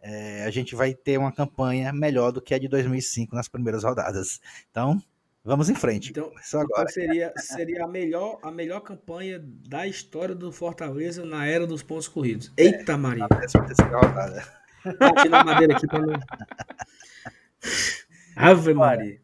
é, 0.00 0.44
a 0.44 0.50
gente 0.50 0.74
vai 0.74 0.94
ter 0.94 1.18
uma 1.18 1.32
campanha 1.32 1.92
melhor 1.92 2.30
do 2.30 2.42
que 2.42 2.54
a 2.54 2.58
de 2.58 2.68
2005 2.68 3.34
nas 3.34 3.48
primeiras 3.48 3.82
rodadas. 3.82 4.40
Então, 4.70 5.02
vamos 5.44 5.70
em 5.70 5.74
frente. 5.74 6.10
Então. 6.10 6.30
Então 6.46 6.88
seria, 6.88 7.32
seria 7.38 7.84
a, 7.84 7.88
melhor, 7.88 8.38
a 8.42 8.50
melhor 8.50 8.80
campanha 8.80 9.40
da 9.42 9.86
história 9.86 10.34
do 10.34 10.52
Fortaleza 10.52 11.24
na 11.24 11.46
era 11.46 11.66
dos 11.66 11.82
pontos 11.82 12.08
corridos. 12.08 12.52
É, 12.56 12.64
Eita, 12.64 12.92
é, 12.92 12.96
Maria. 12.96 13.26
rodada. 13.26 14.66
Bati 14.98 15.28
na 15.28 15.42
madeira 15.42 15.76
aqui 15.76 15.86
não. 15.86 16.14
Ave 18.36 18.74
Maria. 18.74 19.18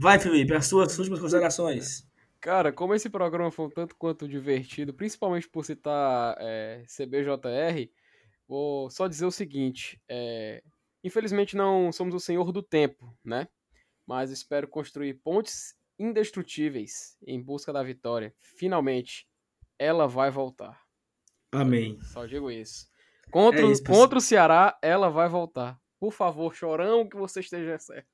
Vai, 0.00 0.18
Felipe, 0.18 0.54
as 0.54 0.66
suas 0.66 0.98
últimas 0.98 1.20
considerações. 1.20 2.08
Cara, 2.40 2.72
como 2.72 2.94
esse 2.94 3.10
programa 3.10 3.50
foi 3.50 3.66
um 3.66 3.70
tanto 3.70 3.94
quanto 3.96 4.26
divertido, 4.26 4.94
principalmente 4.94 5.48
por 5.48 5.64
citar 5.64 6.36
é, 6.38 6.82
CBJR, 6.86 7.90
Vou 8.50 8.90
só 8.90 9.06
dizer 9.06 9.26
o 9.26 9.30
seguinte: 9.30 10.02
é, 10.08 10.60
infelizmente 11.04 11.56
não 11.56 11.92
somos 11.92 12.12
o 12.16 12.18
senhor 12.18 12.50
do 12.50 12.60
tempo, 12.60 13.16
né? 13.24 13.46
Mas 14.04 14.32
espero 14.32 14.66
construir 14.66 15.14
pontes 15.22 15.76
indestrutíveis 15.96 17.16
em 17.24 17.40
busca 17.40 17.72
da 17.72 17.80
vitória. 17.80 18.34
Finalmente, 18.40 19.28
ela 19.78 20.08
vai 20.08 20.32
voltar. 20.32 20.82
Amém. 21.52 22.00
Só 22.02 22.26
digo 22.26 22.50
isso. 22.50 22.90
Contra, 23.30 23.60
é 23.60 23.70
isso, 23.70 23.84
contra 23.84 24.18
o 24.18 24.20
Ceará, 24.20 24.76
ela 24.82 25.08
vai 25.08 25.28
voltar. 25.28 25.80
Por 26.00 26.12
favor, 26.12 26.52
chorão, 26.52 27.08
que 27.08 27.16
você 27.16 27.38
esteja 27.38 27.78
certo. 27.78 28.08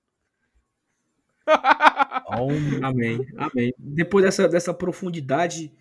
Amém, 2.82 3.26
amém. 3.36 3.74
Depois 3.78 4.24
dessa, 4.24 4.48
dessa 4.48 4.74
profundidade 4.74 5.72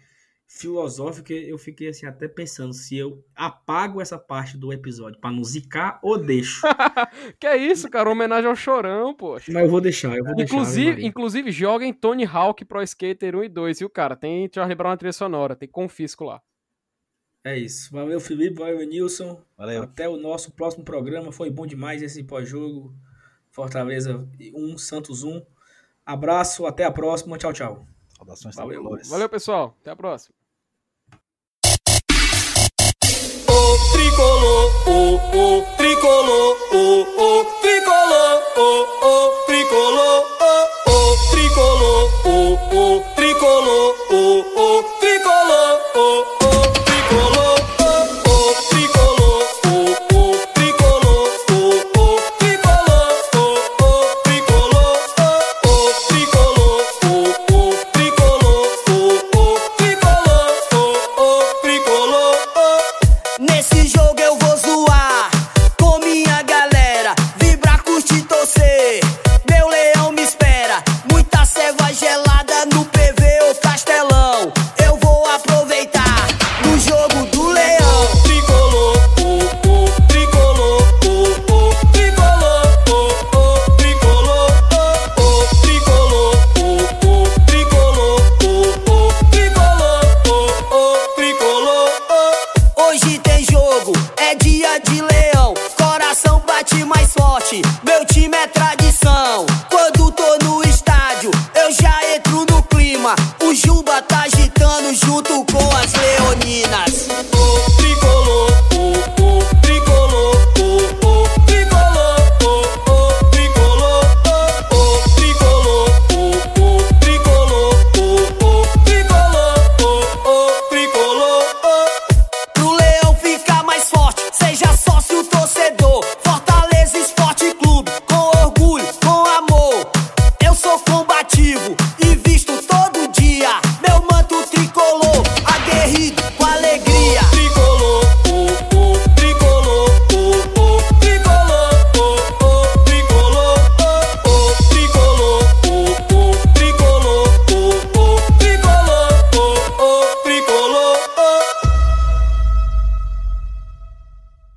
filosófica, 0.47 1.33
eu 1.33 1.57
fiquei 1.57 1.89
assim 1.89 2.05
até 2.05 2.27
pensando 2.27 2.71
se 2.71 2.95
eu 2.95 3.23
apago 3.35 3.99
essa 3.99 4.17
parte 4.17 4.57
do 4.57 4.71
episódio 4.71 5.19
para 5.19 5.31
não 5.31 5.43
zicar 5.43 5.99
ou 6.03 6.17
deixo. 6.17 6.61
que 7.39 7.47
é 7.47 7.57
isso, 7.57 7.89
cara? 7.89 8.09
Homenagem 8.09 8.49
ao 8.49 8.55
Chorão, 8.55 9.13
poxa. 9.13 9.51
Mas 9.51 9.63
eu 9.63 9.69
vou 9.69 9.81
deixar, 9.81 10.15
eu 10.15 10.23
vou 10.23 10.33
inclusive, 10.39 10.93
deixar. 10.93 11.07
Inclusive, 11.07 11.51
joguem 11.51 11.91
Tony 11.91 12.25
Hawk 12.25 12.63
Pro 12.63 12.83
Skater 12.83 13.35
1 13.35 13.43
e 13.43 13.49
2, 13.49 13.79
viu, 13.79 13.89
cara? 13.89 14.15
Tem 14.15 14.49
Charlie 14.53 14.75
Brown 14.75 14.91
na 14.91 14.97
trilha 14.97 15.13
sonora, 15.13 15.55
tem 15.55 15.67
confisco 15.67 16.23
lá. 16.23 16.41
É 17.43 17.55
isso. 17.55 17.91
Valeu, 17.91 18.19
Felipe. 18.19 18.57
Valeu, 18.57 18.79
Nilson. 18.87 19.39
Valeu. 19.55 19.83
Até 19.83 20.09
o 20.09 20.17
nosso 20.17 20.51
próximo 20.51 20.83
programa. 20.83 21.31
Foi 21.31 21.47
bom 21.51 21.67
demais 21.67 22.01
esse 22.01 22.23
pós-jogo. 22.23 22.91
Fortaleza 23.51 24.27
1, 24.39 24.77
Santos 24.79 25.23
1. 25.23 25.45
Abraço, 26.05 26.65
até 26.65 26.83
a 26.83 26.91
próxima. 26.91 27.37
Tchau, 27.37 27.51
tchau. 27.51 27.85
Saudações 28.15 28.55
Valeu, 28.55 28.83
valeu 29.09 29.29
pessoal. 29.29 29.75
Até 29.81 29.91
a 29.91 29.95
próxima. 29.95 30.35
o 33.55 33.91
tricolor, 33.91 34.71
o 34.87 35.15
o 35.15 35.75
tricolor, 35.77 36.57
o 36.71 37.01
o 37.01 37.45
tricolor, 37.61 38.34